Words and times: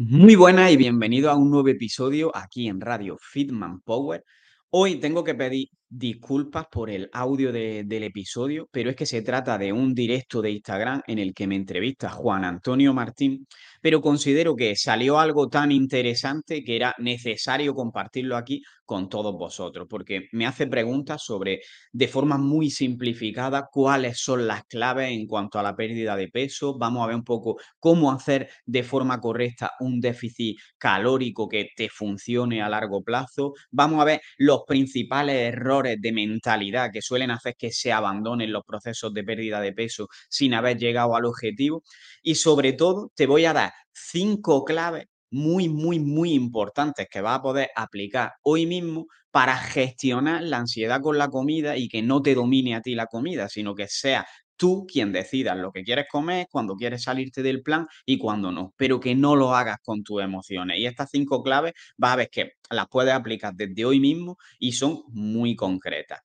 Muy 0.00 0.36
buenas 0.36 0.70
y 0.70 0.76
bienvenido 0.76 1.28
a 1.28 1.34
un 1.34 1.50
nuevo 1.50 1.66
episodio 1.66 2.30
aquí 2.32 2.68
en 2.68 2.80
Radio 2.80 3.18
Fitman 3.20 3.80
Power. 3.80 4.24
Hoy 4.70 5.00
tengo 5.00 5.24
que 5.24 5.34
pedir 5.34 5.70
disculpas 5.88 6.66
por 6.70 6.90
el 6.90 7.08
audio 7.12 7.52
del 7.52 8.02
episodio, 8.02 8.68
pero 8.70 8.90
es 8.90 8.96
que 8.96 9.06
se 9.06 9.22
trata 9.22 9.56
de 9.58 9.72
un 9.72 9.94
directo 9.94 10.42
de 10.42 10.50
Instagram 10.50 11.02
en 11.06 11.18
el 11.18 11.32
que 11.34 11.46
me 11.46 11.56
entrevista 11.56 12.10
Juan 12.10 12.44
Antonio 12.44 12.92
Martín, 12.92 13.46
pero 13.80 14.00
considero 14.00 14.54
que 14.54 14.76
salió 14.76 15.18
algo 15.18 15.48
tan 15.48 15.72
interesante 15.72 16.62
que 16.62 16.76
era 16.76 16.94
necesario 16.98 17.74
compartirlo 17.74 18.36
aquí 18.36 18.62
con 18.84 19.08
todos 19.10 19.34
vosotros, 19.36 19.86
porque 19.88 20.28
me 20.32 20.46
hace 20.46 20.66
preguntas 20.66 21.22
sobre, 21.22 21.60
de 21.92 22.08
forma 22.08 22.38
muy 22.38 22.70
simplificada, 22.70 23.68
cuáles 23.70 24.18
son 24.18 24.46
las 24.46 24.64
claves 24.64 25.10
en 25.10 25.26
cuanto 25.26 25.58
a 25.58 25.62
la 25.62 25.76
pérdida 25.76 26.16
de 26.16 26.28
peso. 26.28 26.78
Vamos 26.78 27.04
a 27.04 27.08
ver 27.08 27.16
un 27.16 27.24
poco 27.24 27.58
cómo 27.78 28.10
hacer 28.10 28.48
de 28.64 28.82
forma 28.82 29.20
correcta 29.20 29.72
un 29.80 30.00
déficit 30.00 30.56
calórico 30.78 31.48
que 31.48 31.68
te 31.76 31.90
funcione 31.90 32.62
a 32.62 32.70
largo 32.70 33.02
plazo. 33.02 33.52
Vamos 33.70 34.00
a 34.00 34.04
ver 34.06 34.22
los 34.38 34.62
principales 34.66 35.52
errores 35.52 35.77
de 35.82 36.12
mentalidad 36.12 36.90
que 36.92 37.02
suelen 37.02 37.30
hacer 37.30 37.54
que 37.56 37.72
se 37.72 37.92
abandonen 37.92 38.52
los 38.52 38.64
procesos 38.64 39.12
de 39.14 39.24
pérdida 39.24 39.60
de 39.60 39.72
peso 39.72 40.08
sin 40.28 40.54
haber 40.54 40.78
llegado 40.78 41.16
al 41.16 41.24
objetivo. 41.24 41.82
Y 42.22 42.34
sobre 42.36 42.72
todo, 42.72 43.10
te 43.14 43.26
voy 43.26 43.44
a 43.44 43.52
dar 43.52 43.72
cinco 43.92 44.64
claves 44.64 45.06
muy, 45.30 45.68
muy, 45.68 45.98
muy 46.00 46.32
importantes 46.32 47.06
que 47.10 47.20
vas 47.20 47.38
a 47.38 47.42
poder 47.42 47.70
aplicar 47.76 48.32
hoy 48.42 48.66
mismo 48.66 49.06
para 49.30 49.56
gestionar 49.56 50.42
la 50.42 50.58
ansiedad 50.58 51.00
con 51.00 51.18
la 51.18 51.28
comida 51.28 51.76
y 51.76 51.88
que 51.88 52.02
no 52.02 52.22
te 52.22 52.34
domine 52.34 52.74
a 52.74 52.80
ti 52.80 52.94
la 52.94 53.06
comida, 53.06 53.48
sino 53.48 53.74
que 53.74 53.86
sea 53.88 54.26
tú 54.58 54.86
quien 54.86 55.12
decidas 55.12 55.56
lo 55.56 55.72
que 55.72 55.84
quieres 55.84 56.06
comer, 56.10 56.48
cuando 56.50 56.76
quieres 56.76 57.04
salirte 57.04 57.42
del 57.42 57.62
plan 57.62 57.86
y 58.04 58.18
cuando 58.18 58.52
no, 58.52 58.74
pero 58.76 59.00
que 59.00 59.14
no 59.14 59.36
lo 59.36 59.54
hagas 59.54 59.78
con 59.82 60.02
tus 60.02 60.22
emociones. 60.22 60.78
Y 60.78 60.84
estas 60.84 61.10
cinco 61.10 61.42
claves 61.42 61.72
vas 61.96 62.12
a 62.12 62.16
ver 62.16 62.30
que 62.30 62.52
las 62.70 62.88
puedes 62.88 63.14
aplicar 63.14 63.54
desde 63.54 63.86
hoy 63.86 64.00
mismo 64.00 64.36
y 64.58 64.72
son 64.72 65.04
muy 65.08 65.56
concretas. 65.56 66.20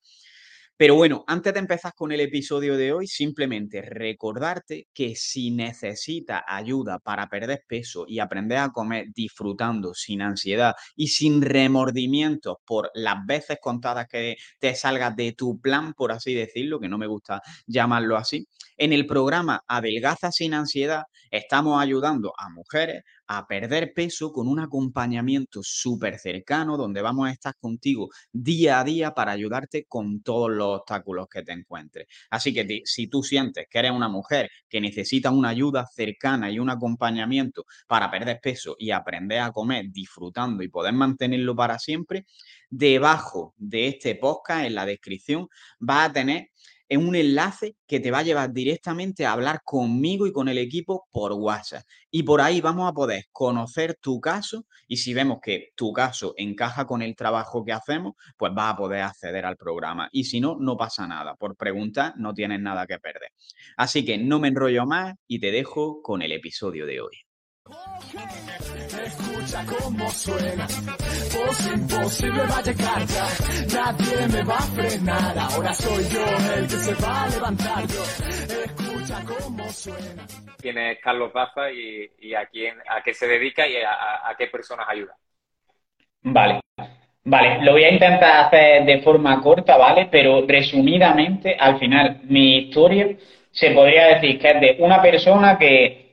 Pero 0.76 0.96
bueno, 0.96 1.22
antes 1.28 1.54
de 1.54 1.60
empezar 1.60 1.92
con 1.94 2.10
el 2.10 2.20
episodio 2.20 2.76
de 2.76 2.92
hoy, 2.92 3.06
simplemente 3.06 3.80
recordarte 3.80 4.88
que 4.92 5.14
si 5.14 5.52
necesitas 5.52 6.42
ayuda 6.48 6.98
para 6.98 7.28
perder 7.28 7.62
peso 7.68 8.06
y 8.08 8.18
aprender 8.18 8.58
a 8.58 8.70
comer 8.70 9.06
disfrutando, 9.14 9.94
sin 9.94 10.20
ansiedad 10.20 10.74
y 10.96 11.08
sin 11.08 11.42
remordimientos 11.42 12.56
por 12.66 12.90
las 12.94 13.24
veces 13.24 13.58
contadas 13.60 14.08
que 14.08 14.34
te 14.58 14.74
salgas 14.74 15.14
de 15.14 15.32
tu 15.32 15.60
plan, 15.60 15.94
por 15.94 16.10
así 16.10 16.34
decirlo, 16.34 16.80
que 16.80 16.88
no 16.88 16.98
me 16.98 17.06
gusta 17.06 17.40
llamarlo 17.68 18.16
así, 18.16 18.48
en 18.76 18.92
el 18.92 19.06
programa 19.06 19.62
Adelgaza 19.68 20.32
sin 20.32 20.54
ansiedad 20.54 21.04
estamos 21.30 21.80
ayudando 21.80 22.32
a 22.36 22.48
mujeres 22.50 23.02
a 23.26 23.46
perder 23.46 23.92
peso 23.94 24.32
con 24.32 24.48
un 24.48 24.60
acompañamiento 24.60 25.60
súper 25.62 26.18
cercano 26.18 26.76
donde 26.76 27.02
vamos 27.02 27.28
a 27.28 27.32
estar 27.32 27.54
contigo 27.56 28.10
día 28.32 28.80
a 28.80 28.84
día 28.84 29.14
para 29.14 29.32
ayudarte 29.32 29.86
con 29.86 30.22
todos 30.22 30.50
los 30.50 30.80
obstáculos 30.80 31.28
que 31.28 31.42
te 31.42 31.52
encuentres. 31.52 32.06
Así 32.30 32.52
que 32.52 32.82
si 32.84 33.06
tú 33.06 33.22
sientes 33.22 33.66
que 33.70 33.78
eres 33.78 33.92
una 33.92 34.08
mujer 34.08 34.50
que 34.68 34.80
necesita 34.80 35.30
una 35.30 35.50
ayuda 35.50 35.86
cercana 35.86 36.50
y 36.50 36.58
un 36.58 36.70
acompañamiento 36.70 37.64
para 37.86 38.10
perder 38.10 38.40
peso 38.42 38.76
y 38.78 38.90
aprender 38.90 39.40
a 39.40 39.52
comer 39.52 39.86
disfrutando 39.90 40.62
y 40.62 40.68
poder 40.68 40.92
mantenerlo 40.94 41.54
para 41.56 41.78
siempre, 41.78 42.26
debajo 42.70 43.54
de 43.56 43.88
este 43.88 44.16
podcast, 44.16 44.64
en 44.64 44.74
la 44.74 44.86
descripción, 44.86 45.48
vas 45.78 46.10
a 46.10 46.12
tener 46.12 46.50
es 46.88 46.98
un 46.98 47.14
enlace 47.14 47.76
que 47.86 48.00
te 48.00 48.10
va 48.10 48.18
a 48.18 48.22
llevar 48.22 48.52
directamente 48.52 49.24
a 49.24 49.32
hablar 49.32 49.62
conmigo 49.64 50.26
y 50.26 50.32
con 50.32 50.48
el 50.48 50.58
equipo 50.58 51.06
por 51.10 51.32
WhatsApp. 51.32 51.84
Y 52.10 52.22
por 52.22 52.40
ahí 52.40 52.60
vamos 52.60 52.88
a 52.88 52.92
poder 52.92 53.26
conocer 53.32 53.96
tu 54.00 54.20
caso 54.20 54.66
y 54.86 54.98
si 54.98 55.14
vemos 55.14 55.38
que 55.42 55.70
tu 55.74 55.92
caso 55.92 56.34
encaja 56.36 56.86
con 56.86 57.02
el 57.02 57.16
trabajo 57.16 57.64
que 57.64 57.72
hacemos, 57.72 58.14
pues 58.36 58.52
vas 58.54 58.74
a 58.74 58.76
poder 58.76 59.02
acceder 59.02 59.44
al 59.44 59.56
programa. 59.56 60.08
Y 60.12 60.24
si 60.24 60.40
no, 60.40 60.56
no 60.58 60.76
pasa 60.76 61.06
nada. 61.06 61.34
Por 61.36 61.56
preguntar, 61.56 62.14
no 62.16 62.34
tienes 62.34 62.60
nada 62.60 62.86
que 62.86 62.98
perder. 62.98 63.30
Así 63.76 64.04
que 64.04 64.18
no 64.18 64.38
me 64.38 64.48
enrollo 64.48 64.86
más 64.86 65.14
y 65.26 65.40
te 65.40 65.50
dejo 65.50 66.02
con 66.02 66.22
el 66.22 66.32
episodio 66.32 66.86
de 66.86 67.00
hoy. 67.00 67.16
Escucha 69.04 69.64
cómo 69.66 70.08
suena, 70.10 70.66
voz 70.66 71.72
imposible 71.74 72.42
va 72.50 72.58
a 72.58 72.62
llegar 72.62 73.04
ya, 73.06 73.26
nadie 73.74 74.28
me 74.32 74.42
va 74.44 74.56
a 74.56 74.62
frenar, 74.62 75.38
ahora 75.38 75.74
soy 75.74 76.04
yo 76.04 76.24
el 76.56 76.62
que 76.62 76.76
se 76.76 76.94
va 76.94 77.24
a 77.24 77.28
levantar 77.28 77.86
yo, 77.86 78.02
escucha 78.64 79.22
cómo 79.26 79.68
suena. 79.68 80.26
¿Quién 80.58 80.78
es 80.78 80.98
Carlos 81.00 81.32
Daza 81.34 81.70
y, 81.70 82.34
a, 82.34 82.46
quién, 82.46 82.76
a 82.88 83.02
qué 83.02 83.12
se 83.12 83.26
dedica 83.28 83.68
y 83.68 83.76
a, 83.76 84.34
qué 84.38 84.46
personas 84.46 84.86
ayuda? 84.88 85.14
Vale, 86.22 86.60
Vale, 87.26 87.62
lo 87.62 87.72
voy 87.72 87.84
a 87.84 87.92
intentar 87.92 88.46
hacer 88.46 88.84
de 88.84 89.00
forma 89.02 89.40
corta, 89.42 89.76
¿vale? 89.76 90.08
Pero 90.10 90.46
resumidamente, 90.46 91.56
al 91.58 91.78
final, 91.78 92.20
mi 92.24 92.56
historia 92.58 93.08
se 93.50 93.70
podría 93.70 94.14
decir 94.14 94.38
que 94.38 94.50
es 94.50 94.60
de 94.60 94.76
una 94.80 95.00
persona 95.00 95.58
que 95.58 96.03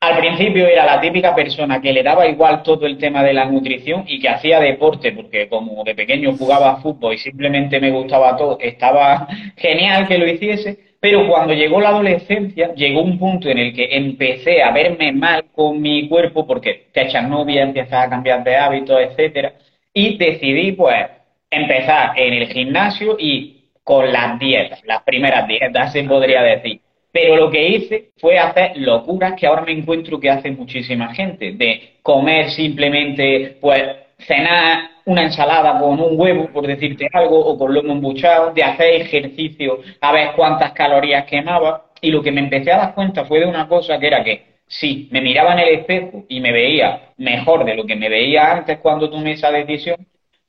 al 0.00 0.16
principio 0.16 0.66
era 0.66 0.86
la 0.86 0.98
típica 1.00 1.34
persona 1.34 1.80
que 1.80 1.92
le 1.92 2.02
daba 2.02 2.26
igual 2.26 2.62
todo 2.62 2.86
el 2.86 2.96
tema 2.96 3.22
de 3.22 3.34
la 3.34 3.44
nutrición 3.44 4.04
y 4.06 4.18
que 4.18 4.30
hacía 4.30 4.58
deporte, 4.58 5.12
porque 5.12 5.46
como 5.48 5.84
de 5.84 5.94
pequeño 5.94 6.32
jugaba 6.38 6.80
fútbol 6.80 7.14
y 7.14 7.18
simplemente 7.18 7.78
me 7.80 7.90
gustaba 7.90 8.34
todo, 8.36 8.58
estaba 8.60 9.28
genial 9.58 10.08
que 10.08 10.16
lo 10.16 10.26
hiciese, 10.26 10.78
pero 11.00 11.28
cuando 11.28 11.52
llegó 11.52 11.80
la 11.82 11.90
adolescencia, 11.90 12.72
llegó 12.74 13.02
un 13.02 13.18
punto 13.18 13.50
en 13.50 13.58
el 13.58 13.74
que 13.74 13.94
empecé 13.94 14.62
a 14.62 14.70
verme 14.72 15.12
mal 15.12 15.44
con 15.52 15.80
mi 15.82 16.08
cuerpo, 16.08 16.46
porque 16.46 16.86
te 16.92 17.02
echas 17.02 17.28
novia, 17.28 17.62
empiezas 17.62 18.06
a 18.06 18.10
cambiar 18.10 18.42
de 18.42 18.56
hábitos, 18.56 18.98
etcétera, 19.02 19.52
y 19.92 20.16
decidí 20.16 20.72
pues 20.72 21.08
empezar 21.50 22.12
en 22.16 22.34
el 22.34 22.48
gimnasio 22.48 23.16
y 23.18 23.64
con 23.84 24.10
las 24.10 24.38
dietas, 24.38 24.82
las 24.84 25.02
primeras 25.02 25.46
dietas 25.46 25.92
se 25.92 26.04
podría 26.04 26.42
decir 26.42 26.80
pero 27.12 27.36
lo 27.36 27.50
que 27.50 27.68
hice 27.68 28.10
fue 28.18 28.38
hacer 28.38 28.72
locuras 28.76 29.34
que 29.34 29.46
ahora 29.46 29.62
me 29.62 29.72
encuentro 29.72 30.20
que 30.20 30.30
hace 30.30 30.50
muchísima 30.50 31.12
gente, 31.14 31.52
de 31.52 31.94
comer 32.02 32.50
simplemente, 32.50 33.56
pues, 33.60 33.82
cenar 34.18 34.90
una 35.06 35.24
ensalada 35.24 35.78
con 35.78 36.00
un 36.00 36.20
huevo, 36.20 36.48
por 36.52 36.66
decirte 36.66 37.08
algo, 37.12 37.38
o 37.40 37.58
con 37.58 37.74
lomo 37.74 37.92
embuchado, 37.92 38.52
de 38.52 38.62
hacer 38.62 39.02
ejercicio 39.02 39.80
a 40.00 40.12
ver 40.12 40.32
cuántas 40.36 40.72
calorías 40.72 41.24
quemaba. 41.24 41.86
Y 42.00 42.10
lo 42.10 42.22
que 42.22 42.32
me 42.32 42.40
empecé 42.40 42.72
a 42.72 42.78
dar 42.78 42.94
cuenta 42.94 43.24
fue 43.24 43.40
de 43.40 43.46
una 43.46 43.68
cosa 43.68 43.98
que 43.98 44.06
era 44.06 44.22
que 44.22 44.50
sí, 44.66 45.08
me 45.10 45.20
miraba 45.20 45.52
en 45.54 45.58
el 45.60 45.68
espejo 45.80 46.24
y 46.28 46.40
me 46.40 46.52
veía 46.52 47.12
mejor 47.16 47.64
de 47.64 47.74
lo 47.74 47.84
que 47.84 47.96
me 47.96 48.08
veía 48.08 48.52
antes 48.52 48.78
cuando 48.78 49.10
tomé 49.10 49.32
esa 49.32 49.50
decisión, 49.50 49.96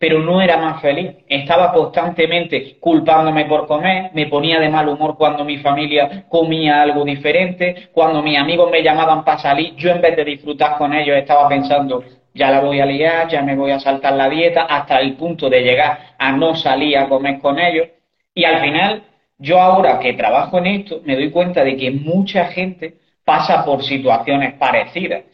pero 0.02 0.18
no 0.18 0.42
era 0.42 0.58
más 0.58 0.82
feliz. 0.82 1.12
Estaba 1.30 1.72
constantemente 1.72 2.78
culpándome 2.80 3.46
por 3.46 3.68
comer, 3.68 4.10
me 4.16 4.26
ponía 4.26 4.60
de 4.60 4.68
mal 4.68 4.90
humor 4.90 5.16
cuando 5.16 5.46
mi 5.46 5.60
familia 5.60 6.26
comía 6.28 6.82
algo 6.82 7.06
diferente, 7.06 7.90
cuando 7.94 8.24
mis 8.24 8.36
amigos 8.36 8.72
me 8.72 8.82
llamaban 8.82 9.24
para 9.24 9.38
salir, 9.38 9.76
yo 9.76 9.92
en 9.92 10.02
vez 10.02 10.16
de 10.16 10.26
disfrutar 10.26 10.80
con 10.80 10.92
ellos 10.92 11.16
estaba 11.16 11.48
pensando, 11.48 12.04
ya 12.34 12.50
la 12.50 12.62
voy 12.62 12.80
a 12.80 12.86
liar, 12.88 13.28
ya 13.28 13.44
me 13.44 13.56
voy 13.56 13.70
a 13.70 13.80
saltar 13.80 14.14
la 14.14 14.28
dieta, 14.28 14.64
hasta 14.64 15.00
el 15.00 15.14
punto 15.14 15.52
de 15.52 15.62
llegar 15.62 16.00
a 16.18 16.32
no 16.32 16.56
salir 16.56 16.98
a 16.98 17.08
comer 17.08 17.40
con 17.40 17.60
ellos. 17.60 17.88
Y 18.34 18.44
al 18.44 18.60
final, 18.60 19.04
yo 19.38 19.62
ahora 19.62 20.00
que 20.00 20.14
trabajo 20.14 20.58
en 20.58 20.66
esto, 20.66 21.02
me 21.06 21.14
doy 21.14 21.30
cuenta 21.30 21.64
de 21.64 21.78
que 21.78 21.92
mucha 21.92 22.46
gente 22.46 22.96
pasa 23.24 23.64
por 23.64 23.84
situaciones 23.84 24.56
parecidas. 24.56 25.26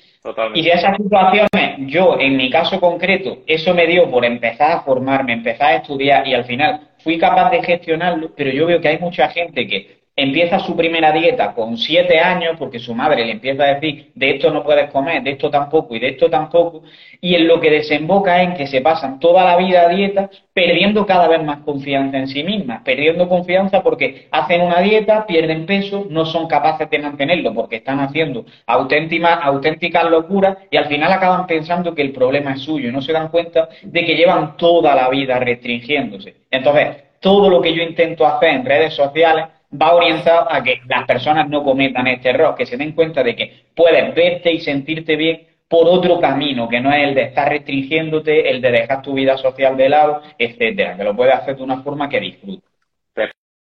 Y 0.53 0.63
si 0.63 0.69
esas 0.69 0.97
situaciones, 0.97 1.78
yo 1.88 2.17
en 2.19 2.35
mi 2.35 2.50
caso 2.50 2.79
concreto, 2.79 3.39
eso 3.47 3.73
me 3.73 3.88
dio 3.88 4.09
por 4.09 4.25
empezar 4.25 4.72
a 4.72 4.81
formarme, 4.81 5.33
empezar 5.33 5.67
a 5.67 5.75
estudiar 5.75 6.28
y 6.28 6.33
al 6.33 6.45
final 6.45 6.81
fui 7.00 7.17
capaz 7.17 7.50
de 7.51 7.63
gestionarlo, 7.63 8.31
pero 8.35 8.51
yo 8.51 8.66
veo 8.66 8.81
que 8.81 8.89
hay 8.89 9.00
mucha 9.00 9.29
gente 9.29 9.67
que 9.67 9.96
empieza 10.19 10.57
su 10.57 10.75
primera 10.75 11.11
dieta 11.11 11.53
con 11.53 11.78
siete 11.78 12.19
años 12.19 12.55
porque 12.57 12.79
su 12.79 12.95
madre 12.95 13.23
le 13.23 13.33
empieza 13.33 13.63
a 13.63 13.75
decir 13.75 14.11
de 14.16 14.31
esto 14.31 14.50
no 14.50 14.63
puedes 14.63 14.89
comer, 14.89 15.22
de 15.22 15.31
esto 15.31 15.51
tampoco 15.51 15.95
y 15.95 16.00
de 16.00 16.09
esto 16.09 16.28
tampoco, 16.28 16.81
y 17.22 17.36
en 17.36 17.47
lo 17.47 17.62
que 17.62 17.69
desemboca 17.69 18.41
en 18.41 18.56
que 18.56 18.65
se 18.65 18.81
pasan 18.81 19.19
toda 19.19 19.45
la 19.45 19.56
vida 19.56 19.83
a 19.83 19.89
dieta 19.89 20.27
perdiendo 20.53 21.06
cada 21.06 21.27
vez 21.27 21.44
más 21.44 21.59
confianza 21.59 22.18
en 22.18 22.27
sí 22.27 22.44
mismas, 22.44 22.81
perdiendo 22.81 23.30
confianza 23.30 23.83
porque 23.83 24.27
hacen 24.31 24.62
una 24.62 24.81
dieta, 24.81 25.27
pierden 25.27 25.68
peso, 25.68 26.07
no 26.09 26.25
son 26.25 26.47
capaces 26.47 26.89
de 26.89 26.97
mantenerlo 26.97 27.53
porque 27.53 27.75
están 27.75 28.00
haciendo 28.00 28.44
auténticas, 28.65 29.38
auténticas 29.44 30.09
locuras 30.09 30.57
y 30.71 30.77
al 30.77 30.86
final 30.86 31.12
acaban 31.12 31.45
pensando 31.45 31.94
que 31.94 32.01
el 32.01 32.12
problema 32.12 32.53
es 32.53 32.62
suyo 32.62 32.89
y 32.89 32.91
no 32.91 33.03
se 33.03 33.13
dan 33.13 33.27
cuenta 33.27 33.69
de 33.83 34.03
que 34.03 34.15
llevan 34.15 34.57
toda 34.57 34.95
la 34.95 35.09
vida 35.09 35.38
restringiéndose. 35.38 36.33
Entonces, 36.50 37.03
todo 37.19 37.50
lo 37.50 37.62
que 37.62 37.74
yo 37.74 37.83
intento 37.83 38.25
hacer 38.25 38.50
en 38.50 38.65
redes 38.65 38.95
sociales 38.95 39.45
va 39.71 39.93
orientado 39.93 40.51
a 40.51 40.63
que 40.63 40.81
las 40.87 41.05
personas 41.05 41.49
no 41.49 41.63
cometan 41.63 42.07
este 42.07 42.29
error, 42.29 42.55
que 42.55 42.65
se 42.65 42.77
den 42.77 42.93
cuenta 42.93 43.23
de 43.23 43.35
que 43.35 43.65
puedes 43.75 44.13
verte 44.15 44.51
y 44.51 44.59
sentirte 44.59 45.15
bien 45.15 45.47
por 45.67 45.87
otro 45.87 46.19
camino, 46.21 46.69
que 46.69 46.79
no 46.79 46.91
es 46.93 47.03
el 47.03 47.15
de 47.15 47.23
estar 47.23 47.49
restringiéndote, 47.49 48.49
el 48.49 48.61
de 48.61 48.71
dejar 48.71 49.01
tu 49.01 49.13
vida 49.13 49.37
social 49.37 49.75
de 49.75 49.89
lado, 49.89 50.21
etcétera, 50.37 50.95
que 50.95 51.03
lo 51.03 51.15
puedes 51.15 51.35
hacer 51.35 51.57
de 51.57 51.63
una 51.63 51.81
forma 51.81 52.07
que 52.07 52.19
disfrutes. 52.19 52.67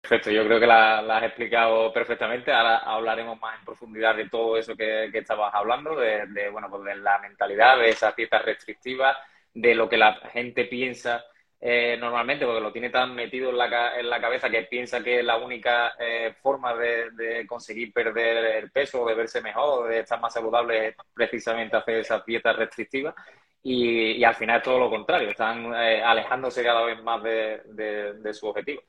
Perfecto, 0.00 0.30
yo 0.32 0.44
creo 0.44 0.58
que 0.58 0.66
la, 0.66 0.98
has 0.98 1.22
explicado 1.22 1.92
perfectamente. 1.92 2.50
Ahora 2.50 2.78
hablaremos 2.78 3.40
más 3.40 3.58
en 3.58 3.64
profundidad 3.64 4.16
de 4.16 4.28
todo 4.28 4.56
eso 4.56 4.74
que, 4.74 5.10
estabas 5.12 5.54
hablando, 5.54 5.94
de, 5.94 6.48
bueno, 6.50 6.68
pues 6.68 6.82
de 6.84 6.96
la 6.96 7.18
mentalidad, 7.18 7.78
de 7.78 7.90
esas 7.90 8.16
dietas 8.16 8.44
restrictivas, 8.44 9.16
de 9.54 9.74
lo 9.74 9.88
que 9.88 9.96
la 9.96 10.14
gente 10.32 10.64
piensa 10.64 11.24
eh, 11.64 11.96
normalmente, 11.96 12.44
porque 12.44 12.60
lo 12.60 12.72
tiene 12.72 12.90
tan 12.90 13.14
metido 13.14 13.50
en 13.50 13.56
la, 13.56 13.96
en 13.96 14.10
la 14.10 14.20
cabeza 14.20 14.50
que 14.50 14.62
piensa 14.62 15.00
que 15.00 15.22
la 15.22 15.36
única 15.36 15.94
eh, 15.96 16.34
forma 16.42 16.74
de, 16.74 17.46
conseguir 17.46 17.92
perder 17.92 18.64
el 18.64 18.72
peso, 18.72 19.06
de 19.06 19.14
verse 19.14 19.40
mejor, 19.40 19.88
de 19.88 20.00
estar 20.00 20.20
más 20.20 20.34
saludable, 20.34 20.88
es 20.88 20.96
precisamente 21.14 21.76
hacer 21.76 21.98
esas 21.98 22.26
dietas 22.26 22.56
restrictivas. 22.56 23.14
Y, 23.62 24.24
al 24.24 24.34
final 24.34 24.56
es 24.56 24.64
todo 24.64 24.80
lo 24.80 24.90
contrario, 24.90 25.30
están 25.30 25.72
eh, 25.72 26.02
alejándose 26.02 26.64
cada 26.64 26.84
vez 26.84 27.00
más 27.00 27.22
de, 27.22 28.32
su 28.32 28.48
objetivo. 28.48 28.82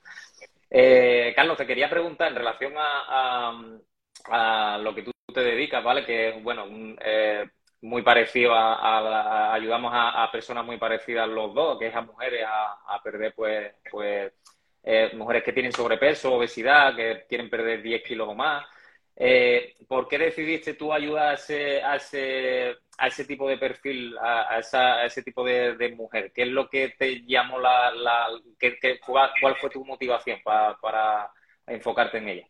Carlos, 1.35 1.57
te 1.57 1.67
quería 1.67 1.91
preguntar 1.91 2.29
en 2.29 2.37
relación 2.37 2.73
a, 2.75 3.51
lo 4.81 4.95
que 4.95 5.03
tú 5.03 5.11
te 5.31 5.41
dedicas, 5.41 5.83
¿vale? 5.83 6.03
Que 6.03 6.39
bueno, 6.41 6.65
un, 6.65 6.97
muy 7.83 8.01
parecido 8.01 8.53
a, 8.53 9.53
ayudamos 9.53 9.91
a, 9.93 10.29
personas 10.31 10.65
muy 10.65 10.77
parecidas 10.77 11.27
los 11.27 11.53
dos, 11.53 11.77
que 11.77 11.87
es 11.87 11.95
a 11.95 12.01
mujeres 12.01 12.45
a, 12.47 13.01
perder 13.03 13.33
pues 13.35 13.73
pues 13.91 14.31
eh, 14.83 15.11
mujeres 15.15 15.43
que 15.43 15.53
tienen 15.53 15.71
sobrepeso, 15.71 16.33
obesidad, 16.33 16.95
que 16.95 17.25
quieren 17.27 17.49
perder 17.49 17.81
10 17.81 18.03
kilos 18.03 18.29
o 18.29 18.35
más. 18.35 18.65
Eh, 19.15 19.75
¿Por 19.87 20.07
qué 20.07 20.17
decidiste 20.17 20.73
tú 20.75 20.93
ayudar 20.93 21.31
a 21.31 21.33
ese, 21.33 21.83
a 21.83 21.95
ese, 21.97 22.75
a 22.97 23.07
ese 23.07 23.25
tipo 23.25 23.47
de 23.47 23.57
perfil, 23.57 24.17
a, 24.17 24.59
ese 25.05 25.21
tipo 25.23 25.43
de, 25.43 25.93
mujer? 25.95 26.31
¿Qué 26.33 26.43
es 26.43 26.49
lo 26.49 26.69
que 26.69 26.89
te 26.97 27.21
llamó 27.25 27.59
la... 27.59 27.91
la 27.91 28.27
cuál, 29.05 29.55
fue 29.59 29.69
tu 29.69 29.85
motivación 29.85 30.39
para 30.43 31.31
enfocarte 31.67 32.17
en 32.17 32.29
ella? 32.29 32.47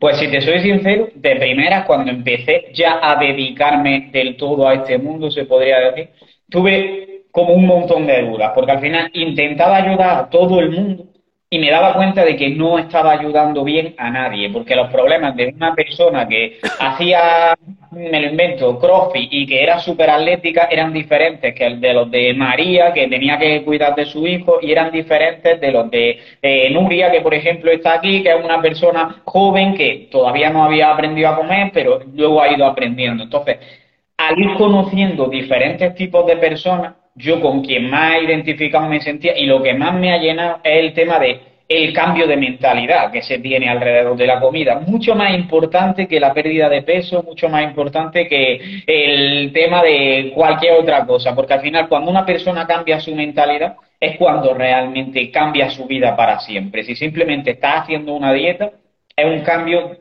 Pues 0.00 0.16
si 0.18 0.28
te 0.30 0.40
soy 0.40 0.60
sincero, 0.60 1.08
de 1.14 1.36
primera, 1.36 1.84
cuando 1.84 2.10
empecé 2.10 2.72
ya 2.72 3.00
a 3.02 3.16
dedicarme 3.16 4.08
del 4.10 4.34
todo 4.36 4.66
a 4.66 4.74
este 4.74 4.96
mundo, 4.96 5.30
se 5.30 5.44
podría 5.44 5.78
decir, 5.90 6.08
tuve 6.48 7.24
como 7.30 7.52
un 7.52 7.66
montón 7.66 8.06
de 8.06 8.22
dudas, 8.22 8.52
porque 8.54 8.72
al 8.72 8.80
final 8.80 9.10
intentaba 9.12 9.76
ayudar 9.76 10.18
a 10.18 10.30
todo 10.30 10.58
el 10.58 10.70
mundo 10.70 11.04
y 11.52 11.58
me 11.58 11.68
daba 11.68 11.94
cuenta 11.94 12.24
de 12.24 12.36
que 12.36 12.50
no 12.50 12.78
estaba 12.78 13.10
ayudando 13.10 13.64
bien 13.64 13.92
a 13.98 14.08
nadie, 14.08 14.50
porque 14.50 14.76
los 14.76 14.88
problemas 14.88 15.34
de 15.34 15.48
una 15.48 15.74
persona 15.74 16.28
que 16.28 16.60
hacía, 16.78 17.56
me 17.90 18.20
lo 18.20 18.28
invento, 18.28 18.78
crossfit 18.78 19.28
y 19.32 19.46
que 19.46 19.60
era 19.60 19.80
súper 19.80 20.10
atlética 20.10 20.68
eran 20.70 20.92
diferentes 20.92 21.52
que 21.52 21.66
el 21.66 21.80
de 21.80 21.92
los 21.92 22.08
de 22.08 22.34
María, 22.34 22.92
que 22.92 23.08
tenía 23.08 23.36
que 23.36 23.64
cuidar 23.64 23.96
de 23.96 24.06
su 24.06 24.28
hijo, 24.28 24.60
y 24.62 24.70
eran 24.70 24.92
diferentes 24.92 25.60
de 25.60 25.72
los 25.72 25.90
de 25.90 26.20
Nuria, 26.70 27.10
que 27.10 27.20
por 27.20 27.34
ejemplo 27.34 27.72
está 27.72 27.94
aquí, 27.94 28.22
que 28.22 28.30
es 28.30 28.44
una 28.44 28.62
persona 28.62 29.20
joven 29.24 29.74
que 29.74 30.08
todavía 30.08 30.50
no 30.50 30.62
había 30.62 30.92
aprendido 30.92 31.30
a 31.30 31.36
comer, 31.36 31.72
pero 31.74 31.98
luego 32.14 32.40
ha 32.40 32.52
ido 32.52 32.64
aprendiendo. 32.64 33.24
Entonces, 33.24 33.58
al 34.18 34.38
ir 34.38 34.54
conociendo 34.54 35.26
diferentes 35.26 35.96
tipos 35.96 36.24
de 36.28 36.36
personas, 36.36 36.94
yo 37.20 37.40
con 37.40 37.62
quien 37.62 37.88
más 37.90 38.22
identificado 38.22 38.88
me 38.88 39.00
sentía 39.00 39.36
y 39.36 39.46
lo 39.46 39.62
que 39.62 39.74
más 39.74 39.94
me 39.94 40.12
ha 40.12 40.18
llenado 40.18 40.60
es 40.64 40.84
el 40.84 40.92
tema 40.92 41.18
de 41.18 41.50
el 41.70 41.92
cambio 41.92 42.26
de 42.26 42.36
mentalidad 42.36 43.12
que 43.12 43.22
se 43.22 43.38
tiene 43.38 43.68
alrededor 43.68 44.16
de 44.16 44.26
la 44.26 44.40
comida, 44.40 44.80
mucho 44.84 45.14
más 45.14 45.32
importante 45.32 46.08
que 46.08 46.18
la 46.18 46.34
pérdida 46.34 46.68
de 46.68 46.82
peso, 46.82 47.22
mucho 47.22 47.48
más 47.48 47.62
importante 47.62 48.26
que 48.26 48.82
el 48.84 49.52
tema 49.52 49.80
de 49.80 50.32
cualquier 50.34 50.80
otra 50.80 51.06
cosa, 51.06 51.32
porque 51.32 51.54
al 51.54 51.60
final 51.60 51.88
cuando 51.88 52.10
una 52.10 52.26
persona 52.26 52.66
cambia 52.66 52.98
su 52.98 53.14
mentalidad 53.14 53.76
es 54.00 54.16
cuando 54.16 54.52
realmente 54.52 55.30
cambia 55.30 55.70
su 55.70 55.86
vida 55.86 56.16
para 56.16 56.40
siempre. 56.40 56.82
Si 56.82 56.96
simplemente 56.96 57.52
está 57.52 57.82
haciendo 57.82 58.14
una 58.14 58.32
dieta, 58.32 58.72
es 59.14 59.26
un 59.26 59.42
cambio 59.42 59.98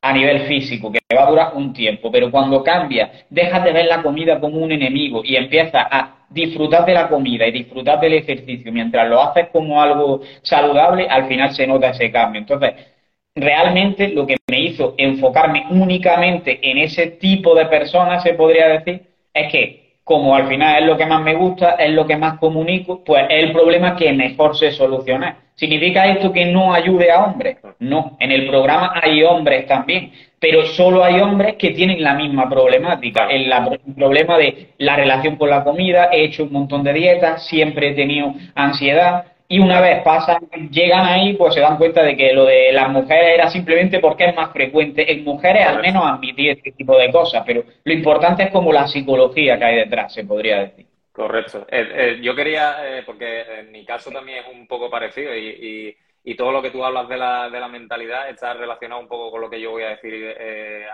a 0.00 0.12
nivel 0.14 0.46
físico, 0.46 0.90
va 1.22 1.28
a 1.28 1.30
durar 1.30 1.52
un 1.54 1.72
tiempo, 1.72 2.10
pero 2.10 2.30
cuando 2.30 2.62
cambia, 2.62 3.10
dejas 3.30 3.64
de 3.64 3.72
ver 3.72 3.86
la 3.86 4.02
comida 4.02 4.40
como 4.40 4.58
un 4.58 4.72
enemigo 4.72 5.22
y 5.24 5.36
empiezas 5.36 5.86
a 5.90 6.26
disfrutar 6.28 6.84
de 6.86 6.94
la 6.94 7.08
comida 7.08 7.46
y 7.46 7.52
disfrutar 7.52 8.00
del 8.00 8.14
ejercicio 8.14 8.72
mientras 8.72 9.08
lo 9.08 9.20
haces 9.20 9.48
como 9.52 9.80
algo 9.80 10.20
saludable, 10.42 11.06
al 11.08 11.26
final 11.26 11.52
se 11.52 11.66
nota 11.66 11.90
ese 11.90 12.10
cambio. 12.10 12.40
Entonces, 12.40 12.72
realmente 13.34 14.08
lo 14.08 14.26
que 14.26 14.36
me 14.50 14.60
hizo 14.60 14.94
enfocarme 14.96 15.66
únicamente 15.70 16.58
en 16.62 16.78
ese 16.78 17.06
tipo 17.06 17.54
de 17.54 17.66
personas, 17.66 18.22
se 18.22 18.34
podría 18.34 18.68
decir, 18.68 19.02
es 19.32 19.52
que 19.52 19.82
como 20.04 20.34
al 20.34 20.48
final 20.48 20.82
es 20.82 20.86
lo 20.86 20.96
que 20.96 21.06
más 21.06 21.22
me 21.22 21.34
gusta, 21.34 21.72
es 21.72 21.90
lo 21.92 22.06
que 22.06 22.16
más 22.16 22.38
comunico, 22.38 23.02
pues 23.04 23.24
es 23.28 23.44
el 23.44 23.52
problema 23.52 23.96
que 23.96 24.12
mejor 24.12 24.56
se 24.56 24.72
soluciona. 24.72 25.38
¿Significa 25.54 26.06
esto 26.06 26.32
que 26.32 26.46
no 26.46 26.72
ayude 26.72 27.10
a 27.10 27.24
hombres? 27.24 27.58
No, 27.78 28.16
en 28.18 28.32
el 28.32 28.48
programa 28.48 28.92
hay 29.00 29.22
hombres 29.22 29.66
también, 29.66 30.12
pero 30.42 30.66
solo 30.66 31.04
hay 31.04 31.20
hombres 31.20 31.54
que 31.54 31.70
tienen 31.70 32.02
la 32.02 32.14
misma 32.14 32.48
problemática. 32.50 33.28
El, 33.30 33.48
problema 33.94 34.36
de 34.36 34.70
la 34.78 34.96
relación 34.96 35.36
con 35.36 35.48
la 35.48 35.62
comida, 35.62 36.08
he 36.10 36.24
hecho 36.24 36.42
un 36.42 36.52
montón 36.52 36.82
de 36.82 36.92
dietas, 36.92 37.46
siempre 37.46 37.90
he 37.90 37.94
tenido 37.94 38.34
ansiedad, 38.56 39.26
y 39.46 39.60
una 39.60 39.80
vez 39.80 40.02
pasan, 40.02 40.48
llegan 40.72 41.06
ahí, 41.06 41.34
pues 41.34 41.54
se 41.54 41.60
dan 41.60 41.76
cuenta 41.76 42.02
de 42.02 42.16
que 42.16 42.32
lo 42.32 42.44
de 42.44 42.72
las 42.72 42.88
mujeres 42.88 43.34
era 43.34 43.50
simplemente 43.50 44.00
porque 44.00 44.24
es 44.24 44.34
más 44.34 44.50
frecuente 44.50 45.12
en 45.12 45.22
mujeres 45.22 45.64
al 45.64 45.80
menos 45.80 46.04
admitir 46.04 46.50
este 46.50 46.72
tipo 46.72 46.98
de 46.98 47.12
cosas, 47.12 47.44
pero 47.46 47.62
lo 47.84 47.92
importante 47.92 48.42
es 48.42 48.50
como 48.50 48.72
la 48.72 48.88
psicología 48.88 49.56
que 49.60 49.64
hay 49.64 49.76
detrás, 49.76 50.12
se 50.12 50.24
podría 50.24 50.58
decir. 50.58 50.86
Correcto. 51.12 51.66
Eh, 51.70 51.88
eh, 51.94 52.18
yo 52.20 52.34
quería, 52.34 52.78
eh, 52.82 53.02
porque 53.06 53.42
en 53.60 53.70
mi 53.70 53.84
caso 53.84 54.10
también 54.10 54.38
es 54.38 54.52
un 54.52 54.66
poco 54.66 54.90
parecido 54.90 55.36
y, 55.36 55.46
y, 55.46 55.96
todo 56.36 56.52
lo 56.52 56.62
que 56.62 56.70
tú 56.70 56.84
hablas 56.84 57.08
de 57.08 57.16
la, 57.16 57.50
de 57.50 57.60
la, 57.60 57.68
mentalidad 57.68 58.28
está 58.28 58.54
relacionado 58.54 59.00
un 59.00 59.08
poco 59.08 59.30
con 59.30 59.40
lo 59.40 59.50
que 59.50 59.60
yo 59.60 59.72
voy 59.72 59.82
a 59.82 59.90
decir 59.90 60.36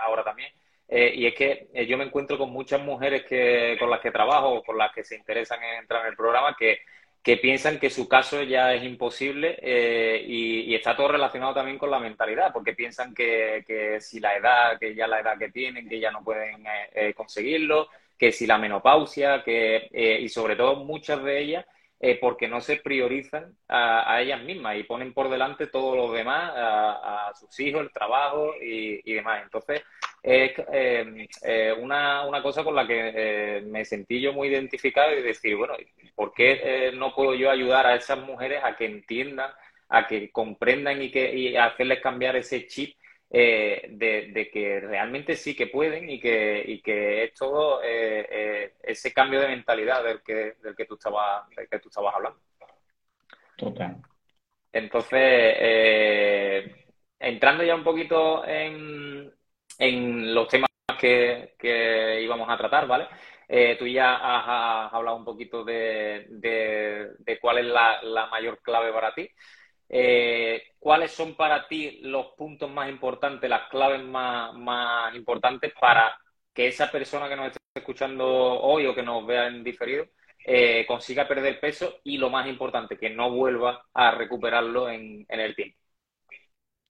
ahora 0.01 0.23
también. 0.23 0.51
y 0.89 1.25
es 1.25 1.35
que 1.35 1.67
yo 1.87 1.97
me 1.97 2.05
encuentro 2.05 2.37
con 2.37 2.51
muchas 2.51 2.81
mujeres 2.81 3.23
que, 3.23 3.77
con 3.79 3.89
las 3.89 3.99
que 3.99 4.11
trabajo, 4.11 4.63
con 4.63 4.77
las 4.77 4.91
que 4.91 5.03
se 5.03 5.15
interesan 5.15 5.63
en 5.63 5.79
entrar 5.79 6.01
en 6.01 6.11
el 6.11 6.15
programa, 6.15 6.55
que, 6.57 6.79
que 7.23 7.37
piensan 7.37 7.79
que 7.79 7.89
su 7.89 8.07
caso 8.07 8.41
ya 8.43 8.73
es 8.73 8.83
imposible 8.83 9.59
y, 10.25 10.73
está 10.73 10.95
todo 10.95 11.09
relacionado 11.09 11.53
también 11.53 11.77
con 11.77 11.91
la 11.91 11.99
mentalidad, 11.99 12.51
porque 12.53 12.73
piensan 12.73 13.13
que, 13.13 13.63
que, 13.67 14.01
si 14.01 14.19
la 14.19 14.35
edad, 14.35 14.79
que 14.79 14.95
ya 14.95 15.07
la 15.07 15.19
edad 15.19 15.37
que 15.37 15.49
tienen, 15.49 15.87
que 15.87 15.99
ya 15.99 16.11
no 16.11 16.23
pueden 16.23 16.63
conseguirlo, 17.15 17.89
que 18.19 18.33
si 18.33 18.45
la 18.45 18.57
menopausia, 18.57 19.41
que, 19.43 19.89
eh, 19.93 20.19
y 20.21 20.27
sobre 20.27 20.57
todo 20.57 20.83
muchas 20.83 21.23
de 21.23 21.39
ellas, 21.39 21.65
eh, 22.01 22.17
porque 22.19 22.47
no 22.47 22.61
se 22.61 22.77
priorizan 22.77 23.55
a, 23.67 24.21
ellas 24.21 24.41
mismas 24.41 24.77
y 24.77 24.83
ponen 24.83 25.13
por 25.13 25.29
delante 25.29 25.67
todo 25.67 25.95
lo 25.95 26.11
demás, 26.11 26.53
a, 26.55 27.31
sus 27.37 27.59
hijos, 27.59 27.81
el 27.81 27.91
trabajo 27.91 28.53
y, 28.61 29.13
demás. 29.13 29.43
Entonces, 29.43 29.83
es 30.23 30.51
eh, 30.71 31.73
una, 31.79 32.25
una, 32.25 32.41
cosa 32.41 32.63
con 32.63 32.75
la 32.75 32.87
que 32.87 33.61
me 33.65 33.83
sentí 33.85 34.21
yo 34.21 34.33
muy 34.33 34.47
identificado 34.47 35.13
y 35.17 35.21
decir, 35.21 35.55
bueno, 35.55 35.73
¿por 36.15 36.33
qué 36.33 36.91
no 36.95 37.13
puedo 37.13 37.33
yo 37.35 37.51
ayudar 37.51 37.85
a 37.85 37.95
esas 37.95 38.19
mujeres 38.19 38.61
a 38.63 38.75
que 38.75 38.85
entiendan, 38.85 39.51
a 39.89 40.07
que 40.07 40.31
comprendan 40.31 41.01
y, 41.01 41.11
que, 41.11 41.35
y 41.35 41.57
hacerles 41.57 42.01
cambiar 42.01 42.35
ese 42.35 42.67
chip 42.67 42.95
eh, 43.31 43.85
de, 43.91 44.49
que 44.51 44.79
realmente 44.79 45.35
sí 45.35 45.55
que 45.55 45.67
pueden 45.67 46.09
y 46.09 46.19
que, 46.19 46.63
y 46.65 46.81
que 46.81 47.25
es 47.25 47.33
todo 47.35 47.79
eh, 47.83 48.27
eh, 48.27 48.73
ese 48.81 49.13
cambio 49.13 49.39
de 49.39 49.49
mentalidad 49.49 50.03
del 50.03 50.23
que, 50.23 50.55
del 50.63 50.75
que, 50.75 50.85
tú, 50.85 50.95
estabas, 50.95 51.47
del 51.55 51.69
que 51.69 51.79
tú 51.79 51.89
estabas 51.89 52.15
hablando. 52.15 52.39
Total. 53.55 53.97
Entonces, 54.71 55.55
entrando 57.19 57.63
ya 57.63 57.75
un 57.75 57.83
poquito 57.83 58.43
en, 58.47 59.31
en 59.77 60.33
los 60.33 60.47
temas 60.47 60.69
que, 60.99 61.53
que, 61.59 62.21
íbamos 62.23 62.49
a 62.49 62.57
tratar, 62.57 62.87
¿vale? 62.87 63.07
tú 63.77 63.85
ya 63.85 64.15
has, 64.15 64.93
hablado 64.93 65.17
un 65.17 65.25
poquito 65.25 65.63
de, 65.63 66.25
de, 66.29 67.39
cuál 67.39 67.59
es 67.59 67.65
la, 67.65 68.01
la, 68.01 68.25
mayor 68.27 68.59
clave 68.63 68.91
para 68.91 69.13
ti. 69.13 69.29
Eh, 69.89 70.61
¿Cuáles 70.77 71.11
son 71.11 71.35
para 71.35 71.67
ti 71.67 71.99
los 72.03 72.27
puntos 72.37 72.69
más 72.69 72.87
importantes, 72.89 73.49
las 73.49 73.67
claves 73.69 74.01
más, 74.03 75.15
importantes 75.15 75.73
para 75.79 76.15
que 76.53 76.67
esa 76.67 76.91
persona 76.91 77.27
que 77.27 77.35
nos 77.35 77.47
esté 77.47 77.59
escuchando 77.75 78.25
hoy 78.61 78.85
o 78.85 78.93
que 78.93 79.01
nos 79.01 79.25
vea 79.25 79.47
en 79.47 79.63
diferido 79.63 80.05
eh, 80.45 80.85
consiga 80.87 81.27
perder 81.27 81.59
peso 81.59 81.97
y 82.03 82.17
lo 82.17 82.29
más 82.29 82.47
importante, 82.47 82.97
que 82.97 83.09
no 83.09 83.31
vuelva 83.31 83.83
a 83.93 84.11
recuperarlo 84.11 84.89
en, 84.89 85.25
el 85.27 85.55
tiempo? 85.55 85.77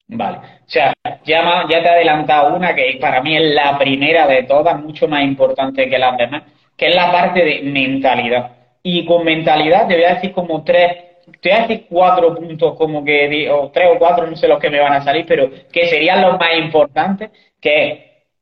Vale, 0.08 0.38
o 0.38 0.70
sea, 0.70 0.94
ya, 1.24 1.68
ya 1.70 1.82
te 1.82 1.88
he 1.88 1.89
adelantado 1.89 2.56
una 2.56 2.75
que 2.75 2.98
para 3.00 3.22
mí 3.22 3.38
es 3.38 3.53
la 3.53 3.77
primera 3.77 4.27
de 4.27 4.44
todas, 4.44 4.79
mucho 4.79 5.08
más 5.08 5.24
importante 5.24 5.89
que 5.89 5.98
las 5.98 6.18
demás, 6.18 6.44
que 6.75 6.88
es 6.88 6.96
la 6.96 7.12
parte 7.12 7.44
de 7.44 7.62
mentalidad. 7.62 8.56
Y 8.82 9.06
con 9.06 9.24
mentalidad 9.24 9.88
te 9.88 9.96
voy 9.96 10.03
a 10.06 10.15
decir 10.15 10.32
como 10.32 10.63
tres 10.63 11.09
te 11.41 11.50
decir 11.50 11.86
cuatro 11.89 12.36
puntos 12.36 12.75
como 12.75 13.03
que, 13.03 13.50
o 13.50 13.69
tres 13.69 13.89
o 13.93 14.00
cuatro, 14.00 14.27
no 14.27 14.36
sé 14.36 14.48
los 14.48 14.59
que 14.59 14.69
me 14.69 14.79
van 14.79 14.93
a 14.93 15.01
salir, 15.01 15.25
pero 15.27 15.50
que 15.71 15.88
serían 15.88 16.21
los 16.21 16.39
más 16.39 16.57
importantes, 16.57 17.29
que 17.59 17.88
es, 17.88 18.00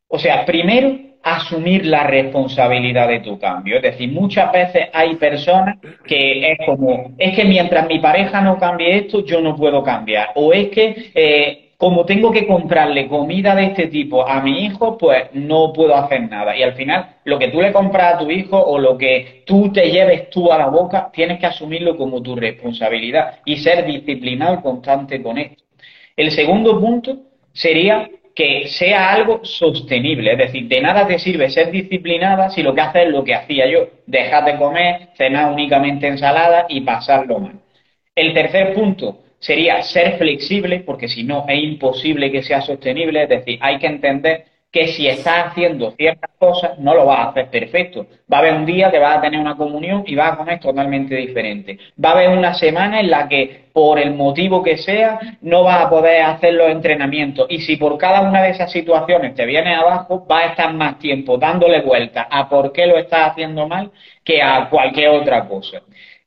o 0.08 0.18
sea, 0.18 0.44
primero, 0.44 0.96
asumir 1.22 1.86
la 1.86 2.04
responsabilidad 2.04 3.08
de 3.08 3.20
tu 3.20 3.38
cambio. 3.38 3.76
Es 3.76 3.82
decir, 3.82 4.10
muchas 4.10 4.50
veces 4.52 4.88
hay 4.92 5.16
personas 5.16 5.78
que 6.06 6.52
es 6.52 6.58
como, 6.64 7.12
es 7.18 7.34
que 7.36 7.44
mientras 7.44 7.86
mi 7.86 7.98
pareja 7.98 8.40
no 8.40 8.58
cambie 8.58 8.96
esto, 8.96 9.24
yo 9.24 9.40
no 9.40 9.56
puedo 9.56 9.82
cambiar. 9.82 10.30
O 10.36 10.52
es 10.52 10.68
que 10.68 11.10
eh, 11.14 11.67
como 11.78 12.04
tengo 12.04 12.32
que 12.32 12.46
comprarle 12.46 13.08
comida 13.08 13.54
de 13.54 13.66
este 13.66 13.86
tipo 13.86 14.28
a 14.28 14.42
mi 14.42 14.64
hijo, 14.64 14.98
pues 14.98 15.28
no 15.32 15.72
puedo 15.72 15.94
hacer 15.94 16.28
nada. 16.28 16.56
Y 16.56 16.62
al 16.64 16.74
final, 16.74 17.16
lo 17.24 17.38
que 17.38 17.48
tú 17.48 17.60
le 17.62 17.72
compras 17.72 18.14
a 18.14 18.18
tu 18.18 18.30
hijo 18.32 18.58
o 18.58 18.78
lo 18.78 18.98
que 18.98 19.44
tú 19.46 19.72
te 19.72 19.88
lleves 19.88 20.28
tú 20.28 20.52
a 20.52 20.58
la 20.58 20.66
boca, 20.66 21.08
tienes 21.12 21.38
que 21.38 21.46
asumirlo 21.46 21.96
como 21.96 22.20
tu 22.20 22.34
responsabilidad 22.34 23.38
y 23.44 23.58
ser 23.58 23.86
disciplinado 23.86 24.54
y 24.54 24.62
constante 24.62 25.22
con 25.22 25.38
esto. 25.38 25.62
El 26.16 26.32
segundo 26.32 26.80
punto 26.80 27.16
sería 27.52 28.10
que 28.34 28.66
sea 28.66 29.12
algo 29.12 29.44
sostenible, 29.44 30.32
es 30.32 30.38
decir, 30.38 30.66
de 30.66 30.80
nada 30.80 31.06
te 31.06 31.18
sirve 31.20 31.48
ser 31.48 31.70
disciplinada 31.70 32.50
si 32.50 32.62
lo 32.62 32.74
que 32.74 32.80
haces 32.80 33.06
es 33.06 33.10
lo 33.10 33.22
que 33.22 33.34
hacía 33.36 33.70
yo, 33.70 33.88
dejar 34.06 34.44
de 34.44 34.56
comer, 34.56 35.10
cenar 35.16 35.52
únicamente 35.52 36.08
ensalada 36.08 36.66
y 36.68 36.80
pasarlo 36.80 37.38
mal. 37.38 37.60
El 38.16 38.34
tercer 38.34 38.74
punto, 38.74 39.20
sería 39.38 39.82
ser 39.82 40.18
flexible, 40.18 40.80
porque 40.80 41.08
si 41.08 41.24
no 41.24 41.44
es 41.48 41.62
imposible 41.62 42.30
que 42.30 42.42
sea 42.42 42.60
sostenible, 42.60 43.22
es 43.22 43.28
decir, 43.28 43.58
hay 43.62 43.78
que 43.78 43.86
entender 43.86 44.44
que 44.70 44.88
si 44.88 45.08
estás 45.08 45.46
haciendo 45.46 45.92
ciertas 45.92 46.30
cosas, 46.38 46.78
no 46.78 46.94
lo 46.94 47.06
vas 47.06 47.20
a 47.20 47.30
hacer 47.30 47.48
perfecto. 47.48 48.06
Va 48.30 48.38
a 48.38 48.40
haber 48.40 48.54
un 48.54 48.66
día 48.66 48.90
que 48.90 48.98
vas 48.98 49.16
a 49.16 49.20
tener 49.22 49.40
una 49.40 49.56
comunión 49.56 50.04
y 50.06 50.14
vas 50.14 50.32
a 50.32 50.36
comer 50.36 50.60
totalmente 50.60 51.14
diferente. 51.16 51.78
Va 52.02 52.10
a 52.10 52.12
haber 52.12 52.28
una 52.30 52.52
semana 52.52 53.00
en 53.00 53.10
la 53.10 53.28
que, 53.28 53.68
por 53.72 53.98
el 53.98 54.12
motivo 54.12 54.62
que 54.62 54.76
sea, 54.76 55.18
no 55.40 55.62
vas 55.64 55.86
a 55.86 55.90
poder 55.90 56.22
hacer 56.22 56.52
los 56.52 56.68
entrenamientos. 56.68 57.46
Y 57.48 57.60
si 57.60 57.76
por 57.76 57.96
cada 57.96 58.20
una 58.20 58.42
de 58.42 58.50
esas 58.50 58.70
situaciones 58.70 59.34
te 59.34 59.46
vienes 59.46 59.78
abajo, 59.78 60.26
vas 60.28 60.44
a 60.44 60.50
estar 60.50 60.74
más 60.74 60.98
tiempo 60.98 61.38
dándole 61.38 61.80
vuelta 61.80 62.28
a 62.30 62.48
por 62.48 62.70
qué 62.72 62.86
lo 62.86 62.98
estás 62.98 63.30
haciendo 63.30 63.66
mal 63.66 63.90
que 64.22 64.42
a 64.42 64.68
cualquier 64.68 65.08
otra 65.08 65.48
cosa. 65.48 65.80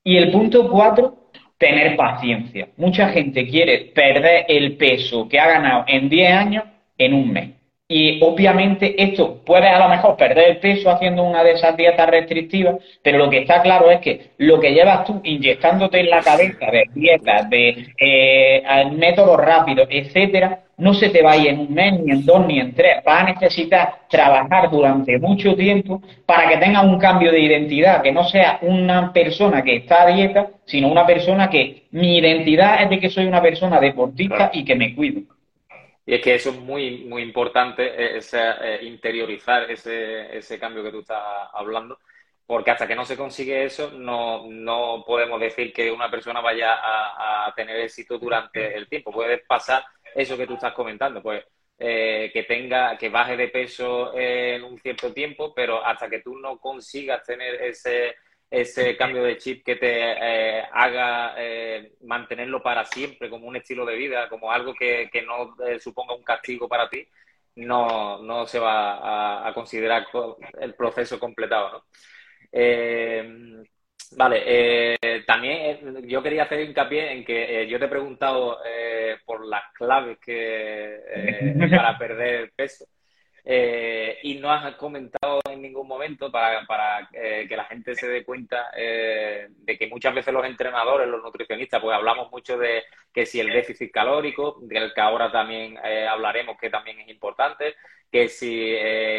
Y 0.04 0.18
el 0.18 0.32
punto 0.32 0.68
cuatro 0.68 1.21
tener 1.62 1.96
paciencia. 1.96 2.70
Mucha 2.76 3.10
gente 3.10 3.48
quiere 3.48 3.92
perder 3.94 4.46
el 4.50 4.78
peso 4.78 5.30
que 5.30 5.40
ha 5.40 5.48
ganado 5.48 5.86
en 5.88 6.10
10 6.10 6.34
años 6.34 6.64
en 6.98 7.14
un 7.14 7.32
mes. 7.32 7.50
Y 7.94 8.24
obviamente 8.24 8.96
esto 9.04 9.42
puede 9.46 9.68
a 9.68 9.78
lo 9.78 9.90
mejor 9.90 10.16
perder 10.16 10.52
el 10.52 10.58
peso 10.60 10.90
haciendo 10.90 11.24
una 11.24 11.44
de 11.44 11.52
esas 11.52 11.76
dietas 11.76 12.10
restrictivas, 12.10 12.76
pero 13.04 13.18
lo 13.18 13.30
que 13.30 13.40
está 13.40 13.62
claro 13.62 13.92
es 13.92 14.00
que 14.00 14.32
lo 14.38 14.62
que 14.62 14.72
llevas 14.72 15.04
tú 15.04 15.20
inyectándote 15.26 16.00
en 16.00 16.10
la 16.10 16.22
cabeza 16.22 16.72
de 16.72 16.86
dietas, 16.96 17.50
de 17.50 17.88
eh, 18.00 18.64
métodos 18.94 19.38
rápidos, 19.38 19.90
etcétera, 19.92 20.62
no 20.78 20.94
se 20.94 21.10
te 21.10 21.22
va 21.22 21.34
a 21.34 21.38
ir 21.38 21.48
en 21.48 21.60
un 21.60 21.74
mes, 21.74 22.00
ni 22.00 22.12
en 22.14 22.26
dos, 22.26 22.48
ni 22.48 22.62
en 22.62 22.74
tres. 22.74 23.04
Vas 23.04 23.24
a 23.24 23.26
necesitar 23.26 23.94
trabajar 24.10 24.72
durante 24.72 25.20
mucho 25.20 25.54
tiempo 25.56 26.02
para 26.26 26.48
que 26.48 26.58
tengas 26.60 26.86
un 26.86 26.98
cambio 26.98 27.30
de 27.30 27.42
identidad, 27.42 28.02
que 28.02 28.14
no 28.14 28.24
sea 28.24 28.60
una 28.62 29.12
persona 29.12 29.64
que 29.64 29.76
está 29.76 30.04
a 30.04 30.14
dieta, 30.14 30.48
sino 30.64 30.88
una 30.88 31.06
persona 31.06 31.50
que 31.50 31.88
mi 31.92 32.20
identidad 32.20 32.84
es 32.84 32.90
de 32.90 33.00
que 33.02 33.10
soy 33.10 33.26
una 33.26 33.42
persona 33.42 33.82
deportista 33.82 34.50
y 34.54 34.64
que 34.64 34.76
me 34.76 34.96
cuido. 34.96 35.24
Y 36.12 36.16
es 36.16 36.22
que 36.22 36.36
eso 36.36 36.50
es 36.50 36.58
muy, 36.58 37.06
muy 37.06 37.22
importante, 37.22 37.86
eh, 37.86 38.18
ese, 38.18 38.38
eh, 38.38 38.80
interiorizar 38.84 39.72
ese, 39.72 40.38
ese 40.38 40.60
cambio 40.60 40.84
que 40.84 40.92
tú 40.92 41.00
estás 41.00 41.24
hablando, 41.54 42.00
porque 42.46 42.70
hasta 42.70 42.86
que 42.86 42.98
no 42.98 43.06
se 43.06 43.16
consigue 43.16 43.64
eso, 43.64 43.92
no, 43.92 44.46
no 44.50 45.06
podemos 45.08 45.40
decir 45.40 45.72
que 45.72 45.90
una 45.90 46.12
persona 46.12 46.42
vaya 46.42 46.74
a, 47.46 47.54
tener 47.56 47.78
éxito 47.80 48.20
durante 48.20 48.76
el 48.76 48.90
tiempo. 48.90 49.14
Puede 49.14 49.38
pasar 49.38 49.86
eso 50.14 50.36
que 50.36 50.46
tú 50.46 50.56
estás 50.56 50.74
comentando, 50.74 51.22
pues 51.24 51.46
eh, 51.80 52.30
que 52.34 52.44
tenga, 52.44 52.98
que 52.98 53.08
baje 53.08 53.38
de 53.38 53.48
peso 53.48 54.14
en 54.14 54.66
un 54.66 54.78
cierto 54.80 55.14
tiempo, 55.14 55.54
pero 55.56 55.82
hasta 55.82 56.10
que 56.10 56.20
tú 56.20 56.38
no 56.38 56.58
consigas 56.58 57.24
tener 57.26 57.56
ese 57.64 58.16
ese 58.52 58.98
cambio 58.98 59.24
de 59.24 59.38
chip 59.38 59.64
que 59.64 59.78
te 59.78 60.12
eh, 60.12 60.64
haga 60.74 61.36
eh, 61.38 61.94
mantenerlo 62.02 62.62
para 62.62 62.84
siempre 62.84 63.30
como 63.30 63.48
un 63.48 63.56
estilo 63.56 63.86
de 63.86 63.96
vida, 63.96 64.28
como 64.28 64.52
algo 64.52 64.74
que, 64.74 65.10
no 65.26 65.56
eh, 65.66 65.80
suponga 65.80 66.14
un 66.14 66.24
castigo 66.24 66.68
para 66.68 66.90
ti, 66.90 67.08
no, 67.56 68.22
no 68.22 68.46
se 68.46 68.60
va 68.60 69.48
a, 69.48 69.54
considerar 69.54 70.06
el 70.60 70.76
proceso 70.76 71.18
completado. 71.18 71.72
¿no? 71.72 71.84
vale, 74.18 74.98
también 75.26 76.06
yo 76.08 76.22
quería 76.22 76.44
hacer 76.44 76.60
hincapié 76.62 77.14
en 77.14 77.24
que 77.24 77.66
yo 77.68 77.80
te 77.80 77.86
he 77.86 77.90
preguntado 77.90 78.60
por 79.26 79.46
las 79.46 79.64
claves 79.74 80.18
que 80.20 81.00
para 81.72 81.98
perder 81.98 82.52
peso. 82.54 82.86
Eh, 83.44 84.20
y 84.24 84.36
no 84.36 84.52
has 84.52 84.76
comentado 84.76 85.42
en 85.50 85.62
ningún 85.62 85.88
momento 85.88 86.32
para, 86.32 86.64
para 86.66 87.10
eh, 87.12 87.46
que 87.50 87.58
la 87.58 87.66
gente 87.66 87.96
se 87.96 88.08
dé 88.08 88.24
cuenta 88.24 88.70
eh, 88.78 89.48
de 89.50 89.78
que 89.78 89.88
muchas 89.88 90.14
veces 90.14 90.34
los 90.34 90.46
entrenadores, 90.46 91.08
los 91.08 91.24
nutricionistas, 91.24 91.82
pues 91.82 91.96
hablamos 91.96 92.32
mucho 92.32 92.58
de 92.58 92.84
que 93.12 93.26
si 93.26 93.40
el 93.40 93.52
déficit 93.52 93.92
calórico, 93.92 94.60
del 94.62 94.94
que 94.94 95.02
ahora 95.02 95.32
también 95.32 95.78
hablaremos 96.10 96.58
que 96.58 96.70
también 96.70 97.00
es 97.00 97.10
importante, 97.10 97.76
que 98.12 98.30
si 98.30 98.74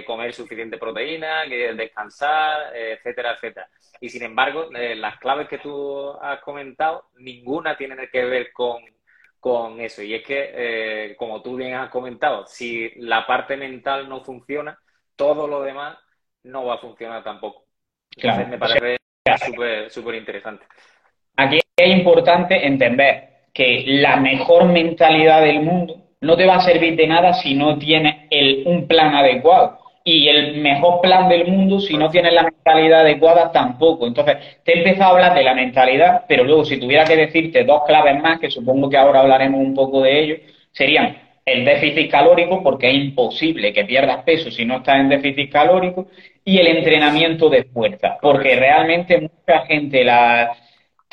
comer 0.07 0.33
suficiente 0.33 0.79
proteína, 0.79 1.45
que 1.49 1.75
descansar, 1.75 2.75
etcétera, 2.75 3.33
etcétera. 3.33 3.69
Y 4.00 4.09
sin 4.09 4.23
embargo, 4.23 4.69
las 4.71 5.19
claves 5.19 5.49
que 5.49 5.59
tú 5.59 6.11
has 6.21 6.41
comentado, 6.41 7.07
ninguna 7.17 7.76
tiene 7.76 8.09
que 8.09 8.25
ver 8.25 8.52
con 8.52 8.83
con 9.42 9.80
eso. 9.80 10.04
Y 10.04 10.14
es 10.14 10.22
que, 10.22 10.50
eh, 10.54 11.16
como 11.16 11.42
tú 11.42 11.56
bien 11.56 11.75
has 11.75 11.90
comentado, 11.90 12.46
si 12.46 12.92
la 12.99 13.26
parte 13.26 13.56
mental 13.56 14.08
no 14.08 14.22
funciona, 14.22 14.78
todo 15.16 15.49
lo 15.49 15.62
demás 15.62 15.99
no 16.44 16.64
va 16.64 16.75
a 16.75 16.78
funcionar 16.78 17.25
tampoco. 17.25 17.64
Entonces 18.14 18.46
me 18.46 18.56
parece 18.56 18.99
súper 19.44 19.90
súper 19.90 20.14
interesante. 20.14 20.64
Aquí 21.37 21.58
es 21.76 21.88
importante 21.88 22.64
entender 22.64 23.49
que 23.52 23.82
la 23.84 24.14
mejor 24.14 24.66
mentalidad 24.66 25.42
del 25.42 25.62
mundo 25.62 25.96
no 26.20 26.37
te 26.37 26.46
va 26.46 26.58
a 26.58 26.61
servir 26.61 26.94
de 26.94 27.08
nada 27.08 27.32
si 27.32 27.54
no 27.54 27.76
tienes 27.78 28.28
el, 28.30 28.62
un 28.64 28.87
plan 28.87 29.12
adecuado 29.12 29.82
y 30.04 30.28
el 30.28 30.56
mejor 30.61 31.00
plan 31.00 31.28
del 31.28 31.47
mundo, 31.47 31.80
si 31.80 31.97
no 31.97 32.11
tienes 32.11 32.32
la 32.32 32.42
mentalidad 32.42 33.00
adecuada, 33.00 33.52
tampoco. 33.52 34.06
Entonces, 34.06 34.37
te 34.64 34.73
he 34.73 34.78
empezado 34.78 35.11
a 35.11 35.14
hablar 35.14 35.35
de 35.35 35.44
la 35.44 35.54
mentalidad, 35.54 36.25
pero 36.28 36.44
luego 36.44 36.64
si 36.64 36.78
tuviera 36.78 37.04
que 37.04 37.16
decirte 37.16 37.64
dos 37.64 37.82
claves 37.87 38.21
más, 38.21 38.40
que 38.40 38.50
supongo 38.50 38.90
que 38.90 38.97
ahora 38.97 39.21
hablaremos 39.21 39.61
un 39.61 39.75
poco 39.75 40.02
de 40.02 40.21
ello, 40.21 40.37
serían 40.73 41.16
el 41.44 41.64
déficit 41.64 42.11
calórico, 42.11 42.62
porque 42.62 42.88
es 42.88 42.94
imposible 42.94 43.73
que 43.73 43.85
pierdas 43.85 44.23
peso 44.25 44.50
si 44.50 44.64
no 44.64 44.78
estás 44.78 44.97
en 45.00 45.09
déficit 45.09 45.50
calórico, 45.50 46.09
y 46.44 46.59
el 46.59 46.66
entrenamiento 46.68 47.49
de 47.49 47.64
fuerza, 47.64 48.18
porque 48.21 48.56
realmente 48.56 49.21
mucha 49.21 49.66
gente 49.66 50.04
la, 50.04 50.52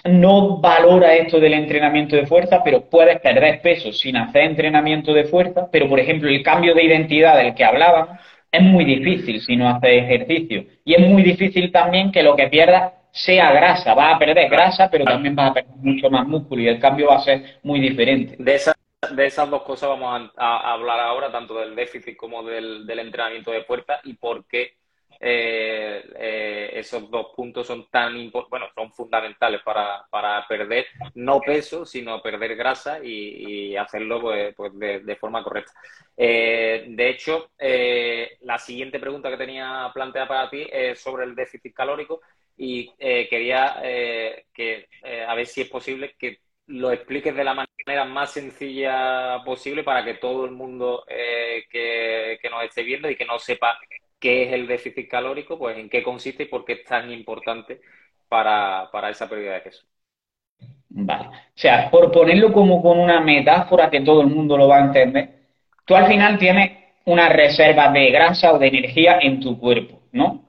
no 0.05 0.57
valora 0.59 1.15
esto 1.15 1.39
del 1.39 1.53
entrenamiento 1.53 2.15
de 2.15 2.25
fuerza, 2.25 2.63
pero 2.63 2.89
puedes 2.89 3.19
perder 3.19 3.61
peso 3.61 3.91
sin 3.91 4.17
hacer 4.17 4.43
entrenamiento 4.43 5.13
de 5.13 5.25
fuerza, 5.25 5.69
pero 5.71 5.89
por 5.89 5.99
ejemplo 5.99 6.29
el 6.29 6.43
cambio 6.43 6.73
de 6.73 6.83
identidad 6.83 7.37
del 7.37 7.53
que 7.53 7.65
hablábamos, 7.65 8.17
es 8.51 8.61
muy 8.61 8.85
difícil 8.85 9.41
si 9.41 9.55
no 9.55 9.69
haces 9.69 10.03
ejercicio. 10.03 10.65
Y 10.83 10.93
es 10.95 11.07
muy 11.07 11.23
difícil 11.23 11.71
también 11.71 12.11
que 12.11 12.23
lo 12.23 12.35
que 12.35 12.47
pierdas 12.47 12.93
sea 13.11 13.51
grasa. 13.51 13.93
Vas 13.93 14.15
a 14.15 14.19
perder 14.19 14.49
grasa, 14.49 14.89
pero 14.89 15.05
también 15.05 15.35
vas 15.35 15.51
a 15.51 15.53
perder 15.53 15.75
mucho 15.77 16.09
más 16.09 16.27
músculo 16.27 16.61
y 16.61 16.67
el 16.67 16.79
cambio 16.79 17.07
va 17.07 17.17
a 17.17 17.21
ser 17.21 17.59
muy 17.63 17.79
diferente. 17.79 18.35
De, 18.39 18.55
esa, 18.55 18.73
de 19.11 19.25
esas 19.25 19.49
dos 19.49 19.63
cosas 19.63 19.89
vamos 19.89 20.31
a, 20.37 20.73
hablar 20.73 20.99
ahora, 20.99 21.31
tanto 21.31 21.59
del 21.59 21.75
déficit 21.75 22.15
como 22.15 22.43
del, 22.43 22.85
del 22.85 22.99
entrenamiento 22.99 23.51
de 23.51 23.63
fuerza 23.63 23.99
y 24.03 24.13
por 24.13 24.45
qué 24.45 24.78
eh, 25.21 26.01
eh, 26.15 26.71
esos 26.75 27.11
dos 27.11 27.27
puntos 27.35 27.67
son 27.67 27.89
tan 27.89 28.31
bueno, 28.31 28.67
son 28.73 28.93
fundamentales 28.93 29.61
para, 29.63 30.05
para, 30.09 30.47
perder 30.47 30.85
no 31.15 31.41
peso, 31.41 31.85
sino 31.85 32.21
perder 32.21 32.55
grasa 32.55 33.03
y, 33.03 33.75
hacerlo 33.75 34.21
pues, 34.21 34.55
pues 34.55 34.71
de, 34.79 35.15
forma 35.17 35.43
correcta. 35.43 35.73
Eh, 36.15 36.85
de 36.89 37.09
hecho, 37.09 37.51
la 38.41 38.57
siguiente 38.59 38.99
pregunta 38.99 39.29
que 39.29 39.37
tenía 39.37 39.91
planteada 39.93 40.27
para 40.27 40.49
ti 40.49 40.67
es 40.71 40.99
sobre 41.01 41.25
el 41.25 41.35
déficit 41.35 41.73
calórico 41.73 42.21
y 42.55 42.89
quería 42.97 43.77
que 44.53 44.87
a 45.27 45.35
ver 45.35 45.47
si 45.47 45.61
es 45.61 45.69
posible 45.69 46.15
que 46.17 46.39
lo 46.67 46.91
expliques 46.91 47.35
de 47.35 47.43
la 47.43 47.53
manera 47.53 48.05
más 48.05 48.31
sencilla 48.31 49.41
posible 49.43 49.83
para 49.83 50.03
que 50.05 50.15
todo 50.15 50.45
el 50.45 50.51
mundo 50.51 51.03
que, 51.07 52.39
que, 52.41 52.49
nos 52.49 52.63
esté 52.63 52.83
viendo 52.83 53.09
y 53.09 53.15
que 53.15 53.25
no 53.25 53.39
sepa 53.39 53.77
qué 54.19 54.43
es 54.43 54.53
el 54.53 54.67
déficit 54.67 55.09
calórico, 55.09 55.57
pues 55.57 55.77
en 55.77 55.89
qué 55.89 56.03
consiste 56.03 56.43
y 56.43 56.47
por 56.47 56.65
qué 56.65 56.73
es 56.73 56.83
tan 56.83 57.11
importante 57.11 57.81
para, 58.27 58.89
esa 59.09 59.29
pérdida 59.29 59.53
de 59.53 59.61
peso. 59.61 59.85
Vale. 60.89 61.27
O 61.27 61.31
sea, 61.55 61.89
por 61.89 62.11
ponerlo 62.11 62.51
como 62.51 62.81
con 62.81 62.99
una 62.99 63.21
metáfora 63.21 63.89
que 63.89 64.01
todo 64.01 64.21
el 64.21 64.27
mundo 64.27 64.57
lo 64.57 64.67
va 64.67 64.77
a 64.77 64.85
entender, 64.85 65.29
tú 65.85 65.95
al 65.95 66.07
final 66.07 66.37
tienes 66.37 66.71
una 67.05 67.29
reserva 67.29 67.89
de 67.91 68.11
grasa 68.11 68.53
o 68.53 68.59
de 68.59 68.67
energía 68.67 69.19
en 69.21 69.39
tu 69.39 69.59
cuerpo, 69.59 70.01
¿no? 70.11 70.48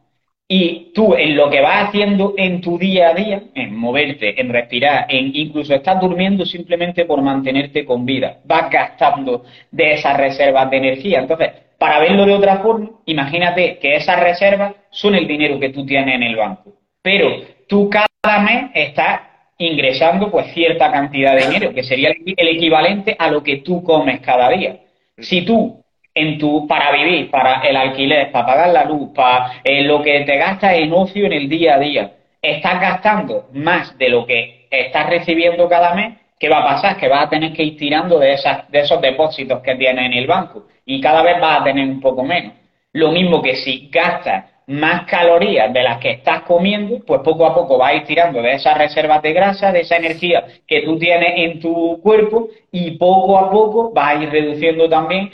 Y 0.53 0.91
tú 0.93 1.15
en 1.15 1.37
lo 1.37 1.49
que 1.49 1.61
vas 1.61 1.87
haciendo 1.87 2.35
en 2.37 2.61
tu 2.61 2.77
día 2.77 3.11
a 3.11 3.15
día, 3.15 3.41
en 3.55 3.77
moverte, 3.77 4.41
en 4.41 4.49
respirar, 4.49 5.07
en 5.09 5.31
incluso 5.33 5.73
estás 5.73 6.01
durmiendo 6.01 6.45
simplemente 6.45 7.05
por 7.05 7.23
mantenerte 7.23 7.85
con 7.85 8.05
vida, 8.05 8.39
vas 8.47 8.69
gastando 8.69 9.45
de 9.71 9.93
esas 9.93 10.17
reservas 10.17 10.69
de 10.69 10.79
energía. 10.79 11.21
Entonces, 11.21 11.53
para 11.79 12.01
verlo 12.01 12.27
de 12.27 12.35
otra 12.35 12.59
forma, 12.59 12.91
imagínate 13.07 13.79
que 13.79 13.95
esas 13.95 14.19
reservas 14.19 14.75
son 14.91 15.15
el 15.15 15.29
dinero 15.29 15.61
que 15.61 15.69
tú 15.69 15.87
tienes 15.87 16.17
en 16.17 16.25
el 16.25 16.35
banco. 16.35 16.73
Pero 17.01 17.29
tú 17.69 17.89
cada 17.89 18.41
mes 18.41 18.73
estás 18.75 19.21
ingresando 19.57 20.33
pues 20.33 20.53
cierta 20.53 20.91
cantidad 20.91 21.37
de 21.37 21.47
dinero, 21.47 21.73
que 21.73 21.85
sería 21.85 22.11
el 22.11 22.49
equivalente 22.49 23.15
a 23.17 23.31
lo 23.31 23.41
que 23.45 23.59
tú 23.59 23.85
comes 23.85 24.19
cada 24.19 24.51
día. 24.51 24.81
Si 25.17 25.43
tú 25.43 25.80
en 26.15 26.39
tu 26.39 26.67
para 26.67 26.93
vivir, 26.93 27.31
para 27.31 27.61
el 27.61 27.77
alquiler, 27.77 28.31
para 28.33 28.47
pagar 28.47 28.71
la 28.71 28.85
luz, 28.85 29.11
para 29.15 29.61
eh, 29.65 29.83
lo 29.83 30.03
que 30.03 30.21
te 30.21 30.37
gastas 30.37 30.75
en 30.75 30.93
ocio 30.93 31.27
en 31.27 31.33
el 31.33 31.49
día 31.49 31.75
a 31.75 31.79
día, 31.79 32.13
estás 32.43 32.81
gastando 32.81 33.49
más 33.53 33.97
de 33.99 34.09
lo 34.09 34.27
que 34.27 34.67
estás 34.71 35.09
recibiendo 35.09 35.69
cada 35.69 35.95
mes, 35.95 36.19
¿qué 36.39 36.49
va 36.49 36.59
a 36.59 36.65
pasar? 36.65 36.97
Que 36.97 37.09
vas 37.09 37.27
a 37.27 37.29
tener 37.29 37.53
que 37.53 37.63
ir 37.63 37.77
tirando 37.77 38.19
de, 38.19 38.33
esas, 38.33 38.69
de 38.71 38.81
esos 38.81 39.01
depósitos 39.01 39.61
que 39.61 39.77
tienes 39.77 40.07
en 40.07 40.15
el 40.15 40.27
banco 40.27 40.67
y 40.85 41.01
cada 41.01 41.23
vez 41.23 41.41
vas 41.41 41.61
a 41.61 41.65
tener 41.65 41.89
un 41.89 42.01
poco 42.01 42.25
menos. 42.25 42.55
Lo 42.93 43.13
mismo 43.13 43.41
que 43.41 43.57
si 43.57 43.89
gastas 43.93 44.47
más 44.71 45.05
calorías 45.07 45.73
de 45.73 45.83
las 45.83 45.99
que 45.99 46.13
estás 46.13 46.43
comiendo, 46.43 47.01
pues 47.05 47.23
poco 47.23 47.45
a 47.45 47.53
poco 47.53 47.77
vas 47.77 47.91
a 47.91 47.95
ir 47.97 48.05
tirando 48.05 48.41
de 48.41 48.53
esas 48.53 48.79
reservas 48.79 49.21
de 49.21 49.33
grasa, 49.33 49.73
de 49.73 49.81
esa 49.81 49.97
energía 49.97 50.45
que 50.65 50.83
tú 50.83 50.97
tienes 50.97 51.33
en 51.37 51.59
tu 51.59 52.01
cuerpo 52.01 52.49
y 52.71 52.93
poco 52.93 53.37
a 53.37 53.51
poco 53.51 53.93
vas 53.93 54.17
a 54.17 54.23
ir 54.23 54.31
reduciendo 54.31 54.89
también 54.89 55.29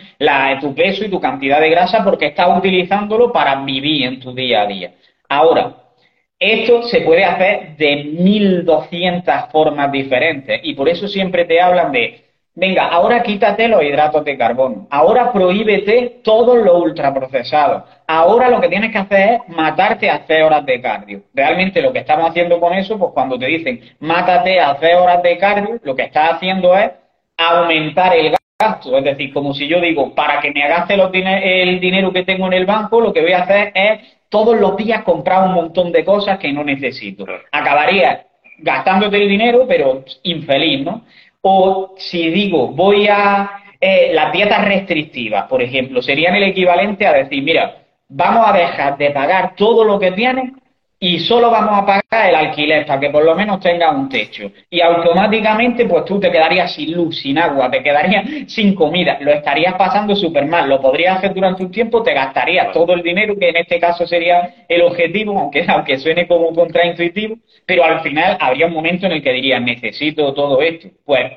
tu 0.60 0.74
peso 0.74 1.04
y 1.04 1.10
tu 1.10 1.20
cantidad 1.20 1.60
de 1.60 1.68
grasa 1.68 2.02
porque 2.02 2.28
estás 2.28 2.56
utilizándolo 2.56 3.30
para 3.30 3.56
vivir 3.56 4.06
en 4.06 4.20
tu 4.20 4.32
día 4.34 4.62
a 4.62 4.66
día. 4.66 4.92
Ahora, 5.28 5.74
esto 6.38 6.84
se 6.84 7.02
puede 7.02 7.24
hacer 7.24 7.76
de 7.76 8.04
1200 8.18 9.50
formas 9.52 9.92
diferentes 9.92 10.60
y 10.62 10.72
por 10.74 10.88
eso 10.88 11.08
siempre 11.08 11.44
te 11.44 11.60
hablan 11.60 11.92
de 11.92 12.25
Venga, 12.58 12.88
ahora 12.88 13.22
quítate 13.22 13.68
los 13.68 13.82
hidratos 13.82 14.24
de 14.24 14.38
carbono. 14.38 14.86
Ahora 14.88 15.30
prohíbete 15.30 16.20
todos 16.24 16.56
los 16.56 16.82
ultraprocesados. 16.82 17.82
Ahora 18.06 18.48
lo 18.48 18.62
que 18.62 18.70
tienes 18.70 18.90
que 18.90 18.96
hacer 18.96 19.34
es 19.34 19.40
matarte 19.54 20.08
a 20.08 20.14
hacer 20.14 20.42
horas 20.42 20.64
de 20.64 20.80
cardio. 20.80 21.20
Realmente 21.34 21.82
lo 21.82 21.92
que 21.92 21.98
estamos 21.98 22.30
haciendo 22.30 22.58
con 22.58 22.72
eso, 22.72 22.98
pues 22.98 23.12
cuando 23.12 23.38
te 23.38 23.44
dicen 23.44 23.82
mátate 24.00 24.58
a 24.58 24.70
hacer 24.70 24.96
horas 24.96 25.22
de 25.22 25.36
cardio, 25.36 25.78
lo 25.82 25.94
que 25.94 26.04
estás 26.04 26.32
haciendo 26.32 26.74
es 26.78 26.92
aumentar 27.36 28.16
el 28.16 28.34
gasto. 28.58 28.96
Es 28.96 29.04
decir, 29.04 29.34
como 29.34 29.52
si 29.52 29.68
yo 29.68 29.78
digo, 29.78 30.14
para 30.14 30.40
que 30.40 30.50
me 30.50 30.66
gaste 30.66 30.94
el 30.94 31.78
dinero 31.78 32.10
que 32.10 32.22
tengo 32.22 32.46
en 32.46 32.54
el 32.54 32.64
banco, 32.64 33.02
lo 33.02 33.12
que 33.12 33.20
voy 33.20 33.32
a 33.32 33.42
hacer 33.42 33.70
es 33.74 34.00
todos 34.30 34.58
los 34.58 34.78
días 34.78 35.02
comprar 35.02 35.46
un 35.46 35.52
montón 35.52 35.92
de 35.92 36.06
cosas 36.06 36.38
que 36.38 36.50
no 36.54 36.64
necesito. 36.64 37.26
Acabaría 37.52 38.26
gastándote 38.58 39.22
el 39.22 39.28
dinero, 39.28 39.66
pero 39.68 40.04
infeliz, 40.22 40.82
¿no? 40.84 41.02
O 41.48 41.94
si 41.96 42.28
digo, 42.30 42.68
voy 42.68 43.06
a... 43.06 43.62
Eh, 43.80 44.10
las 44.12 44.32
dietas 44.32 44.64
restrictivas, 44.64 45.44
por 45.44 45.62
ejemplo, 45.62 46.02
serían 46.02 46.34
el 46.34 46.42
equivalente 46.42 47.06
a 47.06 47.12
decir, 47.12 47.40
mira, 47.44 47.84
vamos 48.08 48.48
a 48.48 48.52
dejar 48.52 48.98
de 48.98 49.10
pagar 49.10 49.54
todo 49.54 49.84
lo 49.84 50.00
que 50.00 50.10
tienes 50.10 50.50
y 50.98 51.18
solo 51.18 51.50
vamos 51.50 51.78
a 51.78 51.84
pagar 51.84 52.30
el 52.30 52.34
alquiler 52.34 52.86
para 52.86 52.98
que 52.98 53.10
por 53.10 53.22
lo 53.22 53.34
menos 53.34 53.60
tenga 53.60 53.90
un 53.90 54.08
techo. 54.08 54.50
Y 54.70 54.80
automáticamente, 54.80 55.84
pues 55.84 56.04
tú 56.06 56.18
te 56.18 56.30
quedarías 56.30 56.72
sin 56.74 56.92
luz, 56.92 57.20
sin 57.20 57.36
agua, 57.38 57.70
te 57.70 57.82
quedarías 57.82 58.24
sin 58.46 58.74
comida, 58.74 59.18
lo 59.20 59.30
estarías 59.30 59.74
pasando 59.74 60.16
súper 60.16 60.46
mal. 60.46 60.68
Lo 60.68 60.80
podrías 60.80 61.18
hacer 61.18 61.34
durante 61.34 61.64
un 61.64 61.70
tiempo, 61.70 62.02
te 62.02 62.14
gastarías 62.14 62.72
todo 62.72 62.94
el 62.94 63.02
dinero, 63.02 63.36
que 63.38 63.50
en 63.50 63.56
este 63.56 63.78
caso 63.78 64.06
sería 64.06 64.64
el 64.68 64.82
objetivo, 64.82 65.38
aunque, 65.38 65.64
aunque 65.68 65.98
suene 65.98 66.26
como 66.26 66.54
contraintuitivo, 66.54 67.36
pero 67.66 67.84
al 67.84 68.00
final 68.00 68.38
habría 68.40 68.66
un 68.66 68.72
momento 68.72 69.06
en 69.06 69.12
el 69.12 69.22
que 69.22 69.32
dirías, 69.32 69.60
necesito 69.60 70.32
todo 70.32 70.62
esto. 70.62 70.88
Pues 71.04 71.30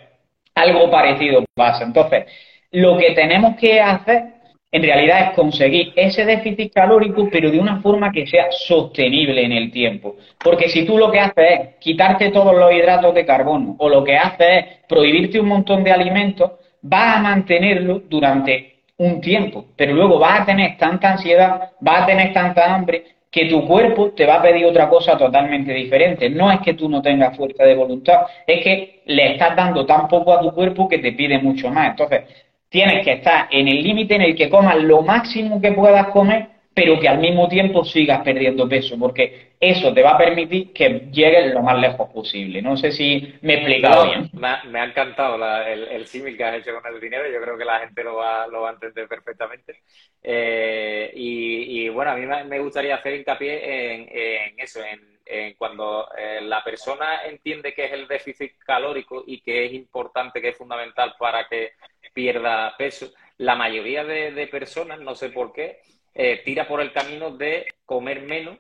algo 0.56 0.90
parecido 0.90 1.44
pasa. 1.54 1.84
Entonces, 1.84 2.26
lo 2.72 2.98
que 2.98 3.12
tenemos 3.12 3.58
que 3.58 3.82
hacer 3.82 4.39
en 4.72 4.84
realidad 4.84 5.30
es 5.30 5.36
conseguir 5.36 5.94
ese 5.96 6.26
déficit 6.26 6.72
calórico, 6.74 7.28
pero 7.32 7.50
de 7.50 7.60
una 7.60 7.82
forma 7.82 8.12
que 8.12 8.28
sea 8.28 8.48
sostenible 8.52 9.44
en 9.44 9.52
el 9.52 9.72
tiempo. 9.72 10.18
Porque 10.44 10.70
si 10.70 10.86
tú 10.86 10.98
lo 10.98 11.12
que 11.12 11.20
haces 11.20 11.34
es 11.38 11.76
quitarte 11.80 12.30
todos 12.30 12.56
los 12.56 12.72
hidratos 12.72 13.14
de 13.16 13.26
carbono 13.26 13.76
o 13.80 13.90
lo 13.90 14.04
que 14.04 14.16
haces 14.16 14.48
es 14.50 14.66
prohibirte 14.88 15.40
un 15.40 15.48
montón 15.48 15.84
de 15.84 15.92
alimentos, 15.92 16.52
vas 16.82 17.18
a 17.18 17.22
mantenerlo 17.22 18.02
durante 18.08 18.84
un 18.98 19.22
tiempo, 19.22 19.66
pero 19.76 19.94
luego 19.94 20.20
vas 20.20 20.42
a 20.42 20.46
tener 20.46 20.78
tanta 20.78 21.14
ansiedad, 21.14 21.72
vas 21.80 22.04
a 22.04 22.06
tener 22.06 22.34
tanta 22.34 22.74
hambre 22.74 23.06
que 23.32 23.46
tu 23.46 23.66
cuerpo 23.66 24.12
te 24.12 24.26
va 24.26 24.36
a 24.36 24.42
pedir 24.42 24.66
otra 24.66 24.90
cosa 24.90 25.18
totalmente 25.18 25.72
diferente. 25.74 26.30
No 26.30 26.52
es 26.52 26.60
que 26.62 26.74
tú 26.74 26.90
no 26.90 27.02
tengas 27.02 27.38
fuerza 27.38 27.64
de 27.64 27.76
voluntad, 27.76 28.22
es 28.46 28.64
que 28.64 29.02
le 29.06 29.34
estás 29.34 29.56
dando 29.56 29.86
tan 29.86 30.08
poco 30.08 30.34
a 30.34 30.42
tu 30.42 30.52
cuerpo 30.52 30.88
que 30.88 30.98
te 30.98 31.14
pide 31.14 31.40
mucho 31.40 31.70
más. 31.70 31.92
Entonces, 31.92 32.24
tienes 32.70 33.04
que 33.04 33.14
estar 33.14 33.48
en 33.52 33.68
el 33.68 33.84
límite 33.84 34.16
en 34.16 34.22
el 34.22 34.36
que 34.36 34.50
comas 34.50 34.78
lo 34.78 35.02
máximo 35.02 35.62
que 35.62 35.72
puedas 35.72 36.08
comer, 36.08 36.48
pero 36.74 37.00
que 37.00 37.10
al 37.10 37.20
mismo 37.20 37.50
tiempo 37.50 37.84
sigas 37.84 38.22
perdiendo 38.22 38.70
peso, 38.70 38.98
porque 38.98 39.50
eso 39.60 39.94
te 39.94 40.02
va 40.02 40.12
a 40.12 40.18
permitir 40.18 40.72
que 40.72 41.10
llegues 41.12 41.54
lo 41.54 41.62
más 41.62 41.78
lejos 41.78 42.10
posible. 42.10 42.62
No 42.62 42.78
sé 42.78 42.94
si 42.94 43.36
me 43.42 43.54
he 43.54 43.58
explicado 43.58 44.06
bien. 44.06 44.30
Me 44.34 44.80
ha, 44.80 44.86
encantado 44.86 45.36
el, 45.66 46.06
símil 46.08 46.38
que 46.38 46.44
has 46.46 46.56
hecho 46.56 46.80
con 46.80 46.94
el 46.94 47.02
dinero, 47.02 47.30
yo 47.30 47.42
creo 47.42 47.58
que 47.58 47.66
la 47.66 47.80
gente 47.80 48.02
lo 48.04 48.16
va, 48.16 48.48
lo 48.48 48.62
va 48.62 48.70
a 48.70 48.74
entender 48.74 49.08
perfectamente. 49.10 49.82
Eh, 50.24 51.12
y, 51.14 51.90
bueno, 51.90 52.12
a 52.12 52.16
mí 52.16 52.26
me 52.26 52.60
gustaría 52.60 52.96
hacer 52.96 53.16
hincapié 53.16 53.96
en, 53.96 54.60
eso, 54.60 54.80
en, 55.26 55.54
cuando 55.56 56.08
eh, 56.18 56.40
la 56.42 56.64
persona 56.64 57.26
entiende 57.26 57.74
que 57.74 57.86
es 57.86 57.92
el 57.92 58.08
déficit 58.08 58.54
calórico 58.60 59.24
y 59.28 59.42
que 59.42 59.66
es 59.66 59.74
importante, 59.74 60.42
que 60.42 60.50
es 60.50 60.58
fundamental 60.58 61.16
para 61.20 61.46
que 61.48 61.74
pierda 62.20 62.76
peso, 62.78 63.14
la 63.38 63.56
mayoría 63.56 64.04
de, 64.04 64.46
personas, 64.48 65.00
no 65.00 65.16
sé 65.16 65.30
por 65.30 65.54
qué, 65.54 65.80
eh, 66.14 66.42
tira 66.44 66.68
por 66.68 66.82
el 66.82 66.92
camino 66.92 67.32
de 67.32 67.66
comer 67.86 68.24
menos 68.24 68.58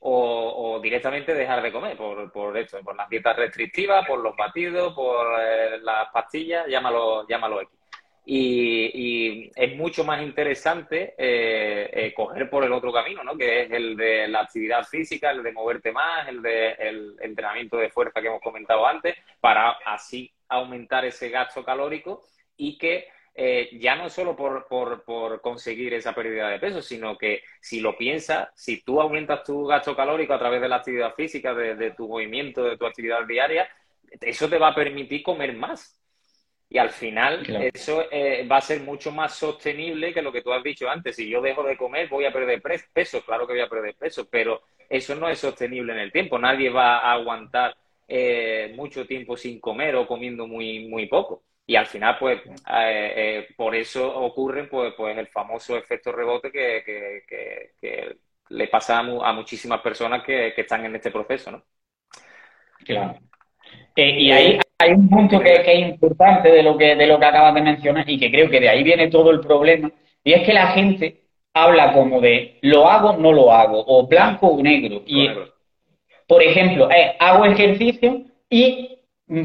o, 0.00 0.80
directamente 0.82 1.34
dejar 1.34 1.62
de 1.62 1.70
comer 1.70 1.94
por, 1.94 2.32
por 2.32 2.56
esto, 2.56 2.80
por 2.80 2.96
las 2.96 3.10
dietas 3.10 3.36
restrictivas, 3.36 4.06
por 4.06 4.20
los 4.20 4.34
batidos, 4.34 4.94
por 4.94 5.38
eh, 5.38 5.78
las 5.82 6.08
pastillas, 6.10 6.66
llámalo, 6.66 7.28
llámalo 7.28 7.60
X. 7.60 7.78
Y, 8.24 9.50
es 9.54 9.76
mucho 9.76 10.04
más 10.04 10.22
interesante 10.22 11.14
eh, 11.18 12.14
coger 12.16 12.48
por 12.48 12.64
el 12.64 12.72
otro 12.72 12.94
camino, 12.94 13.22
¿no? 13.22 13.36
que 13.36 13.64
es 13.64 13.70
el 13.72 13.94
de 13.94 14.26
la 14.28 14.40
actividad 14.40 14.84
física, 14.84 15.32
el 15.32 15.42
de 15.42 15.52
moverte 15.52 15.92
más, 15.92 16.26
el 16.28 16.40
de 16.40 16.70
el 16.78 17.16
entrenamiento 17.20 17.76
de 17.76 17.90
fuerza 17.90 18.22
que 18.22 18.28
hemos 18.28 18.40
comentado 18.40 18.86
antes, 18.86 19.16
para 19.38 19.72
así 19.84 20.32
aumentar 20.48 21.04
ese 21.04 21.28
gasto 21.28 21.62
calórico 21.62 22.22
y 22.62 22.78
que 22.78 23.08
eh, 23.34 23.70
ya 23.80 23.96
no 23.96 24.08
solo 24.08 24.36
por, 24.36 24.68
por, 24.68 25.40
conseguir 25.40 25.94
esa 25.94 26.14
pérdida 26.14 26.48
de 26.48 26.60
peso, 26.60 26.80
sino 26.80 27.18
que 27.18 27.42
si 27.60 27.80
lo 27.80 27.96
piensas, 27.96 28.50
si 28.54 28.82
tú 28.82 29.00
aumentas 29.00 29.42
tu 29.42 29.64
gasto 29.66 29.96
calórico 29.96 30.34
a 30.34 30.38
través 30.38 30.60
de 30.60 30.68
la 30.68 30.76
actividad 30.76 31.14
física, 31.14 31.52
de, 31.54 31.90
tu 31.92 32.08
movimiento, 32.08 32.62
de 32.62 32.76
tu 32.76 32.86
actividad 32.86 33.26
diaria, 33.26 33.68
eso 34.20 34.48
te 34.48 34.58
va 34.58 34.68
a 34.68 34.74
permitir 34.74 35.22
comer 35.22 35.54
más. 35.54 35.98
Y 36.68 36.78
al 36.78 36.90
final 36.90 37.44
eso 37.74 38.06
eh, 38.10 38.46
va 38.50 38.58
a 38.58 38.62
ser 38.62 38.80
mucho 38.80 39.10
más 39.12 39.34
sostenible 39.34 40.14
que 40.14 40.22
lo 40.22 40.32
que 40.32 40.40
tú 40.40 40.52
has 40.52 40.62
dicho 40.62 40.88
antes. 40.88 41.16
Si 41.16 41.28
yo 41.28 41.42
dejo 41.42 41.62
de 41.64 41.76
comer, 41.76 42.08
voy 42.08 42.24
a 42.24 42.32
perder 42.32 42.62
peso. 42.92 43.22
Claro 43.22 43.46
que 43.46 43.52
voy 43.52 43.62
a 43.62 43.68
perder 43.68 43.94
peso, 43.94 44.26
pero 44.30 44.62
eso 44.88 45.14
no 45.14 45.28
es 45.28 45.38
sostenible 45.38 45.92
en 45.92 45.98
el 45.98 46.12
tiempo. 46.12 46.38
Nadie 46.38 46.70
va 46.70 47.00
a 47.00 47.12
aguantar 47.12 47.76
eh, 48.08 48.72
mucho 48.74 49.06
tiempo 49.06 49.36
sin 49.36 49.60
comer 49.60 49.96
o 49.96 50.06
comiendo 50.06 50.46
muy, 50.46 50.88
muy 50.88 51.06
poco. 51.06 51.42
Y 51.72 51.76
al 51.76 51.86
final, 51.86 52.18
pues, 52.20 52.38
eh, 52.44 53.12
eh, 53.16 53.48
por 53.56 53.74
eso 53.74 54.06
ocurre 54.14 54.64
pues, 54.64 54.92
pues 54.94 55.16
el 55.16 55.28
famoso 55.28 55.74
efecto 55.74 56.12
rebote 56.12 56.52
que, 56.52 58.14
le 58.50 58.68
pasa 58.68 58.98
a, 58.98 59.32
muchísimas 59.32 59.80
personas 59.80 60.22
que, 60.22 60.52
están 60.54 60.84
en 60.84 60.96
este 60.96 61.10
proceso, 61.10 61.50
¿no? 61.50 61.62
Claro. 62.84 63.14
Eh, 63.96 64.20
y 64.20 64.30
ahí 64.30 64.60
hay 64.78 64.90
un 64.90 65.08
punto 65.08 65.40
que, 65.40 65.62
es 65.64 65.78
importante 65.78 66.50
de 66.50 66.62
lo 66.62 66.76
que 66.76 66.94
de 66.94 67.06
lo 67.06 67.18
que 67.18 67.24
acabas 67.24 67.54
de 67.54 67.62
mencionar 67.62 68.04
y 68.06 68.18
que 68.18 68.30
creo 68.30 68.50
que 68.50 68.60
de 68.60 68.68
ahí 68.68 68.82
viene 68.82 69.08
todo 69.08 69.30
el 69.30 69.40
problema 69.40 69.90
y 70.22 70.34
es 70.34 70.44
que 70.44 70.52
la 70.52 70.66
gente 70.72 71.22
habla 71.54 71.94
como 71.94 72.20
de 72.20 72.58
lo 72.60 72.86
hago 72.86 73.16
no 73.16 73.32
lo 73.32 73.50
hago 73.50 73.82
o 73.86 74.06
blanco 74.06 74.48
o 74.48 74.62
negro 74.62 75.02
y 75.06 75.26
por 76.26 76.42
ejemplo 76.42 76.90
hago 77.18 77.46
ejercicio 77.46 78.26
y 78.50 78.91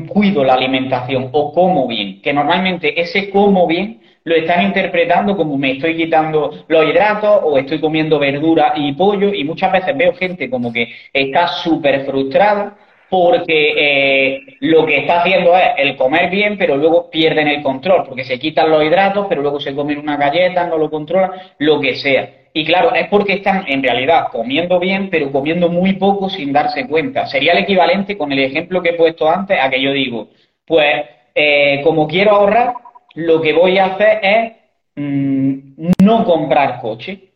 cuido 0.07 0.43
la 0.43 0.53
alimentación 0.53 1.29
o 1.31 1.53
como 1.53 1.87
bien, 1.87 2.21
que 2.21 2.33
normalmente 2.33 2.99
ese 2.99 3.29
como 3.29 3.67
bien 3.67 4.01
lo 4.23 4.35
están 4.35 4.61
interpretando 4.63 5.37
como 5.37 5.57
me 5.57 5.71
estoy 5.71 5.95
quitando 5.95 6.65
los 6.67 6.85
hidratos 6.85 7.39
o 7.43 7.57
estoy 7.57 7.79
comiendo 7.79 8.19
verdura 8.19 8.73
y 8.75 8.91
pollo 8.93 9.33
y 9.33 9.45
muchas 9.45 9.71
veces 9.71 9.95
veo 9.95 10.13
gente 10.13 10.49
como 10.49 10.73
que 10.73 10.89
está 11.13 11.47
súper 11.47 12.05
frustrada 12.05 12.75
porque 13.09 13.73
eh, 13.77 14.41
lo 14.61 14.85
que 14.85 14.97
está 14.97 15.21
haciendo 15.21 15.55
es 15.55 15.63
el 15.77 15.95
comer 15.95 16.29
bien, 16.29 16.57
pero 16.57 16.75
luego 16.75 17.09
pierden 17.09 17.47
el 17.47 17.63
control, 17.63 18.03
porque 18.05 18.25
se 18.25 18.37
quitan 18.37 18.69
los 18.69 18.83
hidratos, 18.83 19.27
pero 19.29 19.41
luego 19.41 19.59
se 19.59 19.73
comen 19.73 19.99
una 19.99 20.17
galleta, 20.17 20.67
no 20.67 20.77
lo 20.77 20.89
controlan, 20.89 21.31
lo 21.59 21.79
que 21.79 21.95
sea. 21.95 22.29
Y 22.57 22.65
claro, 22.65 22.91
es 22.95 23.07
porque 23.09 23.33
están 23.33 23.65
en 23.67 23.83
realidad 23.83 24.29
comiendo 24.31 24.79
bien, 24.79 25.11
pero 25.11 25.31
comiendo 25.31 25.69
muy 25.69 25.93
poco 25.93 26.27
sin 26.27 26.51
darse 26.51 26.87
cuenta. 26.87 27.27
Sería 27.27 27.51
el 27.51 27.59
equivalente 27.59 28.17
con 28.17 28.31
el 28.31 28.39
ejemplo 28.39 28.81
que 28.81 28.89
he 28.89 28.93
puesto 28.93 29.29
antes 29.29 29.59
a 29.61 29.69
que 29.69 29.79
yo 29.79 29.91
digo, 29.91 30.29
pues 30.65 31.05
eh, 31.35 31.81
como 31.83 32.07
quiero 32.07 32.31
ahorrar, 32.31 32.73
lo 33.13 33.39
que 33.41 33.53
voy 33.53 33.77
a 33.77 33.85
hacer 33.85 34.19
es 34.23 34.51
mm, 34.95 35.91
no 36.03 36.25
comprar 36.25 36.81
coche. 36.81 37.29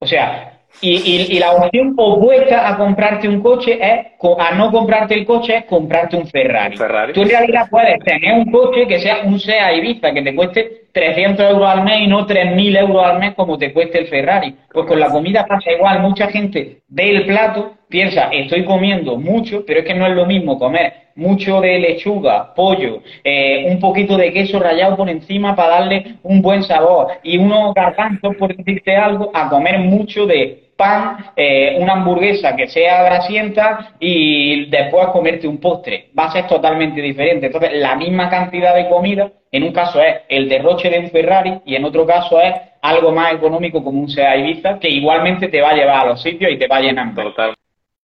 O 0.00 0.06
sea, 0.06 0.57
y, 0.80 1.38
la 1.38 1.52
opción 1.52 1.94
opuesta 1.96 2.68
a 2.68 2.76
comprarte 2.76 3.28
un 3.28 3.40
coche 3.40 3.78
es, 3.80 4.06
a 4.38 4.54
no 4.54 4.70
comprarte 4.70 5.14
el 5.14 5.26
coche 5.26 5.56
es 5.56 5.64
comprarte 5.64 6.16
un 6.16 6.26
Ferrari. 6.26 6.76
Ferrari. 6.76 7.12
Tú 7.12 7.22
en 7.22 7.30
realidad 7.30 7.66
puedes 7.70 7.98
tener 8.04 8.34
un 8.34 8.50
coche 8.52 8.86
que 8.86 9.00
sea 9.00 9.22
un 9.24 9.40
SEA 9.40 9.74
Ibiza, 9.74 10.12
que 10.12 10.22
te 10.22 10.34
cueste 10.34 10.82
300 10.92 11.50
euros 11.50 11.68
al 11.68 11.84
mes 11.84 12.02
y 12.02 12.06
no 12.06 12.26
3.000 12.26 12.78
euros 12.78 13.04
al 13.04 13.18
mes 13.18 13.34
como 13.34 13.58
te 13.58 13.72
cueste 13.72 13.98
el 13.98 14.06
Ferrari. 14.06 14.54
Pues 14.72 14.86
con 14.86 15.00
la 15.00 15.10
comida 15.10 15.46
pasa 15.46 15.72
igual. 15.72 16.00
Mucha 16.00 16.28
gente 16.28 16.82
ve 16.88 17.10
el 17.10 17.26
plato, 17.26 17.74
piensa, 17.88 18.28
estoy 18.32 18.64
comiendo 18.64 19.16
mucho, 19.16 19.64
pero 19.66 19.80
es 19.80 19.86
que 19.86 19.94
no 19.94 20.06
es 20.06 20.14
lo 20.14 20.26
mismo 20.26 20.58
comer 20.58 21.07
mucho 21.18 21.60
de 21.60 21.78
lechuga, 21.80 22.54
pollo, 22.54 23.02
eh, 23.24 23.66
un 23.68 23.80
poquito 23.80 24.16
de 24.16 24.32
queso 24.32 24.58
rallado 24.60 24.96
por 24.96 25.10
encima 25.10 25.54
para 25.54 25.80
darle 25.80 26.14
un 26.22 26.40
buen 26.40 26.62
sabor 26.62 27.08
y 27.24 27.36
unos 27.36 27.74
garbanzos, 27.74 28.36
por 28.36 28.56
decirte 28.56 28.96
algo, 28.96 29.30
a 29.34 29.50
comer 29.50 29.80
mucho 29.80 30.26
de 30.26 30.68
pan, 30.76 31.32
eh, 31.34 31.76
una 31.80 31.94
hamburguesa 31.94 32.54
que 32.54 32.68
sea 32.68 33.02
grasienta 33.02 33.94
y 33.98 34.66
después 34.66 35.08
comerte 35.08 35.48
un 35.48 35.58
postre. 35.58 36.10
Va 36.16 36.26
a 36.26 36.32
ser 36.32 36.46
totalmente 36.46 37.02
diferente. 37.02 37.46
Entonces, 37.46 37.72
la 37.74 37.96
misma 37.96 38.30
cantidad 38.30 38.76
de 38.76 38.88
comida, 38.88 39.32
en 39.50 39.64
un 39.64 39.72
caso 39.72 40.00
es 40.00 40.18
el 40.28 40.48
derroche 40.48 40.88
de 40.88 41.00
un 41.00 41.10
Ferrari 41.10 41.60
y 41.66 41.74
en 41.74 41.84
otro 41.84 42.06
caso 42.06 42.40
es 42.40 42.54
algo 42.80 43.10
más 43.10 43.32
económico 43.32 43.82
como 43.82 44.00
un 44.00 44.08
Sea 44.08 44.36
Ibiza, 44.36 44.78
que 44.78 44.88
igualmente 44.88 45.48
te 45.48 45.60
va 45.60 45.70
a 45.70 45.74
llevar 45.74 46.06
a 46.06 46.10
los 46.10 46.22
sitios 46.22 46.52
y 46.52 46.58
te 46.58 46.68
va 46.68 46.76
a 46.76 46.80
llenar. 46.80 47.12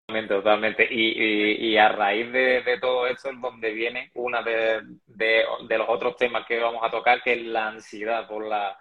Totalmente, 0.06 0.36
totalmente. 0.36 0.88
Y, 0.92 1.78
a 1.78 1.90
raíz 1.90 2.32
de, 2.32 2.78
todo 2.82 3.08
esto 3.08 3.30
es 3.30 3.42
donde 3.42 3.72
viene 3.72 4.12
uno 4.16 4.44
de, 4.44 5.78
los 5.78 5.90
otros 5.90 6.18
temas 6.18 6.46
que 6.46 6.60
vamos 6.60 6.82
a 6.84 6.92
tocar, 6.92 7.24
que 7.24 7.34
es 7.34 7.42
la 7.44 7.70
ansiedad 7.70 8.28
por 8.28 8.46
la, 8.46 8.78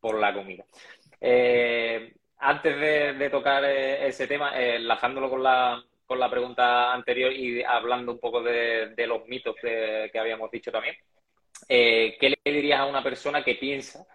por 0.00 0.18
la 0.18 0.34
comida. 0.34 0.64
Eh, 1.20 2.12
antes 2.38 2.78
de, 3.18 3.30
tocar 3.30 3.64
eh, 3.64 4.06
ese 4.08 4.26
tema, 4.26 4.58
eh, 4.60 4.76
enlazándolo 4.76 5.30
con 5.30 5.42
la, 5.44 5.82
con 6.06 6.18
la 6.18 6.28
pregunta 6.28 6.92
anterior 6.92 7.32
y 7.32 7.62
hablando 7.62 8.12
un 8.12 8.18
poco 8.18 8.42
de, 8.42 8.92
los 9.06 9.26
mitos 9.28 9.54
que, 9.56 10.10
habíamos 10.18 10.50
dicho 10.50 10.72
también, 10.72 10.96
¿qué 11.68 12.34
le 12.44 12.52
dirías 12.52 12.80
a 12.80 12.86
una 12.86 13.02
persona 13.02 13.44
que 13.44 13.54
piensa 13.54 14.06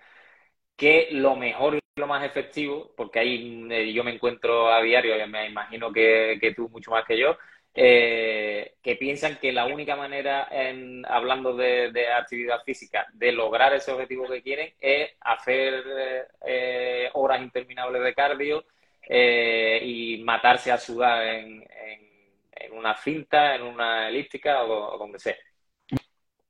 que 0.76 1.10
lo 1.12 1.36
mejor 1.36 1.80
lo 2.00 2.08
más 2.08 2.24
efectivo, 2.26 2.92
porque 2.96 3.20
ahí 3.20 3.94
yo 3.94 4.04
me 4.04 4.14
encuentro 4.14 4.72
a 4.72 4.82
diario, 4.82 5.16
me 5.28 5.48
imagino 5.48 5.92
que, 5.92 6.54
tú 6.56 6.70
mucho 6.70 6.92
más 6.92 7.06
que 7.06 7.18
yo, 7.18 7.38
eh, 7.74 8.76
que 8.82 8.96
piensan 8.96 9.38
que 9.38 9.52
la 9.52 9.66
única 9.66 9.96
manera, 9.96 10.48
en, 10.52 11.06
hablando 11.06 11.56
de, 11.56 12.08
actividad 12.18 12.64
física, 12.64 13.08
de 13.14 13.32
lograr 13.32 13.74
ese 13.74 13.92
objetivo 13.92 14.28
que 14.28 14.42
quieren 14.42 14.74
es 14.80 15.12
hacer 15.22 15.84
eh, 16.46 17.10
horas 17.14 17.42
interminables 17.42 18.04
de 18.04 18.14
cardio 18.14 18.66
eh, 19.08 19.80
y 19.84 20.24
matarse 20.24 20.72
a 20.72 20.78
sudar 20.78 21.26
en, 21.28 21.66
una 22.72 22.96
cinta, 22.96 23.56
en 23.56 23.64
una 23.64 24.10
elíptica 24.10 24.64
o, 24.64 24.96
o 24.96 24.98
donde 24.98 25.20
sea. 25.20 25.36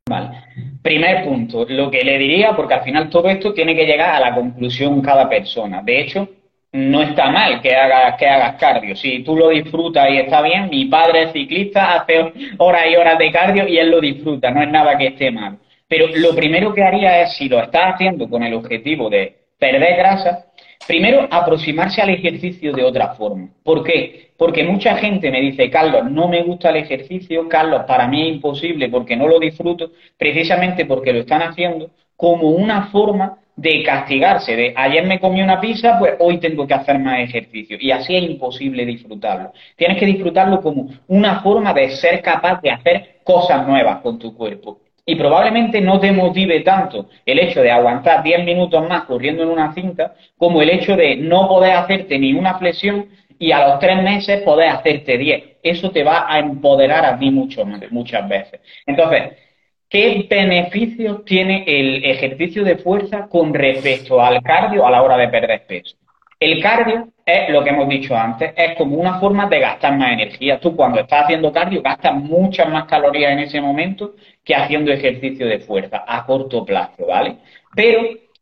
Vale. 0.09 0.68
Primer 0.81 1.25
punto, 1.25 1.65
lo 1.67 1.91
que 1.91 2.03
le 2.03 2.17
diría, 2.17 2.55
porque 2.55 2.73
al 2.73 2.83
final 2.83 3.09
todo 3.09 3.29
esto 3.29 3.53
tiene 3.53 3.75
que 3.75 3.85
llegar 3.85 4.15
a 4.15 4.19
la 4.19 4.33
conclusión 4.33 5.01
cada 5.01 5.27
persona. 5.27 5.81
De 5.81 5.99
hecho, 5.99 6.29
no 6.71 7.01
está 7.01 7.29
mal 7.31 7.61
que 7.61 7.75
hagas, 7.75 8.15
que 8.17 8.27
hagas 8.27 8.55
cardio. 8.55 8.95
Si 8.95 9.23
tú 9.23 9.35
lo 9.35 9.49
disfrutas 9.49 10.09
y 10.09 10.17
está 10.17 10.41
bien, 10.41 10.69
mi 10.69 10.85
padre 10.85 11.23
es 11.23 11.31
ciclista, 11.33 11.95
hace 11.95 12.31
horas 12.57 12.85
y 12.89 12.95
horas 12.95 13.17
de 13.17 13.31
cardio 13.31 13.67
y 13.67 13.77
él 13.77 13.89
lo 13.89 13.99
disfruta, 13.99 14.51
no 14.51 14.61
es 14.61 14.69
nada 14.69 14.97
que 14.97 15.07
esté 15.07 15.31
mal. 15.31 15.57
Pero 15.87 16.05
lo 16.15 16.35
primero 16.35 16.73
que 16.73 16.83
haría 16.83 17.21
es, 17.21 17.33
si 17.33 17.49
lo 17.49 17.61
estás 17.61 17.95
haciendo 17.95 18.29
con 18.29 18.43
el 18.43 18.53
objetivo 18.53 19.09
de 19.09 19.35
perder 19.57 19.97
grasa, 19.97 20.45
primero 20.87 21.27
aproximarse 21.29 22.01
al 22.01 22.09
ejercicio 22.09 22.73
de 22.73 22.83
otra 22.83 23.13
forma. 23.15 23.49
¿Por 23.63 23.83
qué? 23.83 24.31
Porque 24.37 24.63
mucha 24.63 24.95
gente 24.95 25.29
me 25.31 25.41
dice, 25.41 25.69
Carlos, 25.69 26.09
no 26.09 26.27
me 26.27 26.41
gusta 26.43 26.69
el 26.69 26.77
ejercicio, 26.77 27.47
Carlos, 27.47 27.83
para 27.87 28.07
mí 28.07 28.21
es 28.21 28.35
imposible 28.35 28.89
porque 28.89 29.15
no 29.15 29.27
lo 29.27 29.39
disfruto, 29.39 29.91
precisamente 30.17 30.85
porque 30.85 31.13
lo 31.13 31.19
están 31.19 31.41
haciendo 31.41 31.91
como 32.15 32.49
una 32.49 32.87
forma 32.87 33.39
de 33.55 33.83
castigarse, 33.83 34.55
de 34.55 34.73
ayer 34.75 35.05
me 35.05 35.19
comí 35.19 35.41
una 35.41 35.59
pizza, 35.59 35.99
pues 35.99 36.13
hoy 36.19 36.37
tengo 36.37 36.65
que 36.65 36.73
hacer 36.73 36.97
más 36.97 37.19
ejercicio. 37.19 37.77
Y 37.79 37.91
así 37.91 38.15
es 38.15 38.23
imposible 38.23 38.85
disfrutarlo. 38.85 39.51
Tienes 39.75 39.97
que 39.97 40.05
disfrutarlo 40.05 40.61
como 40.61 40.89
una 41.07 41.41
forma 41.41 41.73
de 41.73 41.89
ser 41.89 42.21
capaz 42.21 42.61
de 42.61 42.71
hacer 42.71 43.19
cosas 43.23 43.67
nuevas 43.67 43.99
con 44.01 44.17
tu 44.17 44.33
cuerpo. 44.33 44.79
Y 45.09 45.15
probablemente 45.15 45.81
no 45.81 45.99
te 45.99 46.11
motive 46.11 46.59
tanto 46.59 47.09
el 47.25 47.39
hecho 47.39 47.63
de 47.63 47.71
aguantar 47.71 48.21
10 48.21 48.45
minutos 48.45 48.87
más 48.87 49.05
corriendo 49.05 49.41
en 49.41 49.49
una 49.49 49.73
cinta 49.73 50.13
como 50.37 50.61
el 50.61 50.69
hecho 50.69 50.95
de 50.95 51.15
no 51.15 51.47
poder 51.47 51.71
hacerte 51.71 52.19
ni 52.19 52.33
una 52.33 52.59
flexión 52.59 53.07
y 53.39 53.51
a 53.51 53.67
los 53.67 53.79
tres 53.79 54.03
meses 54.03 54.43
poder 54.43 54.69
hacerte 54.69 55.17
10. 55.17 55.43
Eso 55.63 55.89
te 55.89 56.03
va 56.03 56.31
a 56.31 56.37
empoderar 56.37 57.03
a 57.05 57.17
ti 57.17 57.31
mucho 57.31 57.65
muchas 57.89 58.29
veces. 58.29 58.61
Entonces, 58.85 59.33
¿Qué 59.89 60.27
beneficios 60.29 61.25
tiene 61.25 61.63
el 61.65 62.05
ejercicio 62.05 62.63
de 62.63 62.77
fuerza 62.77 63.27
con 63.27 63.51
respecto 63.55 64.21
al 64.21 64.43
cardio 64.43 64.85
a 64.85 64.91
la 64.91 65.01
hora 65.01 65.17
de 65.17 65.29
perder 65.29 65.65
peso? 65.65 65.97
El 66.39 66.61
cardio 66.61 67.09
es 67.25 67.49
lo 67.49 67.63
que 67.63 67.69
hemos 67.71 67.89
dicho 67.89 68.15
antes, 68.15 68.53
es 68.55 68.75
como 68.77 68.95
una 68.95 69.19
forma 69.19 69.47
de 69.47 69.59
gastar 69.59 69.97
más 69.97 70.13
energía. 70.13 70.59
Tú 70.59 70.73
cuando 70.73 71.01
estás 71.01 71.25
haciendo 71.25 71.51
cardio 71.51 71.81
gastas 71.81 72.15
muchas 72.15 72.69
más 72.69 72.85
calorías 72.85 73.33
en 73.33 73.39
ese 73.39 73.59
momento 73.59 74.15
que 74.43 74.55
haciendo 74.55 74.91
ejercicio 74.91 75.45
de 75.45 75.59
fuerza 75.59 76.05
a 76.07 76.25
corto 76.25 76.63
plazo, 76.63 77.05
¿vale? 77.07 77.39
Pero 77.75 78.01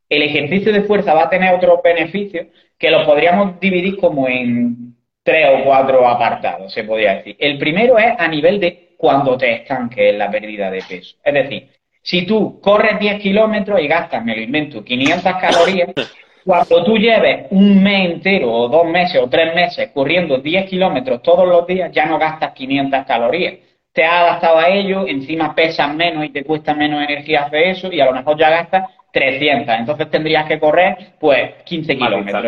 el 0.09 0.21
ejercicio 0.21 0.71
de 0.71 0.83
fuerza 0.83 1.15
va 1.15 1.23
a 1.23 1.29
tener 1.29 1.55
otros 1.55 1.79
beneficios 1.83 2.47
que 2.77 2.91
los 2.91 3.03
podríamos 3.03 3.59
dividir 3.59 3.97
como 3.97 4.27
en 4.27 4.95
tres 5.23 5.47
o 5.59 5.63
cuatro 5.65 6.07
apartados, 6.07 6.71
se 6.71 6.83
podría 6.83 7.15
decir. 7.15 7.35
El 7.39 7.57
primero 7.57 7.97
es 7.97 8.13
a 8.17 8.27
nivel 8.27 8.59
de 8.59 8.93
cuando 8.95 9.35
te 9.37 9.51
estanques 9.53 10.13
en 10.13 10.19
la 10.19 10.29
pérdida 10.29 10.69
de 10.69 10.83
peso. 10.87 11.17
Es 11.23 11.33
decir, 11.33 11.69
si 12.03 12.25
tú 12.25 12.61
corres 12.61 12.99
10 12.99 13.19
kilómetros 13.19 13.81
y 13.81 13.87
gastas, 13.87 14.23
me 14.23 14.35
lo 14.35 14.41
invento, 14.41 14.83
500 14.83 15.33
calorías, 15.41 15.89
cuando 16.47 16.81
tú 16.85 16.97
lleves 16.97 17.47
un 17.51 17.83
mes 17.83 18.09
entero 18.09 18.49
o 18.49 18.69
dos 18.69 18.85
meses 18.85 19.21
o 19.21 19.27
tres 19.27 19.53
meses 19.53 19.91
corriendo 19.93 20.37
10 20.37 20.69
kilómetros 20.69 21.21
todos 21.21 21.45
los 21.45 21.67
días, 21.67 21.91
ya 21.91 22.05
no 22.05 22.17
gastas 22.17 22.53
500 22.53 23.05
calorías. 23.05 23.55
Te 23.91 24.05
has 24.05 24.13
adaptado 24.13 24.59
a 24.59 24.69
ello, 24.69 25.05
encima 25.05 25.53
pesas 25.53 25.93
menos 25.93 26.23
y 26.23 26.29
te 26.29 26.45
cuesta 26.45 26.73
menos 26.73 27.03
energía 27.03 27.41
hacer 27.41 27.63
eso 27.63 27.91
y 27.91 27.99
a 27.99 28.05
lo 28.05 28.13
mejor 28.13 28.37
ya 28.39 28.49
gastas 28.49 28.89
300. 29.11 29.75
Entonces 29.77 30.09
tendrías 30.09 30.45
que 30.45 30.57
correr, 30.57 31.15
pues, 31.19 31.63
15 31.65 31.97
kilómetros 31.97 32.45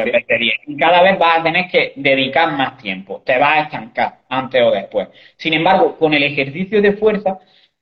Y 0.65 0.77
cada 0.77 1.03
vez 1.03 1.19
vas 1.19 1.39
a 1.39 1.43
tener 1.43 1.67
que 1.67 1.91
dedicar 1.97 2.53
más 2.53 2.77
tiempo. 2.77 3.21
Te 3.25 3.37
vas 3.37 3.57
a 3.57 3.61
estancar 3.63 4.19
antes 4.29 4.63
o 4.63 4.71
después. 4.71 5.09
Sin 5.35 5.53
embargo, 5.53 5.97
con 5.99 6.13
el 6.13 6.23
ejercicio 6.23 6.81
de 6.81 6.93
fuerza, 6.93 7.37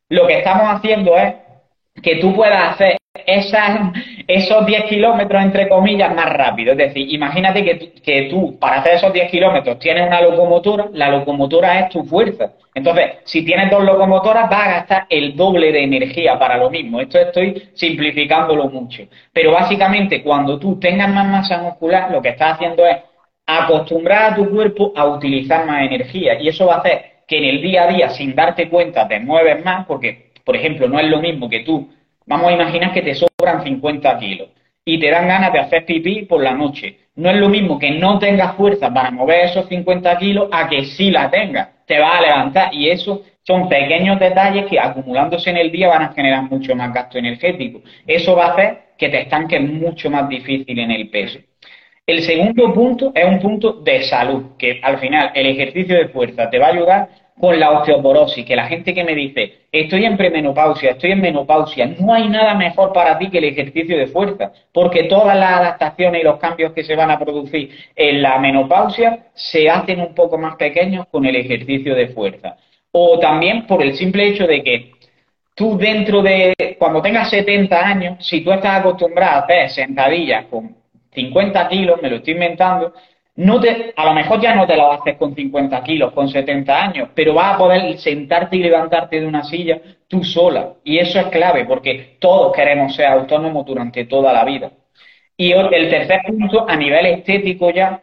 lo 0.09 0.25
que 0.25 0.39
estamos 0.39 0.63
haciendo 0.67 1.15
es 1.15 1.35
que 2.01 2.15
tú 2.15 2.33
puedas 2.33 2.73
hacer 2.73 2.97
esos 3.25 4.65
10 4.65 4.83
kilómetros, 4.85 5.41
entre 5.41 5.67
comillas, 5.67 6.13
más 6.13 6.29
rápido. 6.31 6.73
Es 6.73 6.77
decir, 6.77 7.13
imagínate 7.13 7.63
que, 7.63 7.93
que 8.01 8.23
tú, 8.23 8.57
para 8.59 8.77
hacer 8.77 8.95
esos 8.95 9.13
10 9.13 9.31
kilómetros, 9.31 9.79
tienes 9.79 10.07
una 10.07 10.21
locomotora, 10.21 10.87
la 10.93 11.09
locomotora 11.09 11.79
es 11.79 11.89
tu 11.89 12.03
fuerza. 12.03 12.51
Entonces, 12.73 13.15
si 13.23 13.43
tienes 13.43 13.71
dos 13.71 13.83
locomotoras, 13.83 14.49
vas 14.49 14.67
a 14.67 14.71
gastar 14.71 15.05
el 15.09 15.35
doble 15.35 15.71
de 15.71 15.83
energía 15.83 16.37
para 16.37 16.57
lo 16.57 16.69
mismo. 16.69 17.01
Esto 17.01 17.19
estoy 17.19 17.69
simplificándolo 17.73 18.69
mucho. 18.69 19.03
Pero 19.33 19.51
básicamente, 19.51 20.21
cuando 20.21 20.59
tú 20.59 20.79
tengas 20.79 21.09
más 21.09 21.27
masa 21.27 21.57
muscular, 21.59 22.11
lo 22.11 22.21
que 22.21 22.29
estás 22.29 22.53
haciendo 22.53 22.85
es 22.85 22.97
acostumbrar 23.47 24.33
a 24.33 24.35
tu 24.35 24.49
cuerpo 24.49 24.93
a 24.95 25.05
utilizar 25.05 25.65
más 25.65 25.83
energía. 25.83 26.39
Y 26.39 26.49
eso 26.49 26.67
va 26.67 26.75
a 26.75 26.79
hacer 26.79 27.17
que 27.27 27.37
en 27.37 27.45
el 27.45 27.61
día 27.61 27.83
a 27.83 27.87
día, 27.87 28.09
sin 28.09 28.35
darte 28.35 28.69
cuenta, 28.69 29.07
te 29.07 29.19
mueves 29.19 29.63
más, 29.63 29.85
porque, 29.85 30.31
por 30.45 30.55
ejemplo, 30.55 30.87
no 30.87 30.99
es 30.99 31.07
lo 31.07 31.19
mismo 31.19 31.49
que 31.49 31.61
tú 31.61 31.89
Vamos 32.27 32.49
a 32.49 32.53
imaginar 32.53 32.93
que 32.93 33.01
te 33.01 33.15
sobran 33.15 33.63
50 33.63 34.19
kilos 34.19 34.49
y 34.83 34.99
te 34.99 35.09
dan 35.09 35.27
ganas 35.27 35.53
de 35.53 35.59
hacer 35.59 35.85
pipí 35.85 36.23
por 36.23 36.43
la 36.43 36.53
noche. 36.53 36.97
No 37.15 37.29
es 37.29 37.37
lo 37.37 37.47
mismo 37.47 37.79
que 37.79 37.91
no 37.91 38.19
tengas 38.19 38.55
fuerza 38.55 38.93
para 38.93 39.11
mover 39.11 39.45
esos 39.45 39.67
50 39.67 40.17
kilos 40.17 40.49
a 40.51 40.67
que 40.67 40.83
sí 40.85 41.09
la 41.09 41.29
tengas. 41.29 41.69
Te 41.85 41.97
vas 41.99 42.19
a 42.19 42.21
levantar 42.21 42.73
y 42.73 42.89
eso 42.89 43.23
son 43.43 43.69
pequeños 43.69 44.19
detalles 44.19 44.65
que 44.65 44.77
acumulándose 44.77 45.49
en 45.49 45.57
el 45.57 45.71
día 45.71 45.87
van 45.87 46.01
a 46.03 46.13
generar 46.13 46.43
mucho 46.43 46.75
más 46.75 46.93
gasto 46.93 47.17
energético. 47.17 47.81
Eso 48.05 48.35
va 48.35 48.47
a 48.47 48.51
hacer 48.51 48.79
que 48.97 49.07
te 49.07 49.21
estanques 49.21 49.61
mucho 49.61 50.09
más 50.09 50.27
difícil 50.27 50.77
en 50.77 50.91
el 50.91 51.09
peso. 51.09 51.39
El 52.05 52.21
segundo 52.23 52.73
punto 52.73 53.13
es 53.15 53.25
un 53.25 53.39
punto 53.39 53.73
de 53.73 54.03
salud, 54.03 54.57
que 54.57 54.79
al 54.83 54.97
final 54.97 55.31
el 55.33 55.45
ejercicio 55.47 55.95
de 55.95 56.09
fuerza 56.09 56.49
te 56.49 56.59
va 56.59 56.67
a 56.67 56.71
ayudar 56.71 57.09
con 57.39 57.59
la 57.59 57.71
osteoporosis, 57.71 58.45
que 58.45 58.55
la 58.55 58.67
gente 58.67 58.93
que 58.93 59.03
me 59.03 59.13
dice, 59.13 59.67
estoy 59.71 60.05
en 60.05 60.17
premenopausia, 60.17 60.91
estoy 60.91 61.11
en 61.11 61.21
menopausia, 61.21 61.85
no 61.99 62.13
hay 62.13 62.27
nada 62.29 62.55
mejor 62.55 62.91
para 62.93 63.17
ti 63.19 63.29
que 63.29 63.37
el 63.37 63.45
ejercicio 63.45 63.97
de 63.97 64.07
fuerza, 64.07 64.51
porque 64.73 65.03
todas 65.03 65.37
las 65.37 65.51
adaptaciones 65.51 66.21
y 66.21 66.23
los 66.23 66.39
cambios 66.39 66.73
que 66.73 66.83
se 66.83 66.95
van 66.95 67.11
a 67.11 67.19
producir 67.19 67.69
en 67.95 68.21
la 68.21 68.39
menopausia 68.39 69.27
se 69.35 69.69
hacen 69.69 70.01
un 70.01 70.15
poco 70.15 70.37
más 70.37 70.55
pequeños 70.55 71.05
con 71.11 71.25
el 71.25 71.35
ejercicio 71.35 71.93
de 71.93 72.07
fuerza. 72.07 72.57
O 72.91 73.19
también 73.19 73.67
por 73.67 73.83
el 73.83 73.95
simple 73.95 74.27
hecho 74.27 74.47
de 74.47 74.63
que 74.63 74.91
tú 75.53 75.77
dentro 75.77 76.23
de, 76.23 76.75
cuando 76.79 77.01
tengas 77.01 77.29
70 77.29 77.87
años, 77.87 78.27
si 78.27 78.41
tú 78.41 78.51
estás 78.51 78.79
acostumbrado 78.79 79.41
a 79.41 79.43
hacer 79.43 79.69
sentadillas 79.69 80.45
con 80.45 80.75
50 81.13 81.67
kilos, 81.67 82.01
me 82.01 82.09
lo 82.09 82.17
estoy 82.17 82.33
inventando, 82.33 82.93
no 83.37 83.59
te, 83.59 83.93
a 83.95 84.05
lo 84.05 84.13
mejor 84.13 84.41
ya 84.41 84.55
no 84.55 84.65
te 84.65 84.75
lo 84.75 84.91
haces 84.91 85.15
con 85.15 85.35
50 85.35 85.83
kilos, 85.83 86.11
con 86.11 86.27
70 86.27 86.83
años, 86.83 87.09
pero 87.13 87.35
vas 87.35 87.55
a 87.55 87.57
poder 87.57 87.97
sentarte 87.99 88.57
y 88.57 88.63
levantarte 88.63 89.19
de 89.19 89.27
una 89.27 89.43
silla 89.43 89.79
tú 90.07 90.23
sola. 90.23 90.73
Y 90.83 90.97
eso 90.97 91.19
es 91.19 91.27
clave, 91.27 91.65
porque 91.65 92.17
todos 92.19 92.51
queremos 92.51 92.95
ser 92.95 93.05
autónomos 93.07 93.65
durante 93.65 94.05
toda 94.05 94.33
la 94.33 94.43
vida. 94.43 94.71
Y 95.37 95.51
el 95.51 95.89
tercer 95.89 96.21
punto, 96.27 96.65
a 96.67 96.75
nivel 96.75 97.05
estético 97.05 97.69
ya, 97.69 98.01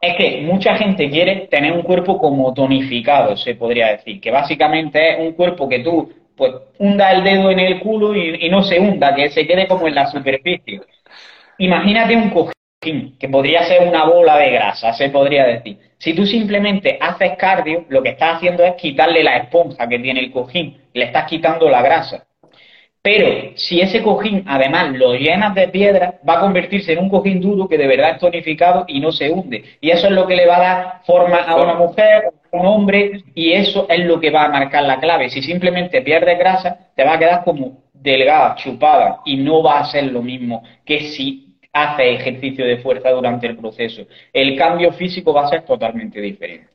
es 0.00 0.16
que 0.16 0.42
mucha 0.42 0.76
gente 0.76 1.08
quiere 1.08 1.48
tener 1.50 1.72
un 1.72 1.82
cuerpo 1.82 2.18
como 2.18 2.52
tonificado, 2.52 3.36
se 3.36 3.54
podría 3.54 3.88
decir, 3.88 4.20
que 4.20 4.30
básicamente 4.30 5.14
es 5.14 5.18
un 5.18 5.32
cuerpo 5.32 5.66
que 5.66 5.78
tú, 5.80 6.12
pues, 6.36 6.52
hunda 6.78 7.10
el 7.12 7.24
dedo 7.24 7.50
en 7.50 7.58
el 7.58 7.80
culo 7.80 8.14
y, 8.14 8.48
no 8.50 8.62
se 8.62 8.78
hunda, 8.78 9.14
que 9.14 9.30
se 9.30 9.46
quede 9.46 9.66
como 9.66 9.88
en 9.88 9.94
la 9.94 10.06
superficie. 10.06 10.82
Imagínate 11.58 12.16
un 12.16 12.30
cojín, 12.30 12.52
que 12.80 13.28
podría 13.28 13.64
ser 13.64 13.88
una 13.88 14.04
bola 14.04 14.38
de 14.38 14.50
grasa, 14.50 14.92
se 14.92 15.10
podría 15.10 15.44
decir. 15.44 15.78
Si 15.98 16.14
tú 16.14 16.24
simplemente 16.24 16.96
haces 17.00 17.32
cardio, 17.36 17.84
lo 17.88 18.02
que 18.02 18.10
estás 18.10 18.36
haciendo 18.36 18.64
es 18.64 18.74
quitarle 18.74 19.24
la 19.24 19.36
esponja 19.36 19.88
que 19.88 19.98
tiene 19.98 20.20
el 20.20 20.30
cojín, 20.30 20.80
le 20.92 21.04
estás 21.06 21.24
quitando 21.24 21.68
la 21.68 21.82
grasa. 21.82 22.24
Pero 23.02 23.56
si 23.56 23.80
ese 23.80 24.02
cojín 24.02 24.44
además 24.46 24.92
lo 24.92 25.14
llenas 25.14 25.54
de 25.54 25.68
piedra, 25.68 26.20
va 26.28 26.34
a 26.34 26.40
convertirse 26.40 26.92
en 26.92 27.00
un 27.00 27.08
cojín 27.08 27.40
duro 27.40 27.68
que 27.68 27.78
de 27.78 27.86
verdad 27.86 28.10
es 28.10 28.18
tonificado 28.18 28.84
y 28.86 29.00
no 29.00 29.10
se 29.10 29.30
hunde. 29.30 29.64
Y 29.80 29.90
eso 29.90 30.06
es 30.06 30.12
lo 30.12 30.26
que 30.26 30.36
le 30.36 30.46
va 30.46 30.56
a 30.56 30.60
dar 30.60 31.02
forma 31.04 31.38
a 31.38 31.56
una 31.56 31.74
mujer, 31.74 32.30
a 32.52 32.56
un 32.56 32.66
hombre, 32.66 33.24
y 33.34 33.52
eso 33.52 33.86
es 33.88 34.00
lo 34.04 34.20
que 34.20 34.30
va 34.30 34.44
a 34.44 34.50
marcar 34.50 34.84
la 34.84 35.00
clave. 35.00 35.30
Si 35.30 35.42
simplemente 35.42 36.02
pierdes 36.02 36.38
grasa, 36.38 36.90
te 36.94 37.04
va 37.04 37.14
a 37.14 37.18
quedar 37.18 37.44
como 37.44 37.78
delgada, 37.92 38.54
chupada, 38.56 39.20
y 39.24 39.36
no 39.36 39.62
va 39.62 39.80
a 39.80 39.84
ser 39.86 40.12
lo 40.12 40.22
mismo 40.22 40.62
que 40.84 41.00
si 41.00 41.47
haces 41.72 42.20
ejercicio 42.20 42.66
de 42.66 42.78
fuerza 42.78 43.10
durante 43.10 43.46
el 43.46 43.56
proceso. 43.56 44.06
El 44.32 44.56
cambio 44.56 44.92
físico 44.92 45.32
va 45.32 45.44
a 45.44 45.48
ser 45.48 45.64
totalmente 45.64 46.20
diferente. 46.20 46.68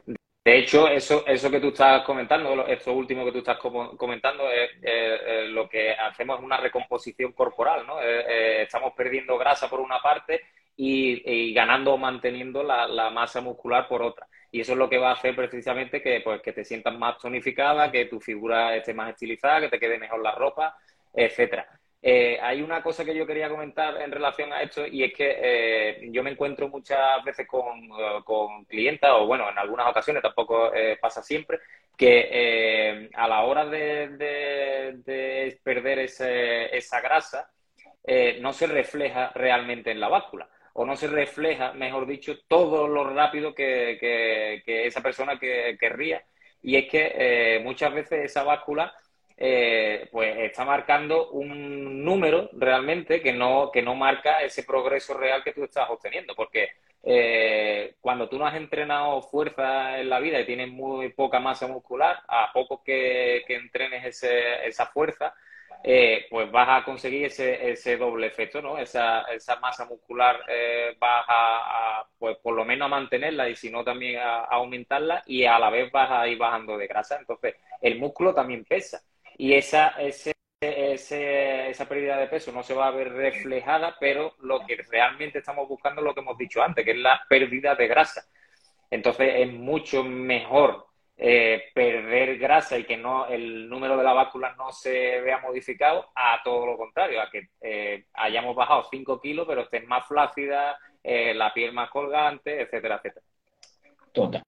De 0.45 0.57
hecho, 0.57 0.89
eso, 0.89 1.25
eso 1.25 1.49
que 1.49 1.61
tú 1.61 1.69
estás 1.69 2.03
comentando, 2.03 2.67
esto 2.67 2.91
último 2.91 3.23
que 3.23 3.31
tú 3.31 3.37
estás 3.37 3.57
comentando, 3.57 4.43
es, 4.51 5.49
lo 5.49 5.69
que 5.69 5.93
hacemos 5.93 6.37
es 6.37 6.43
una 6.43 6.57
recomposición 6.57 7.31
corporal, 7.31 7.87
¿no? 7.87 8.01
Eh, 8.01 8.25
eh, 8.27 8.61
estamos 8.63 8.91
perdiendo 8.93 9.37
grasa 9.37 9.69
por 9.69 9.79
una 9.79 9.99
parte 10.01 10.41
y, 10.75 11.53
ganando 11.53 11.93
o 11.93 11.97
manteniendo 11.97 12.61
la, 12.61 13.09
masa 13.09 13.39
muscular 13.39 13.87
por 13.87 14.01
otra. 14.01 14.27
Y 14.51 14.59
eso 14.59 14.73
es 14.73 14.77
lo 14.77 14.89
que 14.89 14.97
va 14.97 15.11
a 15.11 15.13
hacer 15.13 15.33
precisamente 15.33 16.01
que, 16.01 16.19
pues, 16.21 16.41
que 16.41 16.51
te 16.51 16.65
sientas 16.65 16.93
más 16.97 17.17
tonificada, 17.19 17.89
que 17.89 18.05
tu 18.05 18.19
figura 18.19 18.75
esté 18.75 18.93
más 18.93 19.11
estilizada, 19.11 19.61
que 19.61 19.69
te 19.69 19.79
quede 19.79 19.97
mejor 19.97 20.21
la 20.21 20.35
ropa, 20.35 20.75
etcétera. 21.13 21.67
Eh, 22.05 22.37
hay 22.41 22.61
una 22.61 22.83
cosa 22.83 23.05
que 23.05 23.15
yo 23.15 23.25
quería 23.25 23.47
comentar 23.47 24.01
en 24.01 24.11
relación 24.11 24.51
a 24.51 24.61
esto 24.61 24.85
y 24.85 25.05
es 25.05 25.13
que 25.13 25.37
eh, 25.39 26.09
yo 26.11 26.21
me 26.21 26.31
encuentro 26.31 26.67
muchas 26.67 27.23
veces 27.23 27.47
con, 27.47 27.79
eh, 27.81 28.19
con 28.25 28.65
clientas, 28.65 29.11
o 29.13 29.25
bueno, 29.25 29.49
en 29.49 29.57
algunas 29.57 29.87
ocasiones 29.87 30.21
tampoco 30.21 30.69
pasa 30.99 31.23
siempre, 31.23 31.59
que 31.95 33.09
a 33.13 33.27
la 33.27 33.43
hora 33.43 33.65
de, 33.65 34.99
perder 35.63 35.99
esa 35.99 36.99
grasa 36.99 37.49
no 38.41 38.51
se 38.51 38.67
refleja 38.67 39.31
realmente 39.33 39.91
en 39.91 40.01
la 40.01 40.09
báscula 40.09 40.49
o 40.73 40.85
no 40.85 40.97
se 40.97 41.07
refleja, 41.07 41.71
mejor 41.71 42.05
dicho, 42.05 42.35
todo 42.49 42.87
lo 42.87 43.05
rápido 43.13 43.53
que, 43.55 44.61
esa 44.65 45.01
persona 45.01 45.39
que, 45.39 45.77
querría. 45.79 46.21
Y 46.61 46.75
es 46.75 46.89
que 46.89 47.61
muchas 47.63 47.93
veces 47.93 48.25
esa 48.25 48.43
báscula 48.43 48.93
eh, 49.37 50.07
pues 50.11 50.37
está 50.37 50.63
marcando 50.63 51.31
un 51.31 52.03
número 52.03 52.49
realmente 52.53 53.21
que 53.21 53.33
no, 53.33 53.71
que 53.71 53.81
no 53.81 53.95
marca 53.95 54.41
ese 54.41 54.63
progreso 54.63 55.15
real 55.15 55.43
que 55.43 55.53
tú 55.53 55.63
estás 55.63 55.89
obteniendo, 55.89 56.35
porque 56.35 56.69
eh, 57.03 57.95
cuando 57.99 58.29
tú 58.29 58.37
no 58.37 58.45
has 58.45 58.55
entrenado 58.55 59.21
fuerza 59.23 59.99
en 59.99 60.09
la 60.09 60.19
vida 60.19 60.39
y 60.39 60.45
tienes 60.45 60.69
muy 60.69 61.09
poca 61.09 61.39
masa 61.39 61.67
muscular, 61.67 62.19
a 62.27 62.51
poco 62.53 62.83
que, 62.83 63.43
entrenes 63.47 64.23
esa 64.23 64.85
fuerza, 64.87 65.33
eh, 65.83 66.27
pues 66.29 66.49
vas 66.51 66.81
a 66.81 66.85
conseguir 66.85 67.25
ese, 67.25 67.71
ese 67.71 67.97
doble 67.97 68.27
efecto, 68.27 68.61
¿no? 68.61 68.77
Esa, 68.77 69.23
esa 69.23 69.57
masa 69.57 69.85
muscular 69.85 70.39
vas 70.99 71.25
a, 71.27 72.05
pues 72.19 72.37
por 72.37 72.53
lo 72.55 72.63
menos 72.63 72.85
a 72.85 72.89
mantenerla 72.89 73.49
y 73.49 73.55
si 73.55 73.69
no 73.69 73.83
también 73.83 74.19
a, 74.19 74.45
aumentarla 74.45 75.23
y 75.25 75.43
a 75.45 75.59
la 75.59 75.69
vez 75.69 75.91
vas 75.91 76.09
a 76.11 76.27
ir 76.27 76.37
bajando 76.37 76.77
de 76.77 76.87
grasa. 76.87 77.17
Entonces, 77.19 77.55
el 77.81 77.99
músculo 77.99 78.33
también 78.33 78.63
pesa 78.63 79.01
y 79.43 79.55
esa, 79.55 79.89
ese, 79.99 80.31
esa 80.61 81.89
pérdida 81.89 82.15
de 82.15 82.27
peso 82.27 82.53
no 82.53 82.63
se 82.63 82.73
va 82.73 82.87
a 82.87 82.91
ver 82.91 83.11
reflejada, 83.11 83.97
pero 83.99 84.35
lo 84.39 84.65
que 84.65 84.77
realmente 84.89 85.39
estamos 85.39 85.67
buscando 85.67 85.99
es 85.99 86.05
lo 86.05 86.13
que 86.13 86.21
hemos 86.21 86.37
dicho 86.37 86.63
antes, 86.63 86.85
que 86.85 86.91
es 86.91 86.97
la 86.97 87.21
pérdida 87.27 87.75
de 87.75 87.89
grasa. 87.89 88.25
Entonces 88.89 89.33
es 89.35 89.51
mucho 89.51 90.01
mejor 90.01 90.85
eh, 91.17 91.61
perder 91.75 92.37
grasa 92.37 92.77
y 92.77 92.85
que 92.85 92.95
no 92.95 93.27
el 93.27 93.67
número 93.67 93.97
de 93.97 94.05
la 94.05 94.13
báscula 94.13 94.55
no 94.55 94.71
se 94.71 95.19
vea 95.19 95.39
modificado 95.39 96.09
a 96.15 96.39
todo 96.41 96.65
lo 96.65 96.77
contrario, 96.77 97.21
a 97.21 97.29
que 97.29 97.49
eh, 97.59 98.05
hayamos 98.13 98.55
bajado 98.55 98.85
5 98.89 99.19
kilos, 99.19 99.45
pero 99.45 99.63
estés 99.63 99.85
más 99.85 100.07
flácida, 100.07 100.79
eh, 101.03 101.33
la 101.33 101.53
piel 101.53 101.73
más 101.73 101.89
colgante, 101.89 102.61
etcétera, 102.61 102.95
etcétera. 102.95 103.25
Total. 104.13 104.41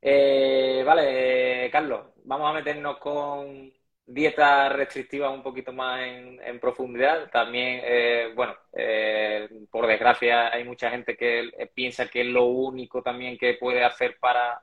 Eh, 0.00 0.82
vale, 0.86 1.68
Carlos, 1.70 2.15
vamos 2.26 2.50
a 2.50 2.52
meternos 2.52 2.98
con 2.98 3.72
dietas 4.04 4.72
restrictivas 4.72 5.32
un 5.32 5.42
poquito 5.42 5.72
más 5.72 6.00
en, 6.02 6.60
profundidad. 6.60 7.30
También, 7.30 7.80
eh, 7.84 8.32
bueno, 8.34 8.54
eh, 8.72 9.48
por 9.70 9.86
desgracia 9.86 10.52
hay 10.52 10.64
mucha 10.64 10.90
gente 10.90 11.16
que 11.16 11.70
piensa 11.74 12.08
que 12.08 12.20
es 12.22 12.26
lo 12.26 12.44
único 12.44 13.02
también 13.02 13.38
que 13.38 13.54
puede 13.54 13.84
hacer 13.84 14.18
para, 14.20 14.60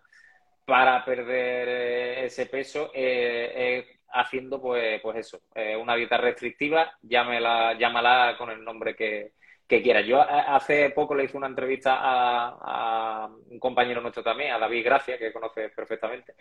para 0.66 1.04
perder 1.04 2.26
ese 2.26 2.46
peso, 2.46 2.92
es 2.94 3.86
haciendo 4.16 4.62
pues, 4.62 5.02
pues 5.02 5.18
eso, 5.18 5.42
una 5.80 5.96
dieta 5.96 6.18
restrictiva, 6.18 6.94
llámela, 7.02 7.74
llámala 7.78 8.36
con 8.38 8.52
el 8.52 8.64
nombre 8.64 8.96
que, 8.96 9.34
que 9.68 9.82
quieras. 9.82 10.06
Yo 10.06 10.22
hace 10.22 10.90
poco 10.92 11.16
le 11.16 11.26
hice 11.26 11.38
una 11.38 11.48
entrevista 11.48 11.98
a, 12.02 13.30
un 13.50 13.60
compañero 13.60 14.02
nuestro 14.02 14.24
también, 14.24 14.52
a 14.52 14.60
David 14.60 14.86
Gracia, 14.86 15.18
que 15.18 15.34
conoces 15.34 15.72
perfectamente, 15.72 16.36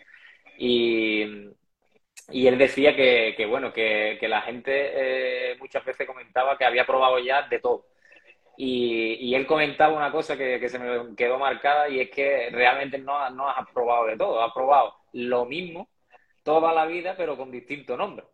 y, 0.57 1.21
él 2.31 2.57
decía 2.57 2.95
que, 2.95 3.45
bueno, 3.49 3.73
que, 3.73 4.17
la 4.21 4.41
gente 4.41 4.71
eh, 4.73 5.57
muchas 5.59 5.83
veces 5.85 6.07
comentaba 6.07 6.57
que 6.57 6.65
había 6.65 6.85
probado 6.85 7.19
ya 7.19 7.43
de 7.43 7.59
todo. 7.59 7.85
Y, 8.57 9.33
él 9.35 9.45
comentaba 9.47 9.95
una 9.95 10.11
cosa 10.11 10.37
que, 10.37 10.69
se 10.69 10.79
me 10.79 11.15
quedó 11.15 11.39
marcada 11.39 11.89
y 11.89 11.99
es 12.01 12.09
que 12.09 12.49
realmente 12.51 12.97
no, 12.97 13.29
no 13.31 13.49
has 13.49 13.67
probado 13.73 14.05
de 14.05 14.17
todo, 14.17 14.43
has 14.43 14.53
probado 14.53 14.95
lo 15.13 15.45
mismo 15.45 15.89
toda 16.43 16.73
la 16.73 16.85
vida, 16.85 17.15
pero 17.17 17.37
con 17.37 17.51
distinto 17.51 17.97
nombre. 17.97 18.25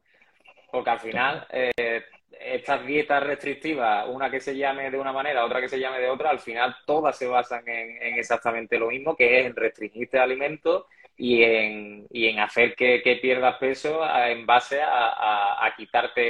Porque 0.71 0.89
al 0.89 0.99
final 0.99 1.47
eh, 1.49 2.03
estas 2.39 2.85
dietas 2.85 3.21
restrictivas, 3.23 4.07
una 4.07 4.31
que 4.31 4.39
se 4.39 4.55
llame 4.55 4.89
de 4.89 4.97
una 4.97 5.11
manera, 5.11 5.45
otra 5.45 5.59
que 5.59 5.69
se 5.69 5.79
llame 5.79 5.99
de 5.99 6.09
otra, 6.09 6.29
al 6.29 6.39
final 6.39 6.75
todas 6.85 7.17
se 7.17 7.27
basan 7.27 7.67
en, 7.67 8.17
exactamente 8.17 8.79
lo 8.79 8.89
mismo, 8.89 9.15
que 9.15 9.39
es 9.39 9.45
en 9.45 9.55
restringirte 9.55 10.17
alimentos 10.17 10.85
y 11.17 11.43
en, 11.43 12.07
y 12.09 12.27
en 12.27 12.39
hacer 12.39 12.75
que, 12.75 13.19
pierdas 13.21 13.57
peso 13.57 14.01
en 14.25 14.45
base 14.45 14.79
a, 14.81 15.73
quitarte 15.75 16.21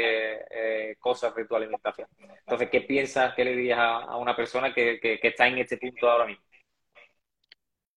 eh, 0.51 0.95
cosas 0.99 1.33
de 1.35 1.45
tu 1.45 1.55
alimentación. 1.55 2.07
Entonces, 2.39 2.69
¿qué 2.69 2.81
piensas, 2.81 3.33
qué 3.35 3.45
le 3.45 3.55
dirías 3.55 3.79
a, 3.79 4.17
una 4.17 4.35
persona 4.35 4.73
que, 4.73 4.99
que, 4.99 5.19
está 5.21 5.47
en 5.47 5.59
este 5.59 5.77
punto 5.77 6.09
ahora 6.09 6.25
mismo? 6.25 6.43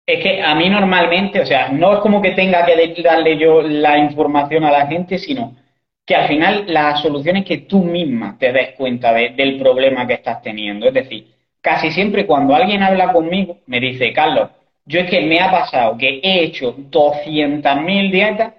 Es 0.06 0.22
que 0.22 0.42
a 0.42 0.56
mí 0.56 0.70
normalmente, 0.70 1.40
o 1.42 1.46
sea, 1.46 1.70
no 1.70 1.94
es 1.94 2.00
como 2.00 2.22
que 2.22 2.32
tenga 2.32 2.66
que 2.66 3.02
darle 3.02 3.38
yo 3.38 3.62
la 3.62 3.98
información 3.98 4.64
a 4.66 4.72
la 4.72 4.88
gente, 4.88 5.18
sino 5.18 5.61
que 6.06 6.16
al 6.16 6.28
final 6.28 6.66
la 6.68 6.96
solución 6.98 7.38
es 7.38 7.46
que 7.46 7.60
tú 7.60 7.84
misma 7.84 8.38
te 8.40 8.52
des 8.52 8.76
cuenta 8.76 9.14
del 9.14 9.58
problema 9.58 10.08
que 10.08 10.16
estás 10.16 10.42
teniendo. 10.42 10.88
Es 10.88 10.94
decir, 10.94 11.28
casi 11.62 11.92
siempre 11.92 12.26
cuando 12.26 12.56
alguien 12.56 12.84
habla 12.84 13.14
conmigo 13.14 13.58
me 13.68 13.80
dice, 13.80 14.12
Carlos, 14.14 14.50
yo 14.86 15.00
es 15.00 15.10
que 15.10 15.22
me 15.22 15.40
ha 15.40 15.52
pasado 15.52 15.98
que 15.98 16.20
he 16.24 16.44
hecho 16.44 16.76
200.000 16.76 18.12
dietas 18.12 18.54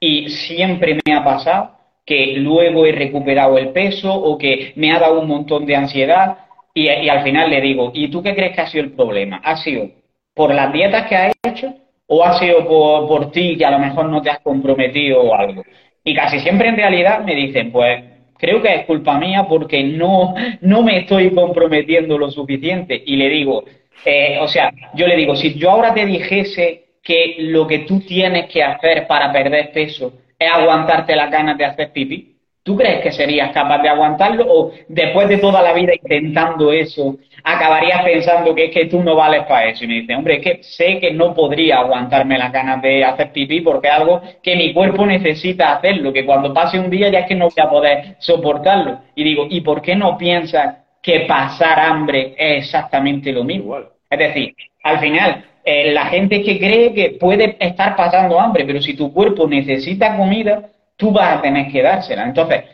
y 0.00 0.28
siempre 0.28 0.98
me 1.06 1.14
ha 1.14 1.24
pasado 1.24 1.78
que 2.04 2.34
luego 2.38 2.86
he 2.86 2.92
recuperado 2.92 3.58
el 3.58 3.70
peso 3.70 4.12
o 4.12 4.38
que 4.38 4.72
me 4.76 4.92
ha 4.92 4.98
dado 4.98 5.20
un 5.20 5.28
montón 5.28 5.66
de 5.66 5.76
ansiedad 5.76 6.38
y, 6.74 6.88
al 6.88 7.22
final 7.22 7.50
le 7.50 7.60
digo, 7.60 7.90
¿y 7.92 8.08
tú 8.08 8.22
qué 8.22 8.34
crees 8.34 8.54
que 8.54 8.60
ha 8.60 8.66
sido 8.66 8.84
el 8.84 8.92
problema? 8.92 9.40
¿Ha 9.44 9.56
sido 9.56 9.90
por 10.34 10.54
las 10.54 10.72
dietas 10.72 11.08
que 11.08 11.16
has 11.16 11.34
hecho 11.42 11.74
o 12.06 12.24
ha 12.24 12.38
sido 12.38 12.66
por, 12.66 13.08
por 13.08 13.30
ti 13.32 13.56
que 13.56 13.64
a 13.64 13.72
lo 13.72 13.80
mejor 13.80 14.06
no 14.06 14.22
te 14.22 14.30
has 14.30 14.38
comprometido 14.40 15.20
o 15.22 15.34
algo? 15.34 15.62
Y 16.08 16.14
casi 16.14 16.40
siempre 16.40 16.68
en 16.68 16.76
realidad 16.76 17.22
me 17.22 17.34
dicen, 17.34 17.70
pues 17.70 18.02
creo 18.38 18.62
que 18.62 18.74
es 18.74 18.86
culpa 18.86 19.18
mía 19.18 19.44
porque 19.46 19.84
no, 19.84 20.34
no 20.62 20.82
me 20.82 21.00
estoy 21.00 21.34
comprometiendo 21.34 22.16
lo 22.16 22.30
suficiente. 22.30 23.02
Y 23.04 23.16
le 23.16 23.28
digo, 23.28 23.64
eh, 24.06 24.38
o 24.40 24.48
sea, 24.48 24.72
yo 24.94 25.06
le 25.06 25.16
digo, 25.16 25.36
si 25.36 25.52
yo 25.52 25.70
ahora 25.70 25.92
te 25.92 26.06
dijese 26.06 26.84
que 27.02 27.36
lo 27.40 27.66
que 27.66 27.80
tú 27.80 28.00
tienes 28.00 28.46
que 28.46 28.62
hacer 28.62 29.06
para 29.06 29.30
perder 29.30 29.70
peso 29.70 30.14
es 30.38 30.50
aguantarte 30.50 31.14
las 31.14 31.30
ganas 31.30 31.58
de 31.58 31.66
hacer 31.66 31.92
pipí. 31.92 32.37
¿Tú 32.68 32.76
crees 32.76 33.00
que 33.00 33.12
serías 33.12 33.50
capaz 33.52 33.78
de 33.78 33.88
aguantarlo 33.88 34.44
o 34.46 34.72
después 34.88 35.26
de 35.26 35.38
toda 35.38 35.62
la 35.62 35.72
vida 35.72 35.94
intentando 35.94 36.70
eso, 36.70 37.16
acabarías 37.42 38.02
pensando 38.04 38.54
que 38.54 38.66
es 38.66 38.70
que 38.72 38.84
tú 38.84 39.02
no 39.02 39.16
vales 39.16 39.44
para 39.44 39.70
eso? 39.70 39.84
Y 39.84 39.86
me 39.86 39.94
dice, 39.94 40.14
hombre, 40.14 40.34
es 40.34 40.42
que 40.42 40.62
sé 40.62 40.98
que 41.00 41.10
no 41.14 41.32
podría 41.32 41.78
aguantarme 41.78 42.36
las 42.36 42.52
ganas 42.52 42.82
de 42.82 43.02
hacer 43.02 43.32
pipí 43.32 43.62
porque 43.62 43.88
es 43.88 43.94
algo 43.94 44.20
que 44.42 44.54
mi 44.54 44.74
cuerpo 44.74 45.06
necesita 45.06 45.76
hacerlo, 45.76 46.12
que 46.12 46.26
cuando 46.26 46.52
pase 46.52 46.78
un 46.78 46.90
día 46.90 47.08
ya 47.08 47.20
es 47.20 47.26
que 47.26 47.36
no 47.36 47.46
voy 47.46 47.64
a 47.64 47.70
poder 47.70 48.16
soportarlo. 48.18 48.98
Y 49.14 49.24
digo, 49.24 49.46
¿y 49.48 49.62
por 49.62 49.80
qué 49.80 49.96
no 49.96 50.18
piensas 50.18 50.76
que 51.00 51.20
pasar 51.20 51.80
hambre 51.80 52.34
es 52.36 52.64
exactamente 52.64 53.32
lo 53.32 53.44
mismo? 53.44 53.78
Es 54.10 54.18
decir, 54.18 54.54
al 54.82 55.00
final, 55.00 55.42
eh, 55.64 55.90
la 55.94 56.04
gente 56.04 56.42
que 56.42 56.58
cree 56.58 56.92
que 56.92 57.16
puede 57.18 57.56
estar 57.60 57.96
pasando 57.96 58.38
hambre, 58.38 58.66
pero 58.66 58.82
si 58.82 58.92
tu 58.92 59.10
cuerpo 59.10 59.48
necesita 59.48 60.18
comida, 60.18 60.68
tú 60.98 61.12
vas 61.12 61.38
a 61.38 61.40
tener 61.40 61.72
que 61.72 61.82
dársela. 61.82 62.24
Entonces, 62.24 62.64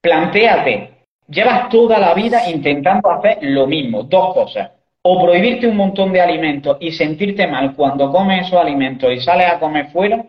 plantéate, 0.00 0.90
llevas 1.28 1.68
toda 1.68 1.98
la 1.98 2.14
vida 2.14 2.50
intentando 2.50 3.08
hacer 3.10 3.38
lo 3.42 3.68
mismo, 3.68 4.02
dos 4.02 4.34
cosas. 4.34 4.72
O 5.02 5.22
prohibirte 5.22 5.68
un 5.68 5.76
montón 5.76 6.12
de 6.12 6.20
alimentos 6.20 6.78
y 6.80 6.90
sentirte 6.90 7.46
mal 7.46 7.74
cuando 7.76 8.10
comes 8.10 8.46
esos 8.46 8.58
alimentos 8.58 9.12
y 9.12 9.20
sales 9.20 9.46
a 9.46 9.60
comer 9.60 9.88
fuera, 9.92 10.24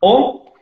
o 0.00 0.52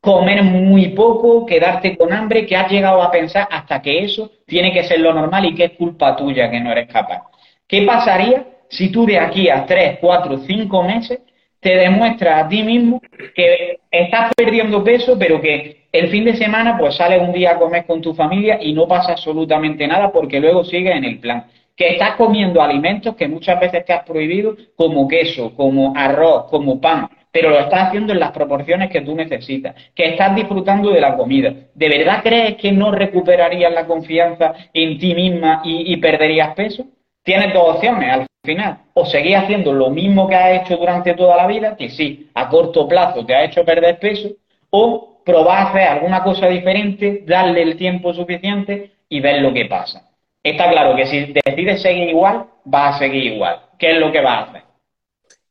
comer 0.00 0.42
muy 0.42 0.88
poco, 0.88 1.46
quedarte 1.46 1.96
con 1.96 2.12
hambre, 2.12 2.44
que 2.44 2.54
has 2.54 2.70
llegado 2.70 3.02
a 3.02 3.10
pensar 3.10 3.48
hasta 3.50 3.80
que 3.80 4.04
eso 4.04 4.30
tiene 4.46 4.70
que 4.70 4.84
ser 4.84 5.00
lo 5.00 5.14
normal 5.14 5.46
y 5.46 5.54
que 5.54 5.64
es 5.64 5.72
culpa 5.72 6.14
tuya 6.14 6.50
que 6.50 6.60
no 6.60 6.70
eres 6.70 6.86
capaz. 6.92 7.22
¿Qué 7.66 7.82
pasaría 7.82 8.44
si 8.68 8.90
tú 8.90 9.06
de 9.06 9.18
aquí 9.18 9.48
a 9.48 9.64
tres, 9.64 9.98
cuatro, 10.00 10.38
cinco 10.46 10.82
meses 10.82 11.20
te 11.60 11.76
demuestras 11.76 12.44
a 12.44 12.48
ti 12.48 12.62
mismo 12.62 13.00
que 13.34 13.78
estás 13.90 14.34
perdiendo 14.36 14.84
peso, 14.84 15.18
pero 15.18 15.40
que 15.40 15.83
el 15.94 16.08
fin 16.08 16.24
de 16.24 16.34
semana 16.34 16.76
pues 16.76 16.96
sales 16.96 17.22
un 17.22 17.32
día 17.32 17.52
a 17.52 17.58
comer 17.58 17.86
con 17.86 18.02
tu 18.02 18.14
familia 18.14 18.58
y 18.60 18.72
no 18.72 18.88
pasa 18.88 19.12
absolutamente 19.12 19.86
nada 19.86 20.10
porque 20.10 20.40
luego 20.40 20.64
sigues 20.64 20.96
en 20.96 21.04
el 21.04 21.20
plan. 21.20 21.44
Que 21.76 21.90
estás 21.90 22.16
comiendo 22.16 22.60
alimentos 22.60 23.14
que 23.14 23.28
muchas 23.28 23.60
veces 23.60 23.84
te 23.84 23.92
has 23.92 24.02
prohibido, 24.02 24.56
como 24.74 25.06
queso, 25.06 25.54
como 25.54 25.92
arroz, 25.96 26.46
como 26.50 26.80
pan, 26.80 27.08
pero 27.30 27.50
lo 27.50 27.60
estás 27.60 27.88
haciendo 27.88 28.12
en 28.12 28.18
las 28.18 28.32
proporciones 28.32 28.90
que 28.90 29.02
tú 29.02 29.14
necesitas, 29.14 29.76
que 29.94 30.06
estás 30.06 30.34
disfrutando 30.34 30.90
de 30.90 31.00
la 31.00 31.16
comida. 31.16 31.54
¿De 31.74 31.88
verdad 31.88 32.22
crees 32.24 32.56
que 32.56 32.72
no 32.72 32.90
recuperarías 32.90 33.72
la 33.72 33.86
confianza 33.86 34.52
en 34.72 34.98
ti 34.98 35.14
misma 35.14 35.62
y, 35.64 35.96
perderías 35.98 36.56
peso? 36.56 36.86
Tienes 37.22 37.54
dos 37.54 37.76
opciones 37.76 38.12
al 38.12 38.26
final. 38.44 38.78
O 38.94 39.06
seguir 39.06 39.36
haciendo 39.36 39.72
lo 39.72 39.90
mismo 39.90 40.26
que 40.26 40.34
has 40.34 40.62
hecho 40.62 40.76
durante 40.76 41.14
toda 41.14 41.36
la 41.36 41.46
vida, 41.46 41.76
que 41.76 41.88
sí, 41.88 42.30
a 42.34 42.48
corto 42.48 42.88
plazo 42.88 43.24
te 43.24 43.32
ha 43.36 43.44
hecho 43.44 43.64
perder 43.64 44.00
peso, 44.00 44.30
o 44.70 45.13
probar 45.24 45.68
hacer 45.68 45.88
alguna 45.88 46.22
cosa 46.22 46.48
diferente, 46.48 47.22
darle 47.26 47.62
el 47.62 47.76
tiempo 47.76 48.12
suficiente 48.12 48.92
y 49.08 49.20
ver 49.20 49.40
lo 49.42 49.52
que 49.52 49.66
pasa. 49.66 50.10
Está 50.42 50.70
claro 50.70 50.94
que 50.94 51.06
si 51.06 51.32
decides 51.32 51.82
seguir 51.82 52.10
igual, 52.10 52.46
vas 52.64 52.96
a 52.96 52.98
seguir 52.98 53.32
igual. 53.32 53.62
¿Qué 53.78 53.92
es 53.92 53.98
lo 53.98 54.12
que 54.12 54.20
vas 54.20 54.38
a 54.38 54.50
hacer? 54.50 54.62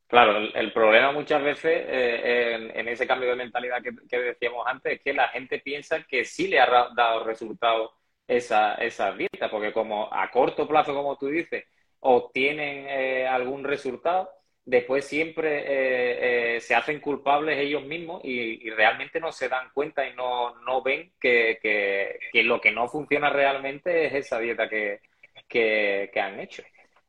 Claro, 0.08 0.38
el, 0.38 0.72
problema 0.72 1.12
muchas 1.12 1.42
veces 1.42 1.86
eh, 1.88 2.72
en, 2.76 2.88
ese 2.88 3.08
cambio 3.08 3.30
de 3.30 3.36
mentalidad 3.36 3.82
que, 3.82 4.20
decíamos 4.20 4.68
antes 4.68 4.94
es 4.94 5.02
que 5.02 5.12
la 5.12 5.30
gente 5.30 5.58
piensa 5.58 6.04
que 6.04 6.24
sí 6.24 6.48
le 6.48 6.60
ha 6.60 6.68
dado 6.96 7.24
resultados 7.24 7.90
esa, 8.28 8.76
esa 8.76 9.12
dieta, 9.14 9.50
porque 9.50 9.74
como 9.74 10.14
a 10.14 10.30
corto 10.30 10.68
plazo, 10.68 10.94
como 10.94 11.18
tú 11.18 11.30
dices, 11.30 11.66
obtienen 12.02 12.86
eh, 12.88 13.28
algún 13.28 13.64
resultado, 13.64 14.30
después 14.66 15.06
siempre 15.06 15.60
eh, 15.60 16.56
eh, 16.56 16.62
se 16.62 16.76
hacen 16.76 17.00
culpables 17.00 17.58
ellos 17.60 17.84
mismos 17.84 18.22
y, 18.24 18.70
realmente 18.72 19.20
no 19.20 19.32
se 19.32 19.50
dan 19.50 19.70
cuenta 19.74 20.08
y 20.08 20.16
no, 20.16 20.56
no 20.62 20.82
ven 20.82 21.12
que, 21.20 21.60
que, 21.62 22.44
lo 22.44 22.60
que 22.62 22.72
no 22.72 22.88
funciona 22.88 23.30
realmente 23.30 24.06
es 24.06 24.14
esa 24.14 24.40
dieta 24.40 24.70
que, 24.70 25.00
que, 25.48 26.10
han 26.16 26.40
hecho. 26.40 26.64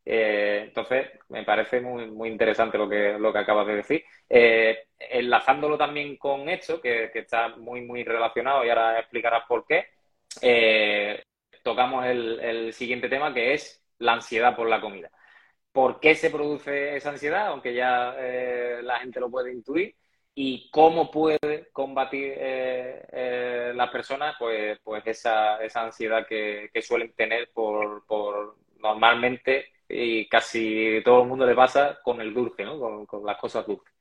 entonces, 0.04 1.08
me 1.28 1.44
parece 1.44 1.80
muy, 1.80 2.10
muy 2.10 2.28
interesante 2.28 2.76
lo 2.78 2.88
que, 2.88 3.16
lo 3.18 3.32
que 3.32 3.38
acabas 3.38 3.66
de 3.66 3.76
decir. 3.76 4.04
enlazándolo 4.98 5.78
también 5.78 6.16
con 6.16 6.48
esto, 6.48 6.80
que, 6.80 7.10
está 7.14 7.48
muy, 7.56 7.82
muy 7.82 8.04
relacionado 8.04 8.64
y 8.64 8.68
ahora 8.68 8.98
explicarás 8.98 9.44
por 9.48 9.66
qué, 9.66 9.86
eh, 10.42 11.22
tocamos 11.62 12.04
el, 12.06 12.72
siguiente 12.72 13.08
tema 13.08 13.32
que 13.32 13.54
es 13.54 13.82
la 13.98 14.14
ansiedad 14.14 14.54
por 14.54 14.68
la 14.68 14.80
comida. 14.80 15.10
¿Por 15.74 15.98
qué 15.98 16.14
se 16.14 16.30
produce 16.30 16.94
esa 16.96 17.10
ansiedad? 17.10 17.48
Aunque 17.48 17.74
ya 17.74 18.14
eh, 18.16 18.78
la 18.84 19.00
gente 19.00 19.18
lo 19.18 19.28
puede 19.28 19.52
intuir. 19.52 19.92
¿Y 20.32 20.70
cómo 20.70 21.10
puede 21.10 21.68
combatir 21.72 22.32
eh, 22.36 23.72
las 23.74 23.90
personas 23.90 24.36
pues, 24.38 24.78
pues 24.84 25.04
esa, 25.04 25.60
esa 25.64 25.82
ansiedad 25.82 26.28
que, 26.28 26.70
suelen 26.80 27.12
tener 27.14 27.50
por, 27.52 28.06
por, 28.06 28.54
normalmente 28.78 29.66
y 29.88 30.28
casi 30.28 31.02
todo 31.04 31.22
el 31.22 31.28
mundo 31.28 31.44
le 31.44 31.56
pasa 31.56 31.98
con 32.04 32.20
el 32.20 32.32
dulce, 32.32 32.62
¿no? 32.62 32.78
con, 32.78 33.04
con 33.06 33.26
las 33.26 33.36
cosas 33.36 33.66
dulces? 33.66 33.92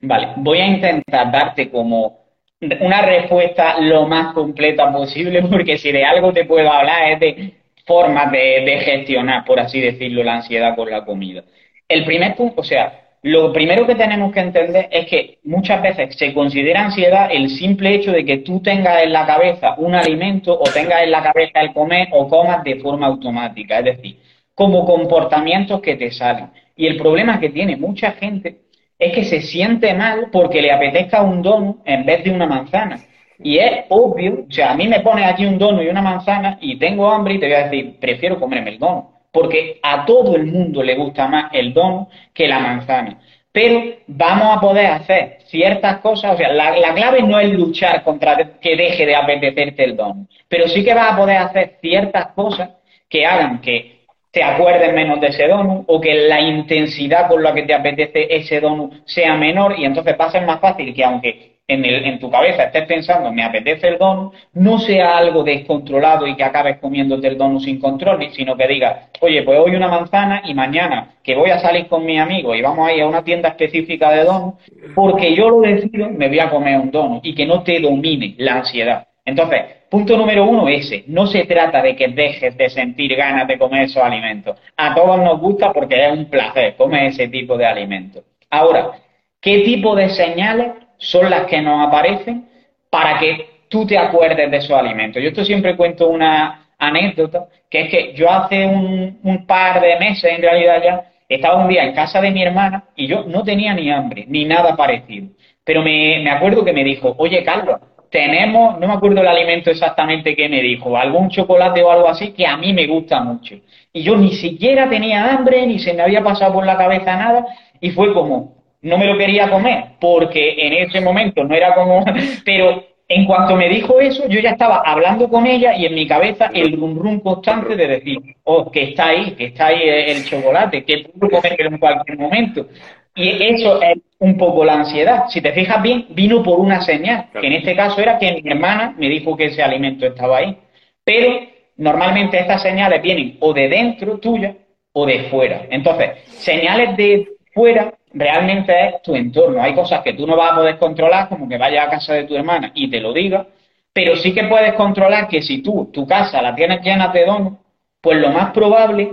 Vale, 0.00 0.34
voy 0.36 0.58
a 0.58 0.66
intentar 0.66 1.32
darte 1.32 1.70
como 1.70 2.26
una 2.60 3.00
respuesta 3.00 3.80
lo 3.80 4.06
más 4.06 4.34
completa 4.34 4.92
posible, 4.92 5.42
porque 5.50 5.78
si 5.78 5.92
de 5.92 6.04
algo 6.04 6.30
te 6.34 6.44
puedo 6.44 6.70
hablar 6.70 7.12
es 7.12 7.20
de 7.20 7.59
formas 7.90 8.30
de, 8.30 8.82
gestionar, 8.84 9.44
por 9.44 9.58
así 9.58 9.80
decirlo, 9.80 10.22
la 10.22 10.36
ansiedad 10.36 10.76
con 10.76 10.88
la 10.88 11.04
comida. 11.04 11.42
El 11.88 12.04
primer 12.04 12.36
punto, 12.36 12.60
o 12.60 12.62
sea, 12.62 13.16
lo 13.22 13.52
primero 13.52 13.84
que 13.84 13.96
tenemos 13.96 14.32
que 14.32 14.38
entender 14.38 14.88
es 14.92 15.06
que 15.06 15.38
muchas 15.42 15.82
veces 15.82 16.14
se 16.16 16.32
considera 16.32 16.84
ansiedad 16.84 17.30
el 17.32 17.50
simple 17.50 17.92
hecho 17.96 18.12
de 18.12 18.24
que 18.24 18.38
tú 18.38 18.60
tengas 18.62 19.02
en 19.02 19.12
la 19.12 19.26
cabeza 19.26 19.74
un 19.78 19.96
alimento 19.96 20.56
o 20.56 20.62
tengas 20.72 21.02
en 21.02 21.10
la 21.10 21.24
cabeza 21.24 21.60
el 21.60 21.72
comer 21.72 22.06
o 22.12 22.28
comas 22.28 22.62
de 22.62 22.76
forma 22.76 23.08
automática, 23.08 23.80
es 23.80 23.86
decir, 23.86 24.20
como 24.54 24.86
comportamientos 24.86 25.80
que 25.80 25.96
te 25.96 26.12
salen. 26.12 26.50
Y 26.76 26.86
el 26.86 26.96
problema 26.96 27.40
que 27.40 27.50
tiene 27.50 27.76
mucha 27.76 28.12
gente 28.12 28.60
es 29.00 29.12
que 29.12 29.24
se 29.24 29.40
siente 29.40 29.94
mal 29.94 30.28
porque 30.30 30.62
le 30.62 30.70
apetezca 30.70 31.22
un 31.22 31.42
dono 31.42 31.78
en 31.84 32.06
vez 32.06 32.22
de 32.22 32.30
una 32.30 32.46
manzana. 32.46 33.00
Y 33.42 33.58
es 33.58 33.84
obvio, 33.88 34.44
o 34.48 34.52
sea, 34.52 34.72
a 34.72 34.74
mí 34.74 34.86
me 34.86 35.00
pone 35.00 35.24
aquí 35.24 35.46
un 35.46 35.58
dono 35.58 35.82
y 35.82 35.88
una 35.88 36.02
manzana 36.02 36.58
y 36.60 36.78
tengo 36.78 37.10
hambre 37.10 37.34
y 37.34 37.38
te 37.38 37.46
voy 37.46 37.54
a 37.54 37.64
decir, 37.64 37.98
prefiero 37.98 38.38
comerme 38.38 38.70
el 38.70 38.78
dono. 38.78 39.20
Porque 39.32 39.78
a 39.82 40.04
todo 40.04 40.36
el 40.36 40.46
mundo 40.46 40.82
le 40.82 40.96
gusta 40.96 41.26
más 41.28 41.50
el 41.52 41.72
dono 41.72 42.08
que 42.34 42.48
la 42.48 42.58
manzana. 42.58 43.18
Pero 43.52 43.82
vamos 44.06 44.56
a 44.56 44.60
poder 44.60 44.86
hacer 44.86 45.38
ciertas 45.46 45.98
cosas, 45.98 46.34
o 46.34 46.36
sea, 46.36 46.52
la, 46.52 46.76
la 46.76 46.94
clave 46.94 47.22
no 47.22 47.38
es 47.40 47.50
luchar 47.50 48.04
contra 48.04 48.36
que 48.60 48.76
deje 48.76 49.06
de 49.06 49.16
apetecerte 49.16 49.84
el 49.84 49.96
dono, 49.96 50.26
pero 50.48 50.68
sí 50.68 50.84
que 50.84 50.94
vas 50.94 51.12
a 51.12 51.16
poder 51.16 51.38
hacer 51.38 51.78
ciertas 51.80 52.28
cosas 52.28 52.70
que 53.08 53.26
hagan 53.26 53.60
que 53.60 54.00
te 54.30 54.44
acuerdes 54.44 54.92
menos 54.92 55.20
de 55.20 55.28
ese 55.28 55.48
donut 55.48 55.84
o 55.88 56.00
que 56.00 56.14
la 56.14 56.40
intensidad 56.40 57.28
con 57.28 57.42
la 57.42 57.52
que 57.52 57.64
te 57.64 57.74
apetece 57.74 58.28
ese 58.30 58.60
donut 58.60 59.04
sea 59.04 59.34
menor 59.34 59.74
y 59.76 59.84
entonces 59.84 60.14
va 60.18 60.40
más 60.46 60.60
fácil 60.60 60.94
que 60.94 61.04
aunque 61.04 61.49
en, 61.72 62.18
tu 62.18 62.30
cabeza 62.30 62.64
estés 62.64 62.86
pensando 62.86 63.32
me 63.32 63.42
apetece 63.42 63.88
el 63.88 63.98
donut, 63.98 64.34
no 64.54 64.78
sea 64.78 65.16
algo 65.16 65.42
descontrolado 65.42 66.26
y 66.26 66.36
que 66.36 66.44
acabes 66.44 66.78
comiéndote 66.78 67.28
el 67.28 67.38
donut 67.38 67.62
sin 67.62 67.78
control, 67.78 68.26
sino 68.32 68.56
que 68.56 68.66
digas, 68.66 69.08
oye, 69.20 69.42
pues 69.42 69.58
hoy 69.58 69.74
una 69.74 69.88
manzana 69.88 70.42
y 70.44 70.54
mañana 70.54 71.14
que 71.22 71.34
voy 71.34 71.50
a 71.50 71.58
salir 71.58 71.86
con 71.86 72.04
mi 72.04 72.18
amigo 72.18 72.54
y 72.54 72.62
vamos 72.62 72.88
a 72.88 72.92
ir 72.92 73.02
a 73.02 73.08
una 73.08 73.22
tienda 73.22 73.50
específica 73.50 74.10
de 74.10 74.24
donut, 74.24 74.54
porque 74.94 75.34
yo 75.34 75.50
lo 75.50 75.60
decido, 75.60 76.08
me 76.10 76.28
voy 76.28 76.40
a 76.40 76.50
comer 76.50 76.78
un 76.78 76.90
donut 76.90 77.24
y 77.24 77.34
que 77.34 77.46
no 77.46 77.62
te 77.62 77.80
domine 77.80 78.34
la 78.38 78.56
ansiedad. 78.56 79.06
Entonces, 79.24 79.62
punto 79.88 80.16
número 80.16 80.44
uno, 80.44 80.68
ese. 80.68 81.04
No 81.06 81.26
se 81.26 81.44
trata 81.44 81.82
de 81.82 81.94
que 81.94 82.08
dejes 82.08 82.56
de 82.56 82.70
sentir 82.70 83.14
ganas 83.14 83.46
de 83.46 83.58
comer 83.58 83.84
esos 83.84 84.02
alimentos. 84.02 84.56
A 84.76 84.94
todos 84.94 85.18
nos 85.18 85.38
gusta 85.40 85.72
porque 85.72 86.04
es 86.04 86.12
un 86.12 86.26
placer 86.26 86.74
comer 86.76 87.06
ese 87.06 87.28
tipo 87.28 87.56
de 87.56 87.66
alimentos. 87.66 88.24
Ahora, 88.50 88.92
¿qué 89.40 89.60
tipo 89.60 89.94
de 89.94 90.08
señales 90.08 90.72
son 91.00 91.28
las 91.28 91.46
que 91.46 91.60
nos 91.60 91.86
aparecen 91.86 92.48
para 92.88 93.18
que 93.18 93.64
tú 93.68 93.86
te 93.86 93.98
acuerdes 93.98 94.50
de 94.50 94.56
esos 94.56 94.78
alimentos? 94.78 95.20
Yo 95.20 95.30
esto 95.30 95.44
siempre 95.44 95.76
cuento 95.76 96.08
una 96.08 96.68
anécdota, 96.78 97.46
que 97.68 97.82
es 97.82 97.90
que 97.90 98.12
yo 98.14 98.30
hace 98.30 98.66
un, 98.66 99.46
par 99.46 99.80
de 99.80 99.98
meses, 99.98 100.32
en 100.32 100.42
realidad 100.42 100.82
ya, 100.82 101.04
estaba 101.28 101.62
un 101.62 101.68
día 101.68 101.84
en 101.84 101.94
casa 101.94 102.20
de 102.20 102.30
mi 102.30 102.42
hermana 102.42 102.84
y 102.96 103.06
yo 103.06 103.24
no 103.24 103.42
tenía 103.42 103.74
ni 103.74 103.90
hambre, 103.90 104.24
ni 104.28 104.44
nada 104.44 104.76
parecido. 104.76 105.28
Pero 105.64 105.82
me, 105.82 106.20
me 106.22 106.30
acuerdo 106.30 106.64
que 106.64 106.72
me 106.72 106.84
dijo, 106.84 107.14
oye, 107.18 107.44
Carlos, 107.44 107.80
tenemos, 108.10 108.78
no 108.78 108.88
me 108.88 108.94
acuerdo 108.94 109.20
el 109.20 109.28
alimento 109.28 109.70
exactamente 109.70 110.34
que 110.34 110.48
me 110.48 110.60
dijo, 110.60 110.96
algún 110.96 111.30
chocolate 111.30 111.82
o 111.82 111.90
algo 111.90 112.08
así 112.08 112.32
que 112.32 112.46
a 112.46 112.56
mí 112.56 112.72
me 112.72 112.86
gusta 112.86 113.20
mucho. 113.20 113.54
Y 113.92 114.02
yo 114.02 114.16
ni 114.16 114.32
siquiera 114.32 114.88
tenía 114.88 115.32
hambre, 115.32 115.66
ni 115.66 115.78
se 115.78 115.94
me 115.94 116.02
había 116.02 116.22
pasado 116.22 116.52
por 116.52 116.66
la 116.66 116.76
cabeza 116.76 117.16
nada, 117.16 117.46
y 117.80 117.90
fue 117.90 118.12
como, 118.12 118.59
no 118.82 118.98
me 118.98 119.06
lo 119.06 119.18
quería 119.18 119.50
comer, 119.50 119.96
porque 120.00 120.54
en 120.58 120.72
ese 120.74 121.00
momento 121.00 121.44
no 121.44 121.54
era 121.54 121.74
como, 121.74 122.04
pero 122.44 122.84
En 123.12 123.24
cuanto 123.24 123.56
me 123.56 123.68
dijo 123.68 124.00
eso, 124.00 124.28
yo 124.28 124.38
ya 124.38 124.50
estaba 124.50 124.82
hablando 124.86 125.28
con 125.28 125.44
ella 125.44 125.74
y 125.76 125.84
en 125.84 125.96
mi 125.96 126.06
cabeza 126.06 126.48
el 126.54 126.78
rum 126.78 126.96
rum 126.96 127.18
constante 127.18 127.74
de 127.74 127.88
decir, 127.88 128.18
oh, 128.44 128.70
que 128.70 128.84
está 128.84 129.08
ahí, 129.08 129.32
que 129.32 129.46
está 129.46 129.66
ahí 129.66 129.80
el 129.82 130.24
chocolate, 130.24 130.84
que 130.84 131.10
puedo 131.18 131.28
comer 131.28 131.56
en 131.58 131.78
cualquier 131.78 132.16
momento. 132.16 132.68
Y 133.16 133.30
eso 133.52 133.82
es 133.82 133.98
un 134.20 134.38
poco 134.38 134.64
la 134.64 134.74
ansiedad. 134.74 135.24
Si 135.28 135.40
te 135.40 135.52
fijas 135.52 135.82
bien, 135.82 136.06
vino 136.10 136.40
por 136.40 136.60
una 136.60 136.80
señal, 136.82 137.26
que 137.32 137.48
en 137.48 137.54
este 137.54 137.74
caso 137.74 138.00
era 138.00 138.16
que 138.16 138.40
mi 138.40 138.48
hermana 138.48 138.94
me 138.96 139.08
dijo 139.08 139.36
que 139.36 139.46
ese 139.46 139.60
alimento 139.60 140.06
estaba 140.06 140.38
ahí. 140.38 140.56
Pero 141.02 141.40
normalmente 141.78 142.38
estas 142.38 142.62
señales 142.62 143.02
vienen 143.02 143.38
o 143.40 143.52
de 143.52 143.68
dentro 143.68 144.18
tuya 144.18 144.54
o 144.92 145.04
de 145.04 145.24
fuera. 145.24 145.62
Entonces, 145.68 146.10
señales 146.28 146.96
de 146.96 147.26
fuera 147.52 147.92
realmente 148.12 148.88
es 148.88 149.02
tu 149.02 149.14
entorno. 149.14 149.62
Hay 149.62 149.74
cosas 149.74 150.02
que 150.02 150.14
tú 150.14 150.26
no 150.26 150.36
vas 150.36 150.52
a 150.52 150.56
poder 150.56 150.78
controlar, 150.78 151.28
como 151.28 151.48
que 151.48 151.58
vayas 151.58 151.86
a 151.86 151.90
casa 151.90 152.14
de 152.14 152.24
tu 152.24 152.36
hermana 152.36 152.72
y 152.74 152.90
te 152.90 153.00
lo 153.00 153.12
diga, 153.12 153.46
pero 153.92 154.16
sí 154.16 154.32
que 154.32 154.44
puedes 154.44 154.74
controlar 154.74 155.28
que 155.28 155.42
si 155.42 155.62
tú, 155.62 155.90
tu 155.92 156.06
casa 156.06 156.40
la 156.42 156.54
tienes 156.54 156.82
llena 156.82 157.08
de 157.08 157.24
donos, 157.24 157.54
pues 158.00 158.18
lo 158.18 158.30
más 158.30 158.52
probable 158.52 159.12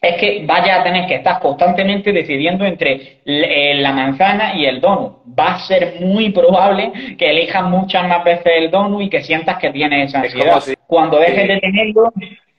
es 0.00 0.16
que 0.16 0.44
vayas 0.44 0.80
a 0.80 0.82
tener 0.82 1.06
que 1.06 1.14
estar 1.14 1.38
constantemente 1.38 2.12
decidiendo 2.12 2.64
entre 2.64 3.20
eh, 3.24 3.74
la 3.76 3.92
manzana 3.92 4.56
y 4.56 4.66
el 4.66 4.80
donut. 4.80 5.18
Va 5.38 5.54
a 5.54 5.58
ser 5.60 6.00
muy 6.00 6.30
probable 6.30 7.16
que 7.16 7.30
elijas 7.30 7.62
muchas 7.64 8.08
más 8.08 8.24
veces 8.24 8.52
el 8.56 8.70
donut 8.70 9.02
y 9.02 9.08
que 9.08 9.22
sientas 9.22 9.58
que 9.58 9.70
tienes 9.70 10.08
esa 10.08 10.20
ansiedad. 10.20 10.60
Cuando 10.88 11.18
dejes 11.18 11.46
de 11.46 11.60
tenerlo... 11.60 12.12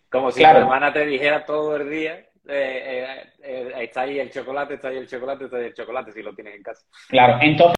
Como 0.10 0.32
si 0.32 0.42
tu 0.42 0.48
hermana 0.48 0.94
te 0.94 1.06
dijera 1.06 1.44
todo 1.44 1.76
el 1.76 1.90
día, 1.90 2.14
eh, 2.48 2.84
eh, 2.86 3.06
está 3.44 4.02
ahí 4.02 4.20
el 4.20 4.32
chocolate, 4.32 4.76
está 4.76 4.88
ahí 4.90 4.98
el 4.98 5.08
chocolate, 5.08 5.46
está 5.46 5.58
ahí 5.58 5.66
el 5.66 5.74
chocolate, 5.74 6.12
si 6.12 6.22
lo 6.22 6.34
tienes 6.34 6.56
en 6.56 6.64
casa. 6.64 6.86
Claro, 7.10 7.38
entonces 7.42 7.76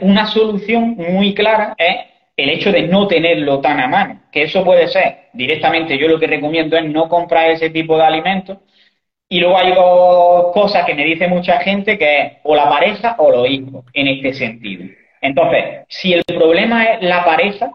una 0.00 0.26
solución 0.26 0.96
muy 0.96 1.34
clara 1.34 1.74
es 1.78 1.96
el 2.36 2.50
hecho 2.50 2.70
de 2.70 2.82
no 2.82 3.08
tenerlo 3.08 3.60
tan 3.60 3.80
a 3.80 3.88
mano, 3.88 4.22
que 4.30 4.42
eso 4.42 4.64
puede 4.64 4.88
ser 4.88 5.28
directamente, 5.32 5.98
yo 5.98 6.08
lo 6.08 6.18
que 6.20 6.26
recomiendo 6.26 6.76
es 6.76 6.84
no 6.84 7.08
comprar 7.08 7.50
ese 7.50 7.70
tipo 7.70 7.96
de 7.96 8.04
alimentos, 8.04 8.58
y 9.28 9.40
luego 9.40 9.58
hay 9.58 9.74
dos 9.74 10.52
cosas 10.54 10.86
que 10.86 10.94
me 10.94 11.04
dice 11.04 11.28
mucha 11.28 11.58
gente 11.60 11.98
que 11.98 12.20
es 12.20 12.32
o 12.44 12.54
la 12.54 12.68
pareja 12.68 13.16
o 13.18 13.30
los 13.30 13.48
hijos 13.48 13.84
en 13.92 14.08
este 14.08 14.32
sentido. 14.34 14.86
Entonces, 15.20 15.84
si 15.88 16.14
el 16.14 16.24
problema 16.24 16.84
es 16.84 17.02
la 17.02 17.24
pareja, 17.24 17.70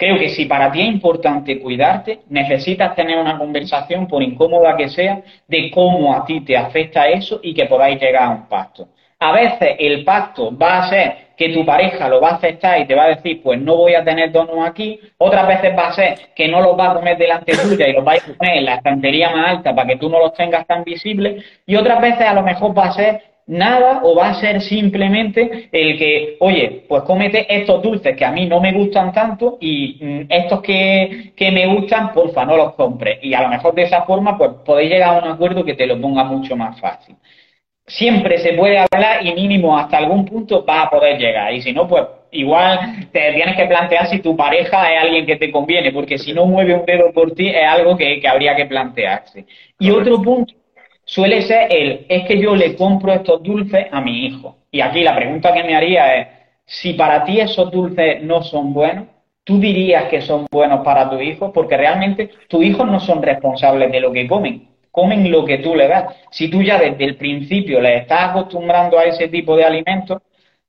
creo 0.00 0.18
que 0.18 0.30
si 0.30 0.46
para 0.46 0.72
ti 0.72 0.80
es 0.80 0.88
importante 0.88 1.60
cuidarte, 1.60 2.20
necesitas 2.30 2.96
tener 2.96 3.18
una 3.18 3.36
conversación, 3.36 4.08
por 4.08 4.22
incómoda 4.22 4.74
que 4.74 4.88
sea, 4.88 5.20
de 5.46 5.70
cómo 5.70 6.16
a 6.16 6.24
ti 6.24 6.40
te 6.40 6.56
afecta 6.56 7.06
eso 7.06 7.38
y 7.42 7.52
que 7.52 7.66
podáis 7.66 8.00
llegar 8.00 8.22
a 8.22 8.30
un 8.30 8.48
pacto. 8.48 8.88
A 9.18 9.32
veces 9.32 9.76
el 9.78 10.02
pacto 10.02 10.56
va 10.56 10.78
a 10.78 10.88
ser 10.88 11.16
que 11.36 11.50
tu 11.50 11.66
pareja 11.66 12.08
lo 12.08 12.18
va 12.18 12.30
a 12.30 12.34
aceptar 12.36 12.80
y 12.80 12.86
te 12.86 12.94
va 12.94 13.04
a 13.04 13.08
decir, 13.08 13.42
pues 13.42 13.60
no 13.60 13.76
voy 13.76 13.94
a 13.94 14.02
tener 14.02 14.32
donos 14.32 14.66
aquí. 14.66 14.98
Otras 15.18 15.46
veces 15.46 15.76
va 15.76 15.88
a 15.88 15.92
ser 15.92 16.14
que 16.34 16.48
no 16.48 16.62
los 16.62 16.78
va 16.78 16.92
a 16.92 16.94
comer 16.94 17.18
delante 17.18 17.52
tuya 17.52 17.86
y 17.86 17.92
los 17.92 18.06
va 18.06 18.14
a 18.14 18.36
poner 18.38 18.56
en 18.56 18.64
la 18.64 18.76
estantería 18.76 19.28
más 19.28 19.48
alta 19.56 19.74
para 19.74 19.88
que 19.88 19.96
tú 19.96 20.08
no 20.08 20.18
los 20.18 20.32
tengas 20.32 20.66
tan 20.66 20.82
visibles. 20.82 21.44
Y 21.66 21.76
otras 21.76 22.00
veces 22.00 22.26
a 22.26 22.32
lo 22.32 22.42
mejor 22.42 22.76
va 22.76 22.86
a 22.86 22.92
ser 22.92 23.22
nada 23.50 24.00
o 24.02 24.14
va 24.14 24.28
a 24.30 24.40
ser 24.40 24.60
simplemente 24.62 25.68
el 25.72 25.98
que, 25.98 26.36
oye, 26.40 26.84
pues 26.88 27.02
cómete 27.02 27.46
estos 27.54 27.82
dulces 27.82 28.16
que 28.16 28.24
a 28.24 28.32
mí 28.32 28.46
no 28.46 28.60
me 28.60 28.72
gustan 28.72 29.12
tanto 29.12 29.58
y 29.60 29.98
mm, 30.00 30.20
estos 30.28 30.62
que, 30.62 31.32
que, 31.36 31.50
me 31.50 31.66
gustan, 31.66 32.12
porfa, 32.12 32.44
no 32.44 32.56
los 32.56 32.74
compres. 32.74 33.18
Y 33.22 33.34
a 33.34 33.42
lo 33.42 33.48
mejor 33.48 33.74
de 33.74 33.82
esa 33.82 34.02
forma, 34.02 34.38
pues 34.38 34.50
podéis 34.64 34.90
llegar 34.90 35.16
a 35.16 35.22
un 35.22 35.32
acuerdo 35.32 35.64
que 35.64 35.74
te 35.74 35.86
lo 35.86 36.00
ponga 36.00 36.24
mucho 36.24 36.56
más 36.56 36.80
fácil 36.80 37.16
siempre 37.90 38.38
se 38.38 38.52
puede 38.52 38.78
hablar 38.78 39.26
y 39.26 39.34
mínimo 39.34 39.76
hasta 39.76 39.98
algún 39.98 40.24
punto 40.24 40.64
va 40.64 40.82
a 40.82 40.90
poder 40.90 41.18
llegar. 41.18 41.52
Y 41.52 41.60
si 41.60 41.72
no, 41.72 41.88
pues 41.88 42.04
igual 42.30 43.08
te 43.12 43.32
tienes 43.32 43.56
que 43.56 43.66
plantear 43.66 44.06
si 44.06 44.20
tu 44.20 44.36
pareja 44.36 44.92
es 44.92 45.02
alguien 45.02 45.26
que 45.26 45.36
te 45.36 45.50
conviene, 45.50 45.92
porque 45.92 46.18
si 46.18 46.32
no 46.32 46.46
mueve 46.46 46.74
un 46.74 46.86
dedo 46.86 47.12
por 47.12 47.32
ti 47.32 47.48
es 47.48 47.66
algo 47.66 47.96
que, 47.96 48.22
habría 48.26 48.54
que 48.54 48.66
plantearse. 48.66 49.44
Y 49.78 49.90
otro 49.90 50.22
punto 50.22 50.54
suele 51.10 51.42
ser 51.42 51.66
el, 51.72 52.06
es 52.08 52.24
que 52.26 52.38
yo 52.38 52.54
le 52.54 52.76
compro 52.76 53.12
estos 53.12 53.42
dulces 53.42 53.86
a 53.90 54.00
mi 54.00 54.26
hijo. 54.26 54.58
Y 54.70 54.80
aquí 54.80 55.02
la 55.02 55.16
pregunta 55.16 55.52
que 55.52 55.64
me 55.64 55.74
haría 55.74 56.16
es, 56.16 56.28
si 56.66 56.92
para 56.92 57.24
ti 57.24 57.40
esos 57.40 57.68
dulces 57.72 58.22
no 58.22 58.44
son 58.44 58.72
buenos, 58.72 59.06
¿tú 59.42 59.58
dirías 59.58 60.04
que 60.04 60.20
son 60.20 60.46
buenos 60.52 60.84
para 60.84 61.10
tu 61.10 61.18
hijo? 61.18 61.52
Porque 61.52 61.76
realmente 61.76 62.30
tus 62.46 62.62
hijos 62.62 62.86
no 62.86 63.00
son 63.00 63.20
responsables 63.22 63.90
de 63.90 64.00
lo 64.00 64.12
que 64.12 64.28
comen 64.28 64.68
comen 64.92 65.30
lo 65.30 65.44
que 65.44 65.58
tú 65.58 65.76
le 65.76 65.86
das. 65.86 66.14
Si 66.30 66.48
tú 66.48 66.62
ya 66.62 66.76
desde 66.76 67.04
el 67.04 67.16
principio 67.16 67.80
le 67.80 67.98
estás 67.98 68.30
acostumbrando 68.30 68.98
a 68.98 69.04
ese 69.04 69.28
tipo 69.28 69.56
de 69.56 69.64
alimentos, 69.64 70.20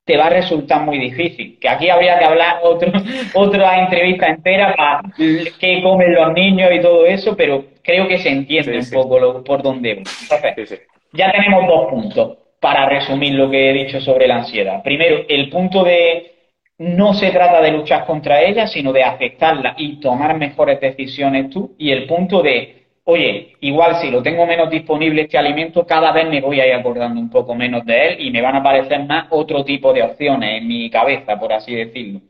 te 0.05 0.17
va 0.17 0.25
a 0.25 0.29
resultar 0.29 0.81
muy 0.81 0.97
difícil. 0.97 1.57
Que 1.59 1.69
aquí 1.69 1.89
habría 1.89 2.17
que 2.19 2.25
hablar 2.25 2.59
otro, 2.63 2.91
otra 3.33 3.79
entrevista 3.83 4.27
entera 4.27 4.75
para 4.75 5.01
qué 5.15 5.81
comen 5.83 6.13
los 6.13 6.33
niños 6.33 6.69
y 6.73 6.81
todo 6.81 7.05
eso, 7.05 7.35
pero 7.35 7.65
creo 7.83 8.07
que 8.07 8.17
se 8.17 8.29
entiende 8.29 8.77
un 8.77 8.89
poco 8.91 9.43
por 9.43 9.61
dónde 9.61 9.91
Entonces, 9.91 10.81
ya 11.13 11.31
tenemos 11.31 11.67
dos 11.67 11.89
puntos 11.89 12.37
para 12.59 12.87
resumir 12.87 13.33
lo 13.33 13.49
que 13.49 13.69
he 13.69 13.73
dicho 13.73 13.99
sobre 13.99 14.27
la 14.27 14.37
ansiedad. 14.37 14.83
Primero, 14.83 15.25
el 15.27 15.49
punto 15.49 15.83
de 15.83 16.31
no 16.77 17.13
se 17.13 17.29
trata 17.31 17.61
de 17.61 17.71
luchar 17.71 18.05
contra 18.05 18.41
ella, 18.41 18.67
sino 18.67 18.91
de 18.91 19.03
aceptarla 19.03 19.75
y 19.77 19.99
tomar 19.99 20.37
mejores 20.37 20.79
decisiones 20.79 21.49
tú. 21.49 21.75
Y 21.77 21.91
el 21.91 22.05
punto 22.05 22.41
de 22.41 22.80
oye, 23.05 23.55
igual 23.61 23.95
si 24.01 24.11
lo 24.11 24.21
tengo 24.21 24.45
menos 24.45 24.69
disponible 24.69 25.23
este 25.23 25.37
alimento, 25.37 25.85
cada 25.85 26.11
vez 26.11 26.27
me 26.29 26.41
voy 26.41 26.59
a 26.59 26.67
ir 26.67 26.73
acordando 26.73 27.19
un 27.19 27.29
poco 27.29 27.55
menos 27.55 27.85
de 27.85 28.07
él 28.07 28.21
y 28.21 28.31
me 28.31 28.41
van 28.41 28.55
a 28.55 28.59
aparecer 28.59 29.03
más 29.05 29.27
otro 29.29 29.63
tipo 29.63 29.93
de 29.93 30.03
opciones 30.03 30.61
en 30.61 30.67
mi 30.67 30.89
cabeza, 30.89 31.39
por 31.39 31.51
así 31.53 31.75
decirlo. 31.75 32.21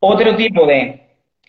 Otro 0.00 0.36
tipo 0.36 0.66
de 0.66 1.00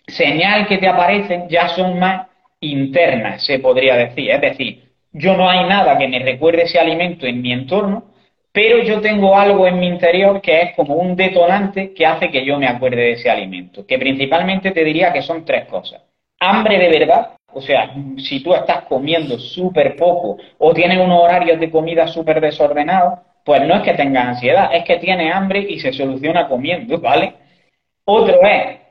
señal 0.06 0.66
que 0.66 0.78
te 0.78 0.88
aparecen 0.88 1.48
ya 1.48 1.68
son 1.68 1.98
más 1.98 2.26
internas, 2.60 3.44
se 3.44 3.58
podría 3.60 3.96
decir. 3.96 4.30
Es 4.30 4.40
decir, 4.40 4.90
yo 5.12 5.36
no 5.36 5.48
hay 5.48 5.66
nada 5.68 5.96
que 5.98 6.08
me 6.08 6.18
recuerde 6.18 6.62
ese 6.62 6.78
alimento 6.78 7.26
en 7.26 7.40
mi 7.40 7.52
entorno, 7.52 8.10
pero 8.52 8.82
yo 8.82 9.00
tengo 9.00 9.36
algo 9.36 9.66
en 9.66 9.78
mi 9.78 9.86
interior 9.86 10.40
que 10.40 10.60
es 10.60 10.74
como 10.74 10.94
un 10.96 11.14
detonante 11.14 11.94
que 11.94 12.04
hace 12.04 12.30
que 12.30 12.44
yo 12.44 12.58
me 12.58 12.66
acuerde 12.66 12.96
de 12.96 13.12
ese 13.12 13.30
alimento, 13.30 13.86
que 13.86 13.98
principalmente 13.98 14.72
te 14.72 14.84
diría 14.84 15.12
que 15.12 15.22
son 15.22 15.44
tres 15.44 15.66
cosas. 15.66 16.02
Hambre 16.40 16.78
de 16.78 16.88
verdad, 16.98 17.30
o 17.52 17.60
sea, 17.60 17.94
si 18.18 18.42
tú 18.42 18.54
estás 18.54 18.84
comiendo 18.84 19.38
súper 19.38 19.96
poco 19.96 20.38
o 20.58 20.72
tienes 20.72 20.98
unos 20.98 21.22
horarios 21.22 21.58
de 21.58 21.70
comida 21.70 22.06
súper 22.06 22.40
desordenados, 22.40 23.20
pues 23.44 23.66
no 23.66 23.74
es 23.74 23.82
que 23.82 23.94
tengas 23.94 24.26
ansiedad, 24.28 24.70
es 24.72 24.84
que 24.84 24.96
tienes 24.96 25.34
hambre 25.34 25.60
y 25.68 25.80
se 25.80 25.92
soluciona 25.92 26.48
comiendo, 26.48 26.98
¿vale? 27.00 27.34
Otro 28.04 28.40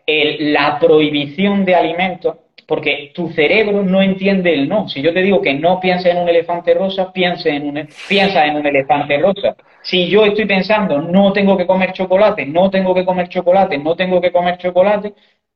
es 0.06 0.40
la 0.40 0.80
prohibición 0.80 1.66
de 1.66 1.76
alimentos, 1.76 2.36
porque 2.66 3.12
tu 3.16 3.30
cerebro 3.30 3.84
no 3.84 4.02
entiende 4.02 4.54
el 4.54 4.70
no. 4.70 4.88
Si 4.88 5.02
yo 5.02 5.14
te 5.14 5.22
digo 5.22 5.42
que 5.42 5.54
no 5.54 5.80
pienses 5.80 6.14
en 6.14 6.20
un 6.20 6.30
elefante 6.30 6.74
rosa, 6.74 7.12
en 7.16 7.68
un, 7.68 7.88
piensa 8.08 8.46
en 8.46 8.56
un 8.58 8.66
elefante 8.66 9.18
rosa. 9.18 9.56
Si 9.82 10.08
yo 10.08 10.26
estoy 10.26 10.46
pensando 10.46 11.02
no 11.02 11.34
tengo 11.34 11.58
que 11.58 11.66
comer 11.66 11.94
chocolate, 11.94 12.46
no 12.46 12.70
tengo 12.70 12.94
que 12.94 13.06
comer 13.06 13.28
chocolate, 13.28 13.78
no 13.78 13.96
tengo 13.96 14.22
que 14.22 14.32
comer 14.32 14.58
chocolate, 14.58 15.14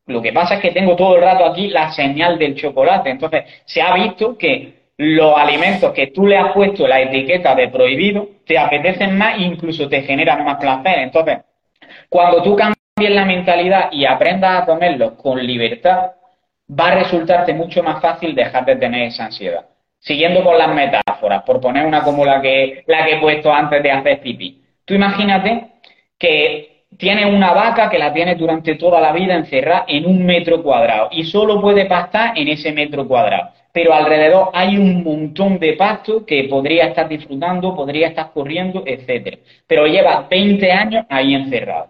lo 0.07 0.21
que 0.21 0.33
pasa 0.33 0.55
es 0.55 0.61
que 0.61 0.71
tengo 0.71 0.95
todo 0.95 1.15
el 1.15 1.21
rato 1.21 1.45
aquí 1.45 1.69
la 1.69 1.91
señal 1.91 2.37
del 2.37 2.55
chocolate. 2.55 3.09
Entonces, 3.09 3.45
se 3.65 3.81
ha 3.81 3.93
visto 3.93 4.37
que 4.37 4.83
los 4.97 5.37
alimentos 5.37 5.91
que 5.91 6.07
tú 6.07 6.27
le 6.27 6.37
has 6.37 6.51
puesto 6.53 6.87
la 6.87 7.01
etiqueta 7.01 7.55
de 7.55 7.69
prohibido 7.69 8.27
te 8.45 8.57
apetecen 8.57 9.17
más 9.17 9.37
e 9.37 9.43
incluso 9.43 9.87
te 9.87 10.01
generan 10.01 10.43
más 10.43 10.57
placer. 10.57 10.99
Entonces, 10.99 11.39
cuando 12.09 12.43
tú 12.43 12.55
cambies 12.55 12.75
la 12.97 13.25
mentalidad 13.25 13.89
y 13.91 14.05
aprendas 14.05 14.61
a 14.61 14.65
comerlos 14.65 15.13
con 15.13 15.45
libertad, 15.45 16.11
va 16.69 16.87
a 16.87 16.95
resultarte 16.95 17.53
mucho 17.53 17.81
más 17.81 18.01
fácil 18.01 18.35
dejar 18.35 18.65
de 18.65 18.75
tener 18.75 19.03
esa 19.03 19.25
ansiedad. 19.25 19.65
Siguiendo 19.99 20.43
con 20.43 20.57
las 20.57 20.73
metáforas, 20.73 21.43
por 21.43 21.61
poner 21.61 21.85
una 21.85 22.03
como 22.03 22.25
la 22.25 22.41
que, 22.41 22.83
la 22.87 23.05
que 23.05 23.13
he 23.13 23.19
puesto 23.21 23.53
antes 23.53 23.81
de 23.81 23.91
hacer 23.91 24.19
pipí. 24.19 24.61
Tú 24.83 24.93
imagínate 24.93 25.67
que 26.19 26.72
tiene 27.03 27.25
una 27.25 27.51
vaca 27.53 27.89
que 27.89 27.99
la 27.99 28.13
tiene 28.13 28.35
durante 28.35 28.75
toda 28.75 29.01
la 29.01 29.11
vida 29.11 29.35
encerrada 29.35 29.83
en 29.89 30.05
un 30.05 30.25
metro 30.25 30.63
cuadrado 30.63 31.09
y 31.11 31.25
solo 31.25 31.59
puede 31.59 31.85
pastar 31.85 32.31
en 32.37 32.47
ese 32.47 32.71
metro 32.71 33.05
cuadrado. 33.05 33.49
Pero 33.73 33.93
alrededor 33.93 34.51
hay 34.53 34.77
un 34.77 35.03
montón 35.03 35.59
de 35.59 35.73
pasto 35.73 36.25
que 36.25 36.45
podría 36.45 36.85
estar 36.85 37.09
disfrutando, 37.09 37.75
podría 37.75 38.07
estar 38.07 38.31
corriendo, 38.31 38.83
etcétera. 38.85 39.37
Pero 39.67 39.85
lleva 39.85 40.27
20 40.29 40.71
años 40.71 41.05
ahí 41.09 41.35
encerrado. 41.35 41.89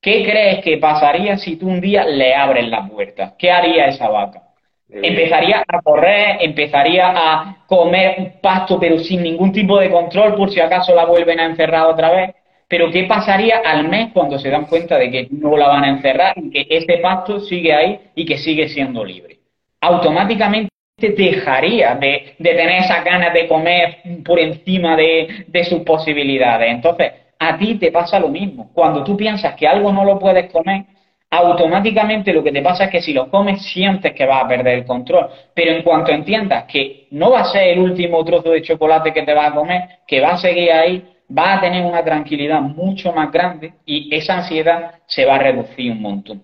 ¿Qué 0.00 0.24
crees 0.24 0.64
que 0.64 0.78
pasaría 0.78 1.36
si 1.38 1.56
tú 1.56 1.68
un 1.68 1.80
día 1.80 2.04
le 2.04 2.34
abres 2.34 2.68
la 2.68 2.84
puerta? 2.88 3.34
¿Qué 3.38 3.52
haría 3.52 3.86
esa 3.86 4.08
vaca? 4.08 4.42
Empezaría 4.90 5.64
a 5.68 5.82
correr, 5.82 6.38
empezaría 6.40 7.12
a 7.14 7.64
comer 7.66 8.40
pasto 8.42 8.80
pero 8.80 8.98
sin 8.98 9.22
ningún 9.22 9.52
tipo 9.52 9.78
de 9.78 9.90
control 9.90 10.34
por 10.34 10.50
si 10.50 10.60
acaso 10.60 10.94
la 10.96 11.04
vuelven 11.04 11.38
a 11.38 11.46
encerrar 11.46 11.86
otra 11.86 12.10
vez. 12.10 12.34
Pero 12.68 12.90
¿qué 12.90 13.04
pasaría 13.04 13.62
al 13.64 13.88
mes 13.88 14.10
cuando 14.12 14.38
se 14.38 14.50
dan 14.50 14.66
cuenta 14.66 14.98
de 14.98 15.10
que 15.10 15.28
no 15.30 15.56
la 15.56 15.68
van 15.68 15.84
a 15.84 15.88
encerrar 15.88 16.34
y 16.36 16.50
que 16.50 16.66
ese 16.68 16.98
pacto 16.98 17.40
sigue 17.40 17.72
ahí 17.72 17.98
y 18.14 18.26
que 18.26 18.36
sigue 18.36 18.68
siendo 18.68 19.02
libre? 19.04 19.38
Automáticamente 19.80 20.70
dejaría 20.98 21.94
de, 21.94 22.34
tener 22.38 22.82
esas 22.82 23.04
ganas 23.04 23.32
de 23.32 23.46
comer 23.46 23.98
por 24.24 24.38
encima 24.38 24.96
de, 24.96 25.46
de 25.46 25.64
sus 25.64 25.80
posibilidades. 25.80 26.70
Entonces, 26.70 27.12
a 27.38 27.56
ti 27.56 27.76
te 27.76 27.90
pasa 27.90 28.18
lo 28.18 28.28
mismo. 28.28 28.70
Cuando 28.74 29.02
tú 29.02 29.16
piensas 29.16 29.54
que 29.54 29.66
algo 29.66 29.92
no 29.92 30.04
lo 30.04 30.18
puedes 30.18 30.52
comer, 30.52 30.84
automáticamente 31.30 32.32
lo 32.32 32.42
que 32.42 32.52
te 32.52 32.62
pasa 32.62 32.84
es 32.84 32.90
que 32.90 33.02
si 33.02 33.12
los 33.12 33.28
comes 33.28 33.62
sientes 33.62 34.12
que 34.12 34.26
vas 34.26 34.44
a 34.44 34.48
perder 34.48 34.78
el 34.78 34.84
control. 34.84 35.28
Pero 35.54 35.72
en 35.72 35.82
cuanto 35.82 36.12
entiendas 36.12 36.64
que 36.64 37.06
no 37.12 37.30
va 37.30 37.40
a 37.40 37.44
ser 37.44 37.68
el 37.68 37.78
último 37.78 38.24
trozo 38.24 38.50
de 38.50 38.62
chocolate 38.62 39.12
que 39.12 39.22
te 39.22 39.34
vas 39.34 39.52
a 39.52 39.54
comer, 39.54 39.82
que 40.06 40.20
va 40.20 40.30
a 40.30 40.38
seguir 40.38 40.72
ahí, 40.72 41.04
vas 41.28 41.58
a 41.58 41.60
tener 41.60 41.84
una 41.84 42.02
tranquilidad 42.02 42.60
mucho 42.60 43.12
más 43.12 43.30
grande 43.30 43.74
y 43.84 44.14
esa 44.14 44.38
ansiedad 44.38 45.00
se 45.06 45.24
va 45.24 45.36
a 45.36 45.38
reducir 45.38 45.92
un 45.92 46.00
montón. 46.00 46.42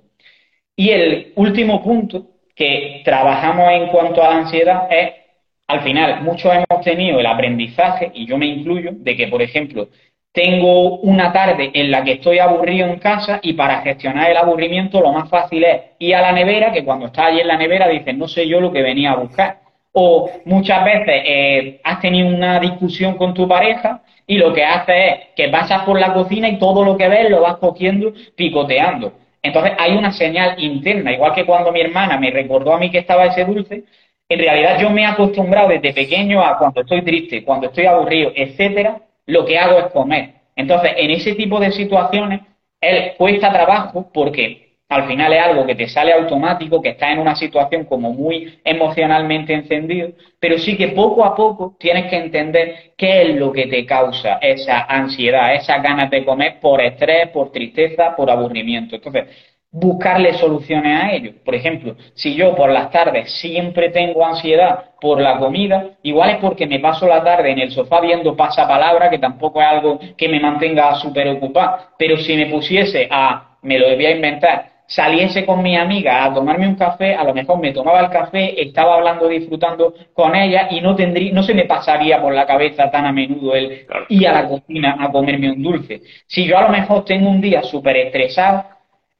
Y 0.76 0.90
el 0.90 1.32
último 1.36 1.82
punto 1.82 2.26
que 2.54 3.02
trabajamos 3.04 3.70
en 3.72 3.88
cuanto 3.88 4.22
a 4.22 4.30
la 4.30 4.36
ansiedad 4.38 4.88
es, 4.90 5.12
al 5.66 5.80
final, 5.80 6.22
muchos 6.22 6.52
hemos 6.52 6.84
tenido 6.84 7.18
el 7.18 7.26
aprendizaje, 7.26 8.10
y 8.14 8.26
yo 8.26 8.36
me 8.36 8.46
incluyo, 8.46 8.90
de 8.92 9.16
que, 9.16 9.28
por 9.28 9.40
ejemplo, 9.40 9.88
tengo 10.32 10.98
una 10.98 11.32
tarde 11.32 11.70
en 11.72 11.90
la 11.90 12.02
que 12.02 12.12
estoy 12.12 12.38
aburrido 12.40 12.88
en 12.88 12.98
casa 12.98 13.38
y 13.40 13.52
para 13.52 13.82
gestionar 13.82 14.30
el 14.30 14.36
aburrimiento 14.36 15.00
lo 15.00 15.12
más 15.12 15.30
fácil 15.30 15.62
es 15.62 15.80
ir 16.00 16.16
a 16.16 16.22
la 16.22 16.32
nevera, 16.32 16.72
que 16.72 16.84
cuando 16.84 17.06
estás 17.06 17.26
allí 17.26 17.40
en 17.40 17.48
la 17.48 17.56
nevera 17.56 17.88
dices, 17.88 18.16
no 18.16 18.26
sé 18.26 18.46
yo 18.48 18.60
lo 18.60 18.72
que 18.72 18.82
venía 18.82 19.12
a 19.12 19.16
buscar. 19.16 19.60
O 19.92 20.28
muchas 20.44 20.84
veces 20.84 21.22
eh, 21.24 21.80
has 21.84 22.00
tenido 22.00 22.28
una 22.28 22.58
discusión 22.58 23.16
con 23.16 23.32
tu 23.32 23.46
pareja 23.46 24.02
y 24.26 24.38
lo 24.38 24.52
que 24.52 24.64
haces 24.64 24.94
es 24.96 25.18
que 25.36 25.48
pasas 25.48 25.82
por 25.82 25.98
la 25.98 26.12
cocina 26.14 26.48
y 26.48 26.58
todo 26.58 26.84
lo 26.84 26.96
que 26.96 27.08
ves 27.08 27.30
lo 27.30 27.42
vas 27.42 27.56
cogiendo, 27.56 28.12
picoteando. 28.36 29.12
Entonces 29.42 29.72
hay 29.78 29.92
una 29.96 30.12
señal 30.12 30.54
interna, 30.62 31.12
igual 31.12 31.34
que 31.34 31.44
cuando 31.44 31.70
mi 31.70 31.80
hermana 31.80 32.18
me 32.18 32.30
recordó 32.30 32.72
a 32.74 32.78
mí 32.78 32.90
que 32.90 32.98
estaba 32.98 33.26
ese 33.26 33.44
dulce, 33.44 33.84
en 34.28 34.38
realidad 34.38 34.80
yo 34.80 34.88
me 34.90 35.02
he 35.02 35.06
acostumbrado 35.06 35.68
desde 35.68 35.92
pequeño 35.92 36.42
a 36.42 36.56
cuando 36.58 36.80
estoy 36.80 37.02
triste, 37.02 37.44
cuando 37.44 37.66
estoy 37.66 37.86
aburrido, 37.86 38.32
etcétera, 38.34 39.02
lo 39.26 39.44
que 39.44 39.58
hago 39.58 39.78
es 39.78 39.86
comer. 39.86 40.34
Entonces, 40.56 40.92
en 40.96 41.10
ese 41.10 41.34
tipo 41.34 41.60
de 41.60 41.72
situaciones, 41.72 42.40
él 42.80 43.12
cuesta 43.18 43.52
trabajo 43.52 44.10
porque 44.12 44.63
al 44.88 45.06
final 45.06 45.32
es 45.32 45.42
algo 45.42 45.66
que 45.66 45.74
te 45.74 45.88
sale 45.88 46.12
automático, 46.12 46.80
que 46.80 46.90
está 46.90 47.10
en 47.10 47.18
una 47.18 47.34
situación 47.34 47.84
como 47.84 48.12
muy 48.12 48.60
emocionalmente 48.64 49.54
encendido, 49.54 50.10
pero 50.38 50.58
sí 50.58 50.76
que 50.76 50.88
poco 50.88 51.24
a 51.24 51.34
poco 51.34 51.76
tienes 51.78 52.10
que 52.10 52.16
entender 52.16 52.92
qué 52.96 53.22
es 53.22 53.36
lo 53.36 53.50
que 53.52 53.66
te 53.66 53.84
causa 53.86 54.38
esa 54.40 54.82
ansiedad, 54.84 55.54
esas 55.54 55.82
ganas 55.82 56.10
de 56.10 56.24
comer 56.24 56.60
por 56.60 56.80
estrés, 56.80 57.28
por 57.28 57.50
tristeza, 57.50 58.14
por 58.14 58.30
aburrimiento. 58.30 58.96
Entonces, 58.96 59.24
buscarle 59.70 60.34
soluciones 60.34 61.02
a 61.02 61.12
ello. 61.12 61.32
Por 61.44 61.54
ejemplo, 61.56 61.96
si 62.14 62.34
yo 62.36 62.54
por 62.54 62.70
las 62.70 62.90
tardes 62.92 63.32
siempre 63.32 63.90
tengo 63.90 64.24
ansiedad 64.24 64.92
por 65.00 65.20
la 65.20 65.38
comida, 65.38 65.96
igual 66.02 66.30
es 66.30 66.36
porque 66.36 66.66
me 66.66 66.78
paso 66.78 67.08
la 67.08 67.24
tarde 67.24 67.50
en 67.50 67.58
el 67.58 67.72
sofá 67.72 68.00
viendo 68.00 68.36
pasapalabra, 68.36 69.10
que 69.10 69.18
tampoco 69.18 69.60
es 69.60 69.66
algo 69.66 69.98
que 70.16 70.28
me 70.28 70.38
mantenga 70.38 70.94
súper 70.94 71.26
ocupado, 71.28 71.88
pero 71.98 72.16
si 72.18 72.36
me 72.36 72.46
pusiese 72.46 73.08
a, 73.10 73.56
me 73.62 73.78
lo 73.78 73.88
debía 73.88 74.12
inventar, 74.12 74.73
saliese 74.86 75.46
con 75.46 75.62
mi 75.62 75.76
amiga 75.76 76.24
a 76.24 76.34
tomarme 76.34 76.68
un 76.68 76.74
café, 76.74 77.14
a 77.14 77.24
lo 77.24 77.34
mejor 77.34 77.58
me 77.58 77.72
tomaba 77.72 78.00
el 78.00 78.10
café, 78.10 78.60
estaba 78.60 78.96
hablando, 78.96 79.28
disfrutando 79.28 79.94
con 80.12 80.34
ella 80.34 80.68
y 80.70 80.80
no 80.80 80.94
tendría, 80.94 81.32
no 81.32 81.42
se 81.42 81.54
me 81.54 81.64
pasaría 81.64 82.20
por 82.20 82.34
la 82.34 82.46
cabeza 82.46 82.90
tan 82.90 83.06
a 83.06 83.12
menudo 83.12 83.54
el 83.54 83.86
ir 84.08 84.28
a 84.28 84.32
la 84.32 84.48
cocina 84.48 84.96
a 85.00 85.10
comerme 85.10 85.52
un 85.52 85.62
dulce. 85.62 86.02
Si 86.26 86.44
yo 86.44 86.58
a 86.58 86.62
lo 86.62 86.68
mejor 86.68 87.04
tengo 87.04 87.30
un 87.30 87.40
día 87.40 87.62
súper 87.62 87.96
estresado, 87.96 88.64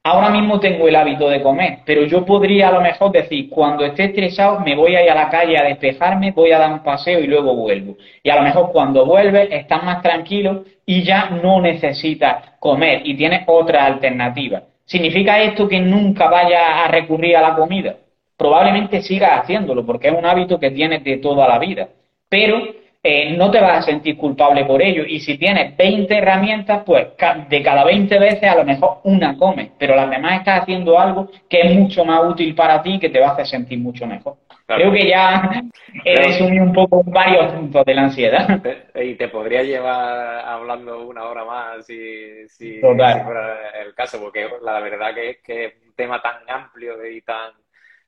ahora 0.03 0.29
mismo 0.29 0.61
tengo 0.61 0.87
el 0.87 0.97
hábito 0.97 1.29
de 1.31 1.43
comer, 1.43 1.79
pero 1.87 2.05
yo 2.05 2.27
podría 2.27 2.69
a 2.69 2.73
lo 2.73 2.83
mejor 2.83 3.11
decir, 3.12 3.49
cuando 3.49 3.87
esté 3.87 4.05
estresado 4.05 4.61
me 4.61 4.77
voy 4.77 4.97
a 4.97 5.03
ir 5.03 5.11
a 5.11 5.15
la 5.15 5.31
calle 5.31 5.59
a 5.59 5.65
despejarme, 5.65 6.33
voy 6.33 6.53
a 6.53 6.59
dar 6.59 6.73
un 6.73 6.83
paseo 6.83 7.21
y 7.21 7.27
luego 7.27 7.55
vuelvo. 7.55 7.97
Y 8.23 8.29
a 8.29 8.37
lo 8.37 8.43
mejor 8.43 8.71
cuando 8.71 9.07
vuelves 9.07 9.49
estás 9.51 9.83
más 9.83 10.03
tranquilo 10.03 10.65
y 10.85 11.03
ya 11.03 11.31
no 11.31 11.61
necesitas 11.62 12.53
comer 12.59 13.01
y 13.05 13.17
tienes 13.17 13.45
otra 13.47 13.87
alternativa. 13.87 14.62
¿Significa 14.87 15.43
esto 15.43 15.66
que 15.66 15.80
nunca 15.80 16.28
vaya 16.28 16.85
a 16.85 16.89
recurrir 16.89 17.37
a 17.37 17.43
la 17.43 17.55
comida? 17.55 17.97
Probablemente 18.37 19.03
sigas 19.03 19.41
haciéndolo 19.41 19.87
porque 19.87 20.09
es 20.09 20.14
un 20.14 20.26
hábito 20.26 20.59
que 20.59 20.70
tienes 20.70 21.03
de 21.05 21.18
toda 21.18 21.49
la 21.49 21.59
vida. 21.59 21.89
Pero 22.28 22.62
eh, 23.07 23.37
no 23.37 23.51
te 23.51 23.61
vas 23.61 23.78
a 23.78 23.82
sentir 23.82 24.16
culpable 24.16 24.64
por 24.64 24.80
ello. 24.80 25.05
Y 25.07 25.20
si 25.20 25.37
tienes 25.37 25.76
20 25.76 26.16
herramientas, 26.16 26.82
pues 26.85 27.09
de 27.49 27.62
cada 27.62 27.85
20 27.85 28.18
veces 28.18 28.45
a 28.45 28.57
lo 28.57 28.64
mejor 28.64 29.01
una 29.05 29.37
comes, 29.37 29.70
pero 29.78 29.95
las 29.95 30.09
demás 30.09 30.39
estás 30.39 30.62
haciendo 30.62 30.99
algo 30.99 31.28
que 31.49 31.61
es 31.61 31.74
mucho 31.74 32.05
más 32.05 32.22
útil 32.24 32.55
para 32.55 32.82
ti 32.82 32.95
y 32.95 32.99
que 32.99 33.11
te 33.11 33.20
va 33.20 33.28
a 33.28 33.32
hacer 33.32 33.47
sentir 33.47 33.78
mucho 33.78 34.07
mejor. 34.07 34.37
Creo 34.67 34.93
que 34.93 35.09
ya 35.09 35.62
he 36.05 36.17
resumido 36.17 36.65
un 36.65 36.73
poco 36.73 37.03
varios 37.05 37.53
puntos 37.53 37.85
de 37.85 37.95
la 37.95 38.03
ansiedad. 38.03 38.62
Y 38.95 39.17
te 39.17 39.29
podría 39.29 39.62
llevar 39.62 40.45
hablando 40.47 41.07
una 41.07 41.25
hora 41.25 41.45
más 41.45 41.85
si, 41.85 42.49
si, 42.49 42.81
fuera 42.81 43.71
el 43.83 43.95
caso, 43.95 44.21
porque 44.21 44.49
la 44.62 44.81
verdad 44.81 45.15
que 45.15 45.31
es 45.31 45.37
que 45.43 45.65
es 45.67 45.75
un 45.85 45.93
tema 45.95 46.23
tan 46.23 46.49
amplio 46.49 47.05
y 47.07 47.21
tan, 47.23 47.53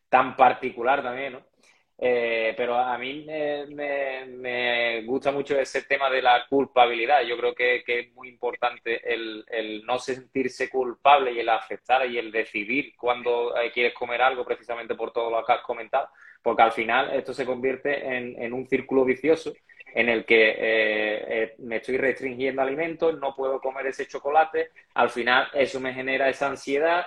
tan 0.09 0.37
particular 0.37 1.03
también, 1.03 1.35
¿no? 1.35 1.41
Eh, 1.99 2.53
pero 2.57 2.77
a 2.77 2.99
mí 2.99 3.25
me, 3.27 5.03
gusta 5.07 5.33
mucho 5.33 5.59
ese 5.59 5.83
tema 5.83 6.11
de 6.11 6.21
la 6.21 6.47
culpabilidad. 6.49 7.23
Yo 7.23 7.37
creo 7.39 7.55
que, 7.55 7.83
es 7.87 8.13
muy 8.13 8.29
importante 8.29 9.01
el, 9.13 9.83
no 9.87 9.99
sentirse 9.99 10.69
culpable 10.69 11.33
y 11.33 11.41
el 11.41 11.49
aceptar 11.49 12.09
y 12.11 12.19
el 12.19 12.31
decidir 12.31 12.95
cuando 12.97 13.57
eh, 13.57 13.71
quieres 13.73 13.95
comer 13.95 14.21
algo 14.21 14.45
precisamente 14.45 14.95
por 14.95 15.13
todo 15.13 15.31
lo 15.31 15.45
que 15.45 15.53
has 15.53 15.63
comentado, 15.63 16.09
porque 16.43 16.63
al 16.63 16.73
final 16.73 17.15
esto 17.15 17.33
se 17.33 17.47
convierte 17.47 18.17
en, 18.17 18.53
un 18.53 18.67
círculo 18.67 19.05
vicioso 19.05 19.53
en 19.95 20.11
el 20.11 20.27
que 20.27 20.55
eh, 20.59 21.55
me 21.59 21.77
estoy 21.77 21.97
restringiendo 21.97 22.61
alimentos, 22.61 23.19
no 23.19 23.35
puedo 23.35 23.61
comer 23.61 23.87
ese 23.87 24.07
chocolate, 24.07 24.71
al 24.95 25.09
final 25.09 25.49
eso 25.55 25.81
me 25.81 25.95
genera 25.95 26.29
esa 26.29 26.49
ansiedad 26.49 27.07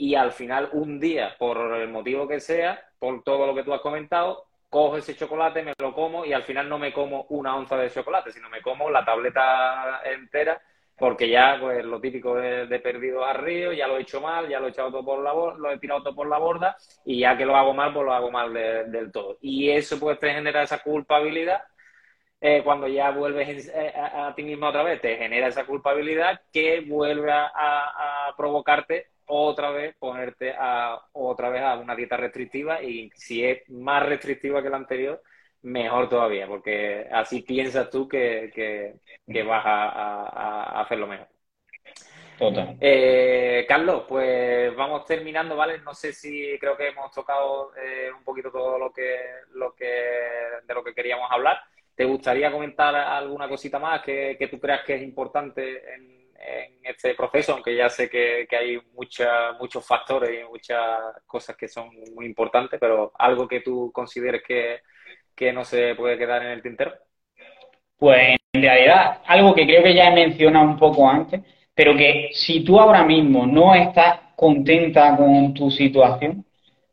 y 0.00 0.14
al 0.14 0.32
final 0.32 0.70
un 0.72 0.98
día, 0.98 1.36
por 1.38 1.58
el 1.74 1.88
motivo 1.90 2.26
que 2.26 2.40
sea, 2.40 2.82
por 2.98 3.22
todo 3.22 3.46
lo 3.46 3.54
que 3.54 3.62
tú 3.62 3.74
has 3.74 3.82
comentado, 3.82 4.46
cojo 4.70 4.96
ese 4.96 5.14
chocolate, 5.14 5.62
me 5.62 5.74
lo 5.78 5.92
como 5.92 6.24
y 6.24 6.32
al 6.32 6.42
final 6.42 6.70
no 6.70 6.78
me 6.78 6.90
como 6.90 7.26
una 7.28 7.54
onza 7.54 7.76
de 7.76 7.90
chocolate, 7.90 8.32
sino 8.32 8.48
me 8.48 8.62
como 8.62 8.88
la 8.88 9.04
tableta 9.04 10.00
entera 10.06 10.58
porque 10.96 11.28
ya 11.28 11.58
pues 11.60 11.84
lo 11.84 12.00
típico 12.00 12.34
de, 12.34 12.80
perdido 12.80 13.26
a 13.26 13.34
río, 13.34 13.74
ya 13.74 13.86
lo 13.86 13.98
he 13.98 14.00
hecho 14.00 14.22
mal, 14.22 14.48
ya 14.48 14.58
lo 14.58 14.68
he 14.68 14.70
echado 14.70 14.90
todo 14.90 15.04
por 15.04 15.22
la 15.22 15.34
lo 15.34 15.70
he 15.70 15.78
tirado 15.78 16.02
todo 16.02 16.14
por 16.14 16.28
la 16.28 16.38
borda 16.38 16.76
y 17.04 17.18
ya 17.20 17.36
que 17.36 17.44
lo 17.44 17.54
hago 17.54 17.74
mal, 17.74 17.92
pues 17.92 18.06
lo 18.06 18.14
hago 18.14 18.30
mal 18.30 18.54
del 18.54 19.12
todo. 19.12 19.36
Y 19.42 19.68
eso 19.68 20.00
pues 20.00 20.18
te 20.18 20.32
genera 20.32 20.62
esa 20.62 20.78
culpabilidad 20.78 21.62
eh, 22.40 22.62
cuando 22.64 22.88
ya 22.88 23.10
vuelves 23.10 23.68
eh, 23.68 23.92
a, 23.94 24.34
ti 24.34 24.44
mismo 24.44 24.68
otra 24.68 24.82
vez, 24.82 24.98
te 25.02 25.18
genera 25.18 25.48
esa 25.48 25.66
culpabilidad 25.66 26.40
que 26.50 26.80
vuelve 26.88 27.30
a 27.32 28.32
provocarte 28.34 29.10
otra 29.30 29.70
vez 29.70 29.96
ponerte 29.98 30.54
a 30.58 31.00
otra 31.12 31.48
vez 31.50 31.62
a 31.62 31.76
una 31.76 31.94
dieta 31.94 32.16
restrictiva 32.16 32.82
y 32.82 33.10
si 33.14 33.44
es 33.44 33.68
más 33.70 34.04
restrictiva 34.04 34.62
que 34.62 34.70
la 34.70 34.76
anterior, 34.76 35.22
mejor 35.62 36.08
todavía, 36.08 36.46
porque 36.46 37.06
así 37.10 37.42
piensas 37.42 37.90
tú 37.90 38.08
que, 38.08 38.50
que, 38.54 39.42
vas 39.42 39.62
a, 39.64 40.80
hacerlo 40.80 41.06
mejor. 41.06 41.28
Total. 42.38 42.76
Eh, 42.80 43.66
Carlos, 43.68 44.04
pues 44.08 44.74
vamos 44.74 45.04
terminando, 45.04 45.56
¿vale? 45.56 45.78
No 45.80 45.94
sé 45.94 46.12
si 46.12 46.58
creo 46.58 46.76
que 46.76 46.88
hemos 46.88 47.12
tocado 47.12 47.72
eh, 47.76 48.10
un 48.16 48.24
poquito 48.24 48.50
todo 48.50 48.78
lo 48.78 48.90
que, 48.92 49.18
lo 49.52 49.74
que 49.74 49.84
de 50.66 50.74
lo 50.74 50.82
que 50.82 50.94
queríamos 50.94 51.30
hablar. 51.30 51.60
¿Te 51.94 52.06
gustaría 52.06 52.50
comentar 52.50 52.94
alguna 52.94 53.46
cosita 53.46 53.78
más 53.78 54.02
que, 54.02 54.36
que 54.38 54.48
tú 54.48 54.58
creas 54.58 54.82
que 54.86 54.94
es 54.94 55.02
importante 55.02 55.94
en, 55.94 56.19
en 56.40 56.78
este 56.82 57.14
proceso, 57.14 57.52
aunque 57.52 57.76
ya 57.76 57.88
sé 57.88 58.08
que, 58.08 58.46
hay 58.56 58.78
mucha, 58.94 59.52
muchos 59.58 59.86
factores 59.86 60.40
y 60.40 60.48
muchas 60.48 60.78
cosas 61.26 61.56
que 61.56 61.68
son 61.68 61.90
muy 62.14 62.26
importantes, 62.26 62.78
pero 62.80 63.12
algo 63.18 63.46
que 63.46 63.60
tú 63.60 63.90
consideres 63.92 64.42
que, 64.46 64.80
no 65.52 65.64
se 65.64 65.94
puede 65.94 66.18
quedar 66.18 66.42
en 66.42 66.50
el 66.50 66.62
tintero. 66.62 66.92
Pues 67.96 68.36
en 68.52 68.62
realidad, 68.62 69.22
algo 69.26 69.54
que 69.54 69.64
creo 69.64 69.82
que 69.82 69.94
ya 69.94 70.08
he 70.08 70.14
mencionado 70.14 70.66
un 70.66 70.78
poco 70.78 71.08
antes, 71.08 71.40
pero 71.74 71.96
que 71.96 72.28
si 72.34 72.62
tú 72.62 72.78
ahora 72.78 73.04
mismo 73.04 73.46
no 73.46 73.74
estás 73.74 74.20
contenta 74.36 75.16
con 75.16 75.54
tu 75.54 75.70
situación, 75.70 76.44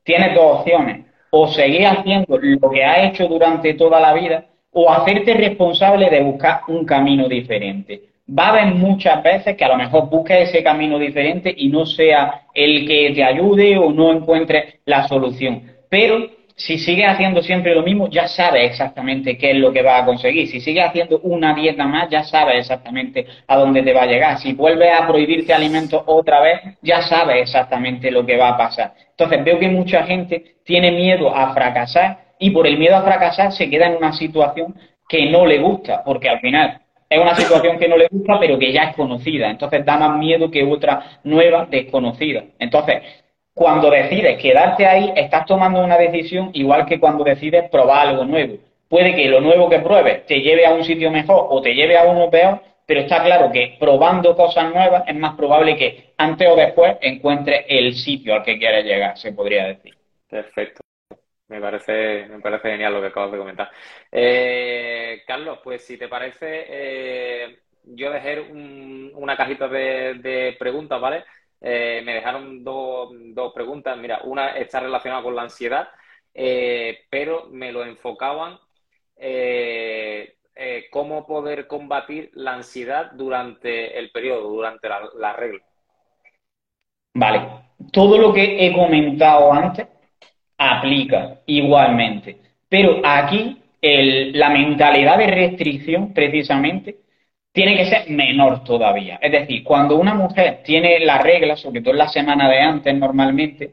tienes 0.04 0.34
dos 0.34 0.62
opciones. 0.62 1.06
O 1.30 1.50
seguir 1.50 1.86
haciendo 1.88 2.38
lo 2.38 2.70
que 2.70 2.86
has 2.86 3.10
hecho 3.10 3.28
durante 3.28 3.74
toda 3.74 4.00
la 4.00 4.14
vida, 4.14 4.46
o 4.72 4.90
hacerte 4.90 5.34
responsable 5.34 6.10
de 6.10 6.22
buscar 6.22 6.62
un 6.70 6.86
camino 6.86 7.28
diferente 7.28 8.17
va 8.28 8.48
a 8.48 8.50
haber 8.50 8.76
muchas 8.76 9.24
veces 9.24 9.56
que 9.56 9.66
a 9.66 9.70
lo 9.70 9.78
mejor 9.78 10.10
busques 10.10 10.50
ese 10.50 10.64
camino 10.64 11.00
diferente 11.00 11.54
y 11.56 11.70
no 11.70 11.86
sea 11.86 12.42
el 12.54 12.88
que 12.88 13.12
te 13.16 13.24
ayude 13.24 13.78
o 13.78 13.92
no 13.92 14.12
encuentres 14.12 14.76
la 14.86 15.08
solución. 15.08 15.64
Pero 15.90 16.38
si 16.56 16.80
sigues 16.80 17.08
haciendo 17.08 17.44
siempre 17.44 17.76
lo 17.76 17.84
mismo, 17.84 18.10
ya 18.10 18.28
sabes 18.28 18.72
exactamente 18.72 19.38
qué 19.38 19.52
es 19.52 19.58
lo 19.58 19.72
que 19.72 19.84
vas 19.84 20.02
a 20.02 20.06
conseguir. 20.06 20.48
Si 20.48 20.60
sigues 20.60 20.86
haciendo 20.86 21.20
una 21.20 21.54
dieta 21.54 21.86
más, 21.86 22.10
ya 22.10 22.24
sabes 22.24 22.58
exactamente 22.62 23.28
a 23.48 23.56
dónde 23.58 23.84
te 23.84 23.94
va 23.94 24.04
a 24.04 24.08
llegar. 24.08 24.40
Si 24.40 24.54
vuelves 24.54 24.92
a 24.92 25.08
prohibirte 25.08 25.54
alimentos 25.54 26.02
otra 26.08 26.42
vez, 26.42 26.62
ya 26.82 27.04
sabes 27.04 27.44
exactamente 27.44 28.10
lo 28.10 28.26
que 28.26 28.38
va 28.38 28.50
a 28.50 28.58
pasar. 28.58 28.94
Entonces 29.12 29.44
veo 29.44 29.60
que 29.60 29.70
mucha 29.70 30.04
gente 30.04 30.56
tiene 30.66 30.92
miedo 30.92 31.34
a 31.34 31.54
fracasar 31.54 32.34
y 32.40 32.50
por 32.50 32.66
el 32.66 32.78
miedo 32.80 32.96
a 32.96 33.04
fracasar 33.04 33.52
se 33.52 33.70
queda 33.70 33.86
en 33.86 33.98
una 33.98 34.14
situación 34.14 34.76
que 35.08 35.30
no 35.30 35.46
le 35.46 35.60
gusta, 35.60 36.04
porque 36.04 36.28
al 36.28 36.40
final 36.40 36.82
es 37.10 37.20
una 37.20 37.36
situación 37.36 37.78
que 37.78 37.88
no 37.88 37.98
le 37.98 38.08
gusta, 38.10 38.40
pero 38.40 38.60
que 38.60 38.72
ya 38.72 38.84
es 38.84 38.96
conocida. 38.96 39.50
Entonces 39.50 39.86
da 39.86 39.98
más 39.98 40.18
miedo 40.18 40.52
que 40.52 40.64
otra 40.64 41.20
nueva 41.24 41.66
desconocida. 41.70 42.44
Entonces, 42.60 43.02
cuando 43.54 43.90
decides 43.90 44.38
quedarte 44.40 44.86
ahí, 44.86 45.14
estás 45.16 45.46
tomando 45.46 45.84
una 45.84 45.98
decisión 45.98 46.52
igual 46.54 46.86
que 46.86 47.00
cuando 47.00 47.24
decides 47.24 47.70
probar 47.70 48.08
algo 48.08 48.26
nuevo. 48.26 48.58
Puede 48.90 49.16
que 49.16 49.28
lo 49.28 49.42
nuevo 49.42 49.70
que 49.70 49.80
pruebes 49.80 50.26
te 50.26 50.42
lleve 50.42 50.66
a 50.66 50.74
un 50.74 50.84
sitio 50.84 51.12
mejor 51.12 51.48
o 51.50 51.62
te 51.62 51.74
lleve 51.74 51.98
a 51.98 52.04
uno 52.04 52.30
peor, 52.30 52.62
pero 52.86 53.02
está 53.02 53.24
claro 53.24 53.52
que 53.52 53.76
probando 53.80 54.36
cosas 54.36 54.74
nuevas 54.74 55.04
es 55.08 55.16
más 55.16 55.36
probable 55.36 55.76
que 55.76 56.14
antes 56.18 56.48
o 56.48 56.56
después 56.56 56.98
encuentres 57.02 57.66
el 57.68 57.96
sitio 57.96 58.36
al 58.36 58.44
que 58.44 58.58
quieres 58.58 58.86
llegar, 58.86 59.18
se 59.18 59.34
podría 59.34 59.66
decir. 59.66 59.94
Perfecto. 60.30 60.87
Me 61.50 61.62
parece, 61.62 62.28
me 62.28 62.40
parece 62.40 62.72
genial 62.72 62.94
lo 62.94 63.02
que 63.02 63.08
acabas 63.08 63.32
de 63.32 63.38
comentar. 63.38 63.72
Eh, 64.12 65.24
Carlos, 65.26 65.60
pues 65.64 65.86
si 65.86 65.98
te 65.98 66.10
parece, 66.10 66.66
eh, 66.68 67.60
yo 67.84 68.12
dejé 68.12 68.42
una 68.42 69.38
cajita 69.38 69.68
de, 69.68 70.56
preguntas, 70.60 71.00
¿vale? 71.00 71.24
Eh, 71.62 72.02
me 72.04 72.14
dejaron 72.14 72.64
dos, 72.64 73.12
dos, 73.34 73.54
preguntas. 73.54 73.98
Mira, 73.98 74.20
una 74.24 74.58
está 74.58 74.82
relacionada 74.82 75.24
con 75.24 75.36
la 75.36 75.44
ansiedad, 75.44 75.88
pero 77.10 77.48
me 77.50 77.72
lo 77.72 77.84
enfocaban 77.84 78.60
eh, 80.60 80.88
cómo 80.90 81.28
poder 81.28 81.68
combatir 81.68 82.32
la 82.34 82.56
ansiedad 82.56 83.12
durante 83.12 83.98
el 84.00 84.10
periodo, 84.10 84.50
durante 84.50 84.90
la, 84.90 85.34
regla. 85.34 85.62
Vale, 87.14 87.48
todo 87.92 88.18
lo 88.18 88.34
que 88.34 88.66
he 88.66 88.74
comentado 88.74 89.54
antes 89.54 89.88
aplica 90.58 91.42
igualmente, 91.46 92.38
pero 92.70 93.02
aquí 93.04 93.58
la 93.82 94.50
mentalidad 94.50 95.18
de 95.18 95.28
restricción 95.28 96.14
precisamente 96.14 96.96
tiene 97.52 97.76
que 97.78 97.86
ser 97.86 98.10
menor 98.10 98.64
todavía. 98.64 99.18
Es 99.22 99.32
decir, 99.32 99.64
cuando 99.64 99.96
una 99.96 100.14
mujer 100.14 100.62
tiene 100.64 101.00
la 101.00 101.20
regla, 101.20 101.56
sobre 101.56 101.82
todo 101.82 101.92
en 101.94 102.00
la 102.00 102.08
semana 102.08 102.50
de 102.50 102.60
antes 102.60 102.94
normalmente, 102.96 103.72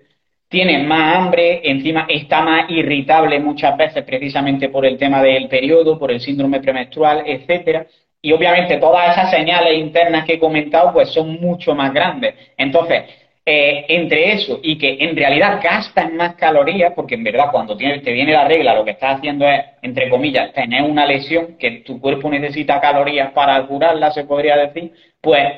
tiene 0.48 0.78
más 0.84 1.16
hambre, 1.16 1.62
encima 1.64 2.06
está 2.08 2.42
más 2.42 2.70
irritable 2.70 3.40
muchas 3.40 3.76
veces 3.76 4.04
precisamente 4.04 4.68
por 4.68 4.86
el 4.86 4.96
tema 4.96 5.20
del 5.22 5.48
periodo, 5.48 5.98
por 5.98 6.12
el 6.12 6.20
síndrome 6.20 6.60
premenstrual, 6.60 7.24
etcétera. 7.26 7.86
Y 8.22 8.32
obviamente 8.32 8.76
todas 8.78 9.10
esas 9.10 9.30
señales 9.30 9.76
internas 9.76 10.24
que 10.24 10.34
he 10.34 10.38
comentado 10.38 10.92
pues 10.92 11.10
son 11.10 11.40
mucho 11.40 11.74
más 11.74 11.92
grandes. 11.92 12.34
Entonces, 12.56 13.04
eh, 13.46 13.84
entre 13.88 14.32
eso 14.32 14.58
y 14.62 14.78
que 14.78 14.96
en 15.00 15.14
realidad 15.14 15.60
gastan 15.62 16.16
más 16.16 16.34
calorías, 16.34 16.92
porque 16.94 17.14
en 17.14 17.24
verdad 17.24 17.50
cuando 17.52 17.76
te 17.76 18.12
viene 18.12 18.32
la 18.32 18.48
regla 18.48 18.74
lo 18.74 18.84
que 18.84 18.92
estás 18.92 19.18
haciendo 19.18 19.46
es, 19.46 19.60
entre 19.82 20.08
comillas, 20.08 20.52
tener 20.54 20.82
una 20.82 21.04
lesión 21.06 21.56
que 21.58 21.82
tu 21.86 22.00
cuerpo 22.00 22.30
necesita 22.30 22.80
calorías 22.80 23.32
para 23.32 23.66
curarla, 23.66 24.12
se 24.12 24.24
podría 24.24 24.56
decir, 24.56 24.92
pues 25.20 25.52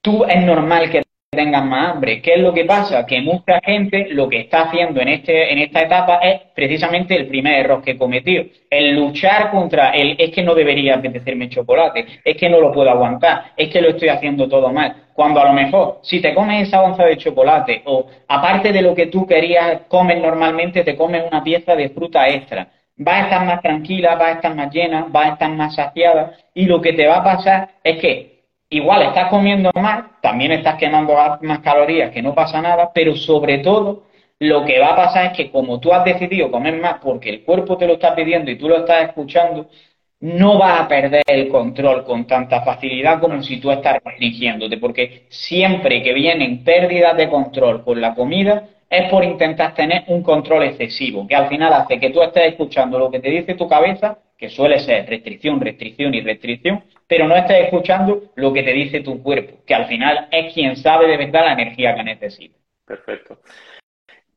tú 0.00 0.24
es 0.24 0.42
normal 0.42 0.90
que 0.90 1.07
tengan 1.38 1.68
más 1.68 1.92
hambre. 1.92 2.20
¿Qué 2.20 2.34
es 2.34 2.40
lo 2.40 2.52
que 2.52 2.64
pasa? 2.64 3.06
Que 3.06 3.20
mucha 3.20 3.60
gente 3.64 4.08
lo 4.10 4.28
que 4.28 4.40
está 4.40 4.62
haciendo 4.62 5.00
en, 5.00 5.08
este, 5.08 5.52
en 5.52 5.60
esta 5.60 5.82
etapa 5.82 6.16
es 6.16 6.40
precisamente 6.52 7.14
el 7.14 7.28
primer 7.28 7.60
error 7.60 7.80
que 7.80 7.96
cometió, 7.96 8.44
el 8.68 8.96
luchar 8.96 9.52
contra 9.52 9.90
el 9.90 10.16
es 10.18 10.32
que 10.32 10.42
no 10.42 10.56
debería 10.56 10.96
apetecerme 10.96 11.48
chocolate, 11.48 12.04
es 12.24 12.36
que 12.36 12.48
no 12.48 12.60
lo 12.60 12.72
puedo 12.72 12.90
aguantar, 12.90 13.52
es 13.56 13.68
que 13.68 13.80
lo 13.80 13.90
estoy 13.90 14.08
haciendo 14.08 14.48
todo 14.48 14.72
mal. 14.72 14.96
Cuando 15.14 15.40
a 15.40 15.44
lo 15.44 15.52
mejor, 15.52 16.00
si 16.02 16.20
te 16.20 16.34
comes 16.34 16.66
esa 16.66 16.82
onza 16.82 17.04
de 17.04 17.16
chocolate 17.16 17.82
o 17.84 18.06
aparte 18.26 18.72
de 18.72 18.82
lo 18.82 18.96
que 18.96 19.06
tú 19.06 19.24
querías 19.24 19.82
comer 19.86 20.18
normalmente, 20.18 20.82
te 20.82 20.96
comes 20.96 21.22
una 21.30 21.44
pieza 21.44 21.76
de 21.76 21.90
fruta 21.90 22.26
extra, 22.28 22.66
va 23.06 23.14
a 23.14 23.20
estar 23.22 23.46
más 23.46 23.62
tranquila, 23.62 24.16
va 24.16 24.26
a 24.26 24.32
estar 24.32 24.56
más 24.56 24.74
llena, 24.74 25.06
va 25.14 25.26
a 25.26 25.28
estar 25.34 25.50
más 25.52 25.76
saciada 25.76 26.32
y 26.52 26.66
lo 26.66 26.80
que 26.80 26.94
te 26.94 27.06
va 27.06 27.18
a 27.18 27.24
pasar 27.24 27.68
es 27.84 27.98
que 28.00 28.37
igual 28.70 29.02
estás 29.02 29.28
comiendo 29.30 29.70
más, 29.74 30.20
también 30.20 30.52
estás 30.52 30.76
quemando 30.76 31.14
más 31.42 31.60
calorías, 31.60 32.10
que 32.10 32.22
no 32.22 32.34
pasa 32.34 32.60
nada, 32.60 32.90
pero 32.92 33.16
sobre 33.16 33.58
todo 33.58 34.04
lo 34.40 34.64
que 34.64 34.78
va 34.78 34.92
a 34.92 34.96
pasar 34.96 35.26
es 35.26 35.32
que 35.32 35.50
como 35.50 35.80
tú 35.80 35.92
has 35.92 36.04
decidido 36.04 36.50
comer 36.50 36.80
más 36.80 36.98
porque 37.02 37.30
el 37.30 37.44
cuerpo 37.44 37.76
te 37.76 37.86
lo 37.86 37.94
está 37.94 38.14
pidiendo 38.14 38.50
y 38.50 38.58
tú 38.58 38.68
lo 38.68 38.78
estás 38.78 39.08
escuchando, 39.08 39.68
no 40.20 40.58
vas 40.58 40.80
a 40.80 40.88
perder 40.88 41.22
el 41.26 41.48
control 41.48 42.04
con 42.04 42.26
tanta 42.26 42.62
facilidad 42.62 43.20
como 43.20 43.42
si 43.42 43.58
tú 43.60 43.70
estás 43.70 43.98
restringiéndote, 44.04 44.76
porque 44.78 45.26
siempre 45.28 46.02
que 46.02 46.12
vienen 46.12 46.64
pérdidas 46.64 47.16
de 47.16 47.28
control 47.28 47.84
con 47.84 48.00
la 48.00 48.14
comida 48.14 48.68
es 48.90 49.10
por 49.10 49.24
intentar 49.24 49.74
tener 49.74 50.04
un 50.06 50.22
control 50.22 50.64
excesivo, 50.64 51.26
que 51.26 51.36
al 51.36 51.48
final 51.48 51.72
hace 51.72 52.00
que 52.00 52.10
tú 52.10 52.22
estés 52.22 52.52
escuchando 52.52 52.98
lo 52.98 53.10
que 53.10 53.20
te 53.20 53.30
dice 53.30 53.54
tu 53.54 53.68
cabeza, 53.68 54.18
que 54.36 54.48
suele 54.48 54.78
ser 54.78 55.08
restricción, 55.08 55.60
restricción 55.60 56.14
y 56.14 56.20
restricción, 56.20 56.84
pero 57.06 57.26
no 57.26 57.36
estés 57.36 57.64
escuchando 57.64 58.30
lo 58.36 58.52
que 58.52 58.62
te 58.62 58.72
dice 58.72 59.00
tu 59.00 59.22
cuerpo, 59.22 59.58
que 59.66 59.74
al 59.74 59.86
final 59.86 60.28
es 60.30 60.54
quien 60.54 60.76
sabe 60.76 61.08
de 61.08 61.16
verdad 61.16 61.46
la 61.46 61.52
energía 61.52 61.94
que 61.94 62.04
necesita. 62.04 62.56
Perfecto. 62.86 63.40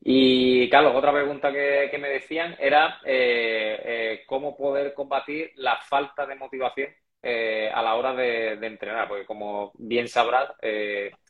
Y 0.04 0.68
Carlos, 0.68 0.94
otra 0.96 1.12
pregunta 1.12 1.52
que, 1.52 1.96
me 1.98 2.08
decían 2.08 2.56
era 2.58 2.98
eh, 3.04 3.80
eh, 3.84 4.22
cómo 4.26 4.56
poder 4.56 4.92
combatir 4.94 5.52
la 5.56 5.76
falta 5.76 6.26
de 6.26 6.34
motivación 6.34 6.88
eh, 7.22 7.70
a 7.72 7.80
la 7.82 7.94
hora 7.94 8.12
de, 8.12 8.54
entrenar, 8.66 9.06
porque 9.06 9.24
como 9.24 9.70
bien 9.78 10.08
sabrás, 10.08 10.50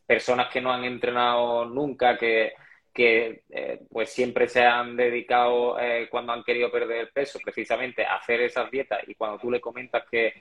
personas 0.07 0.49
que 0.49 0.62
no 0.62 0.73
han 0.73 0.85
entrenado 0.85 1.66
nunca, 1.66 2.16
que, 2.16 2.55
que 2.93 3.43
pues 3.90 4.11
siempre 4.11 4.49
se 4.49 4.62
han 4.62 4.97
dedicado 4.97 5.76
cuando 6.11 6.32
han 6.32 6.45
querido 6.45 6.70
perder 6.70 7.11
peso 7.12 7.38
precisamente 7.43 8.05
a 8.05 8.16
hacer 8.16 8.40
esas 8.43 8.70
dietas 8.70 9.01
y 9.07 9.14
cuando 9.14 9.38
tú 9.38 9.51
le 9.51 9.61
comentas 9.61 10.05
que 10.11 10.34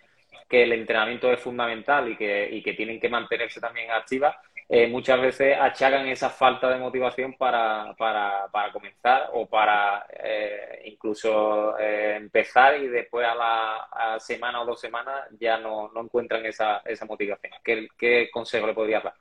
que 0.52 0.64
el 0.64 0.74
entrenamiento 0.74 1.32
es 1.32 1.40
fundamental 1.40 2.12
y 2.12 2.18
que, 2.18 2.50
y 2.52 2.62
que 2.62 2.74
tienen 2.74 3.00
que 3.00 3.10
mantenerse 3.10 3.62
también 3.62 3.90
activas, 3.90 4.36
eh, 4.68 4.88
muchas 4.88 5.20
veces 5.20 5.58
achacan 5.60 6.08
esa 6.08 6.30
falta 6.30 6.70
de 6.70 6.78
motivación 6.78 7.34
para, 7.34 7.94
para, 7.98 8.48
para 8.52 8.72
comenzar 8.72 9.30
o 9.34 9.46
para 9.46 10.06
eh, 10.24 10.84
incluso 10.86 11.78
eh, 11.78 12.16
empezar 12.18 12.82
y 12.82 12.88
después 12.88 13.26
a 13.28 13.36
la 13.36 14.20
semana 14.20 14.62
o 14.62 14.66
dos 14.66 14.80
semanas 14.80 15.28
ya 15.40 15.58
no, 15.58 15.90
no 15.94 16.02
encuentran 16.02 16.46
esa, 16.46 16.82
esa 16.86 17.06
motivación. 17.06 17.54
¿Qué, 17.64 17.88
¿Qué, 17.98 18.30
consejo 18.32 18.68
le 18.68 18.74
podría 18.74 19.00
dar? 19.00 19.14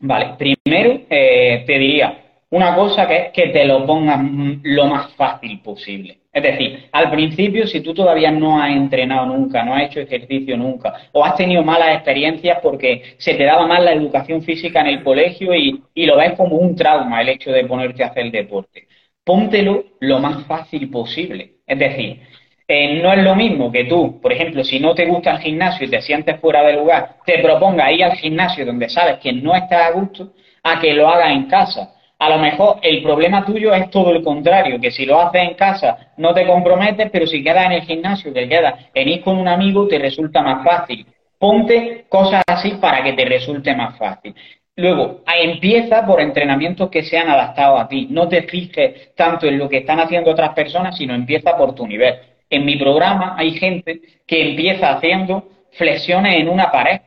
Vale, 0.00 0.34
primero 0.38 1.00
te 1.08 1.64
diría 1.66 2.23
una 2.54 2.76
cosa 2.76 3.08
que 3.08 3.16
es 3.16 3.32
que 3.32 3.48
te 3.48 3.64
lo 3.64 3.84
pongas 3.84 4.20
lo 4.62 4.86
más 4.86 5.12
fácil 5.14 5.58
posible. 5.58 6.18
Es 6.32 6.40
decir, 6.40 6.88
al 6.92 7.10
principio, 7.10 7.66
si 7.66 7.80
tú 7.80 7.92
todavía 7.92 8.30
no 8.30 8.62
has 8.62 8.70
entrenado 8.70 9.26
nunca, 9.26 9.64
no 9.64 9.74
has 9.74 9.86
hecho 9.86 9.98
ejercicio 9.98 10.56
nunca, 10.56 10.94
o 11.10 11.24
has 11.24 11.34
tenido 11.34 11.64
malas 11.64 11.96
experiencias 11.96 12.60
porque 12.62 13.16
se 13.18 13.34
te 13.34 13.42
daba 13.42 13.66
mal 13.66 13.84
la 13.84 13.92
educación 13.92 14.42
física 14.42 14.82
en 14.82 14.86
el 14.86 15.02
colegio 15.02 15.52
y, 15.52 15.82
lo 16.06 16.16
ves 16.16 16.34
como 16.34 16.56
un 16.56 16.76
trauma 16.76 17.22
el 17.22 17.30
hecho 17.30 17.50
de 17.50 17.64
ponerte 17.64 18.04
a 18.04 18.08
hacer 18.08 18.30
deporte, 18.30 18.86
póntelo 19.24 19.84
lo 19.98 20.20
más 20.20 20.46
fácil 20.46 20.88
posible. 20.90 21.54
Es 21.66 21.78
decir, 21.78 22.20
eh, 22.68 23.00
no 23.02 23.12
es 23.12 23.24
lo 23.24 23.34
mismo 23.34 23.72
que 23.72 23.84
tú, 23.84 24.20
por 24.20 24.32
ejemplo, 24.32 24.62
si 24.62 24.78
no 24.78 24.94
te 24.94 25.06
gusta 25.06 25.32
el 25.32 25.38
gimnasio 25.38 25.88
y 25.88 25.90
te 25.90 26.00
sientes 26.02 26.38
fuera 26.38 26.62
de 26.62 26.74
lugar, 26.74 27.16
te 27.26 27.40
proponga 27.40 27.90
ir 27.90 28.04
al 28.04 28.16
gimnasio 28.16 28.64
donde 28.64 28.88
sabes 28.88 29.18
que 29.18 29.32
no 29.32 29.56
estás 29.56 29.88
a 29.88 29.90
gusto, 29.90 30.34
a 30.62 30.80
que 30.80 30.94
lo 30.94 31.08
hagas 31.08 31.32
en 31.32 31.46
casa 31.46 31.94
a 32.18 32.30
lo 32.30 32.38
mejor 32.38 32.78
el 32.82 33.02
problema 33.02 33.44
tuyo 33.44 33.74
es 33.74 33.90
todo 33.90 34.12
el 34.12 34.22
contrario, 34.22 34.80
que 34.80 34.90
si 34.90 35.04
lo 35.04 35.20
haces 35.20 35.42
en 35.42 35.54
casa 35.54 36.12
no 36.16 36.32
te 36.32 36.46
comprometes, 36.46 37.10
pero 37.10 37.26
si 37.26 37.42
quedas 37.42 37.66
en 37.66 37.72
el 37.72 37.82
gimnasio, 37.82 38.32
que 38.32 38.48
quedas 38.48 38.74
en 38.94 39.08
ir 39.08 39.20
con 39.22 39.36
un 39.36 39.48
amigo, 39.48 39.88
te 39.88 39.98
resulta 39.98 40.40
más 40.42 40.64
fácil. 40.64 41.06
Ponte 41.38 42.06
cosas 42.08 42.42
así 42.46 42.72
para 42.80 43.02
que 43.02 43.12
te 43.12 43.24
resulte 43.24 43.74
más 43.74 43.98
fácil. 43.98 44.34
Luego, 44.76 45.22
empieza 45.26 46.06
por 46.06 46.20
entrenamientos 46.20 46.88
que 46.88 47.02
sean 47.02 47.28
adaptados 47.28 47.80
a 47.80 47.88
ti. 47.88 48.08
No 48.10 48.28
te 48.28 48.42
fijes 48.42 49.14
tanto 49.14 49.46
en 49.46 49.58
lo 49.58 49.68
que 49.68 49.78
están 49.78 50.00
haciendo 50.00 50.30
otras 50.30 50.50
personas, 50.50 50.96
sino 50.96 51.14
empieza 51.14 51.56
por 51.56 51.74
tu 51.74 51.86
nivel. 51.86 52.14
En 52.48 52.64
mi 52.64 52.76
programa 52.76 53.34
hay 53.36 53.52
gente 53.52 54.00
que 54.26 54.50
empieza 54.50 54.94
haciendo 54.94 55.48
flexiones 55.72 56.40
en 56.40 56.48
una 56.48 56.70
pared 56.70 57.00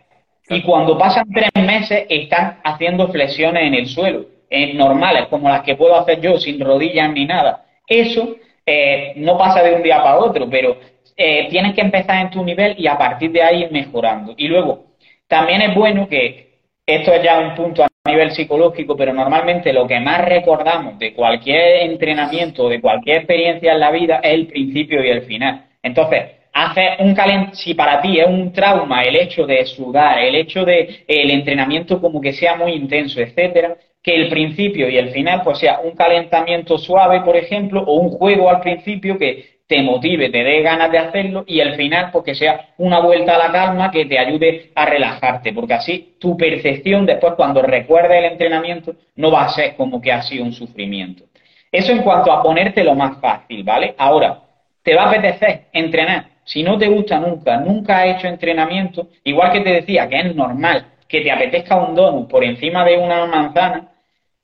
y 0.50 0.62
cuando 0.62 0.98
pasan 0.98 1.26
tres 1.34 1.50
meses 1.56 2.06
están 2.10 2.60
haciendo 2.64 3.08
flexiones 3.10 3.64
en 3.64 3.74
el 3.74 3.88
suelo 3.88 4.37
eh, 4.50 4.74
normales, 4.74 5.28
como 5.28 5.50
las 5.50 5.62
que 5.62 5.76
puedo 5.76 5.96
hacer 5.96 6.22
yo, 6.22 6.38
sin 6.38 6.60
rodillas 6.60 7.12
ni 7.12 7.26
nada. 7.26 7.66
Eso 7.88 8.36
eh, 8.66 9.14
no 9.18 9.38
pasa 9.38 9.64
de 9.64 9.76
un 9.76 9.84
día 9.84 10.02
para 10.04 10.20
otro, 10.20 10.50
pero 10.50 10.78
eh, 11.16 11.48
tienes 11.50 11.74
que 11.74 11.82
empezar 11.82 12.22
en 12.22 12.30
tu 12.30 12.44
nivel 12.44 12.76
y 12.78 12.88
a 12.88 12.98
partir 12.98 13.32
de 13.32 13.42
ahí 13.42 13.68
mejorando. 13.72 14.34
Y 14.38 14.48
luego, 14.48 14.86
también 15.28 15.62
es 15.62 15.76
bueno 15.76 16.08
que 16.08 16.60
esto 16.86 17.14
es 17.14 17.24
ya 17.24 17.40
un 17.40 17.56
punto 17.56 17.84
a 17.84 17.90
nivel 18.10 18.32
psicológico, 18.32 18.96
pero 18.96 19.14
normalmente 19.14 19.74
lo 19.74 19.88
que 19.88 20.00
más 20.00 20.24
recordamos 20.24 20.98
de 21.00 21.14
cualquier 21.14 21.84
entrenamiento, 21.84 22.70
de 22.70 22.80
cualquier 22.80 23.18
experiencia 23.18 23.74
en 23.74 23.80
la 23.80 23.92
vida, 23.92 24.20
es 24.24 24.34
el 24.34 24.48
principio 24.48 25.04
y 25.04 25.10
el 25.10 25.24
final. 25.24 25.66
Entonces, 25.84 26.37
hace 26.66 27.04
un 27.04 27.14
calent 27.14 27.54
si 27.54 27.74
para 27.74 28.02
ti 28.02 28.20
es 28.20 28.28
un 28.28 28.52
trauma 28.52 29.04
el 29.04 29.16
hecho 29.16 29.46
de 29.46 29.66
sudar, 29.66 30.20
el 30.20 30.36
hecho 30.36 30.66
de 30.66 31.06
el 31.08 31.32
entrenamiento 31.32 32.02
como 32.02 32.20
que 32.22 32.34
sea 32.34 32.56
muy 32.56 32.74
intenso, 32.74 33.20
etcétera, 33.22 33.76
que 34.02 34.16
el 34.16 34.30
principio 34.30 34.90
y 34.90 34.98
el 34.98 35.10
final 35.10 35.42
pues 35.44 35.60
sea 35.60 35.80
un 35.80 35.92
calentamiento 35.92 36.78
suave, 36.78 37.22
por 37.22 37.36
ejemplo, 37.36 37.84
o 37.84 37.96
un 38.00 38.10
juego 38.10 38.50
al 38.50 38.62
principio 38.62 39.18
que, 39.18 39.58
te 39.68 39.84
motive, 39.84 40.30
te 40.30 40.44
dé 40.44 40.62
ganas 40.62 40.90
de 40.90 40.98
hacerlo 40.98 41.44
y 41.46 41.60
al 41.60 41.76
final 41.76 42.10
pues 42.12 42.24
que 42.24 42.36
sea 42.36 42.70
una 42.78 43.02
vuelta 43.02 43.36
a 43.36 43.38
la 43.38 43.52
calma 43.52 43.92
que 43.92 44.06
te 44.06 44.18
ayude 44.18 44.72
a 44.74 44.86
relajarte, 44.86 45.52
porque 45.52 45.74
así 45.74 46.16
tu 46.20 46.38
percepción 46.38 47.06
después 47.06 47.34
cuando 47.36 47.62
recuerdes 47.62 48.18
el 48.18 48.32
entrenamiento 48.32 48.96
no 49.16 49.30
va 49.30 49.44
a 49.44 49.50
ser 49.50 49.76
como 49.76 50.02
que 50.02 50.14
ha 50.14 50.22
sido 50.22 50.46
un 50.46 50.54
sufrimiento. 50.54 51.26
Eso 51.70 51.92
en 51.92 52.02
cuanto 52.02 52.32
a 52.32 52.42
ponerte 52.42 52.82
lo 52.82 52.96
más 52.96 53.20
fácil, 53.20 53.64
¿vale? 53.64 53.94
Ahora, 53.98 54.40
te 54.82 54.96
va 54.96 55.04
a 55.04 55.10
apetecer 55.10 55.66
entrenar. 55.74 56.37
Si 56.48 56.64
no 56.64 56.78
te 56.78 56.88
gusta 56.88 57.20
nunca, 57.20 57.60
nunca 57.60 58.02
has 58.02 58.18
hecho 58.18 58.28
entrenamiento, 58.28 59.10
igual 59.24 59.52
que 59.52 59.60
te 59.60 59.74
decía 59.74 60.08
que 60.08 60.18
es 60.18 60.36
normal 60.36 60.94
que 61.08 61.22
te 61.22 61.32
apetezca 61.32 61.76
un 61.78 61.96
donut 61.96 62.30
por 62.30 62.44
encima 62.44 62.84
de 62.84 62.98
una 62.98 63.26
manzana, 63.26 63.92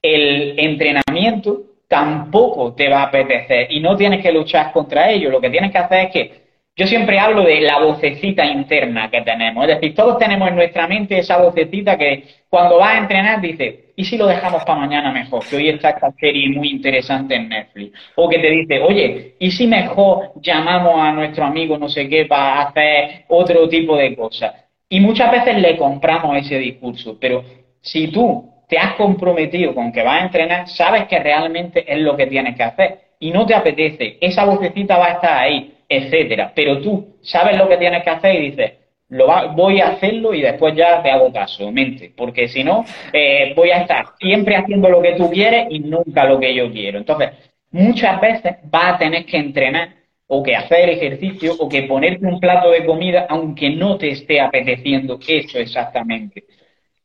el 0.01 0.57
entrenamiento 0.57 1.61
tampoco 1.87 2.73
te 2.73 2.89
va 2.89 3.01
a 3.01 3.07
apetecer 3.07 3.71
y 3.71 3.79
no 3.79 3.95
tienes 3.95 4.21
que 4.21 4.31
luchar 4.31 4.71
contra 4.71 5.09
ello. 5.09 5.29
Lo 5.29 5.41
que 5.41 5.49
tienes 5.49 5.71
que 5.71 5.77
hacer 5.77 6.05
es 6.07 6.11
que 6.11 6.42
yo 6.75 6.87
siempre 6.87 7.19
hablo 7.19 7.43
de 7.43 7.61
la 7.61 7.79
vocecita 7.79 8.45
interna 8.45 9.09
que 9.11 9.21
tenemos. 9.21 9.67
Es 9.67 9.75
decir, 9.75 9.93
todos 9.93 10.17
tenemos 10.17 10.49
en 10.49 10.55
nuestra 10.55 10.87
mente 10.87 11.19
esa 11.19 11.37
vocecita 11.37 11.97
que 11.97 12.23
cuando 12.49 12.79
vas 12.79 12.95
a 12.95 12.97
entrenar 12.97 13.41
dice, 13.41 13.93
¿y 13.95 14.03
si 14.03 14.17
lo 14.17 14.25
dejamos 14.25 14.63
para 14.63 14.79
mañana 14.79 15.11
mejor? 15.11 15.45
Que 15.47 15.55
hoy 15.55 15.69
está 15.69 15.91
esta 15.91 16.11
serie 16.19 16.49
muy 16.49 16.69
interesante 16.69 17.35
en 17.35 17.49
Netflix. 17.49 17.99
O 18.15 18.27
que 18.27 18.39
te 18.39 18.49
dice, 18.49 18.81
oye, 18.81 19.35
¿y 19.37 19.51
si 19.51 19.67
mejor 19.67 20.31
llamamos 20.41 20.99
a 20.99 21.11
nuestro 21.11 21.45
amigo 21.45 21.77
no 21.77 21.87
sé 21.89 22.09
qué 22.09 22.25
para 22.25 22.63
hacer 22.63 23.25
otro 23.27 23.69
tipo 23.69 23.95
de 23.95 24.15
cosas? 24.15 24.53
Y 24.89 24.99
muchas 24.99 25.31
veces 25.31 25.61
le 25.61 25.77
compramos 25.77 26.37
ese 26.37 26.57
discurso, 26.57 27.17
pero 27.19 27.43
si 27.81 28.07
tú 28.07 28.49
te 28.67 28.79
has 28.79 28.95
comprometido 28.95 29.75
con 29.75 29.91
que 29.91 30.01
vas 30.01 30.21
a 30.21 30.25
entrenar, 30.25 30.67
sabes 30.67 31.05
que 31.05 31.19
realmente 31.19 31.83
es 31.91 31.99
lo 31.99 32.17
que 32.17 32.25
tienes 32.25 32.55
que 32.55 32.63
hacer 32.63 32.99
y 33.19 33.31
no 33.31 33.45
te 33.45 33.53
apetece, 33.53 34.17
esa 34.19 34.45
vocecita 34.45 34.97
va 34.97 35.05
a 35.05 35.11
estar 35.13 35.37
ahí, 35.37 35.73
etcétera, 35.97 36.51
pero 36.55 36.81
tú 36.81 37.17
sabes 37.21 37.57
lo 37.57 37.67
que 37.67 37.77
tienes 37.77 38.03
que 38.03 38.09
hacer 38.09 38.35
y 38.35 38.51
dices, 38.51 38.71
lo 39.09 39.27
voy 39.53 39.79
a 39.79 39.89
hacerlo 39.89 40.33
y 40.33 40.41
después 40.41 40.75
ya 40.75 41.01
te 41.01 41.11
hago 41.11 41.31
caso, 41.31 41.71
mente, 41.71 42.11
porque 42.15 42.47
si 42.47 42.63
no, 42.63 42.83
eh, 43.11 43.53
voy 43.55 43.71
a 43.71 43.81
estar 43.81 44.05
siempre 44.19 44.55
haciendo 44.55 44.89
lo 44.89 45.01
que 45.01 45.13
tú 45.13 45.29
quieres 45.29 45.67
y 45.69 45.79
nunca 45.79 46.25
lo 46.25 46.39
que 46.39 46.53
yo 46.53 46.71
quiero. 46.71 46.97
Entonces, 46.97 47.29
muchas 47.71 48.19
veces 48.19 48.55
vas 48.63 48.95
a 48.95 48.97
tener 48.97 49.25
que 49.25 49.37
entrenar 49.37 49.89
o 50.27 50.41
que 50.41 50.55
hacer 50.55 50.89
ejercicio 50.89 51.53
o 51.59 51.69
que 51.69 51.83
ponerte 51.83 52.25
un 52.25 52.39
plato 52.39 52.71
de 52.71 52.85
comida 52.85 53.27
aunque 53.29 53.69
no 53.69 53.97
te 53.97 54.09
esté 54.09 54.39
apeteciendo 54.39 55.19
eso 55.27 55.59
exactamente. 55.59 56.45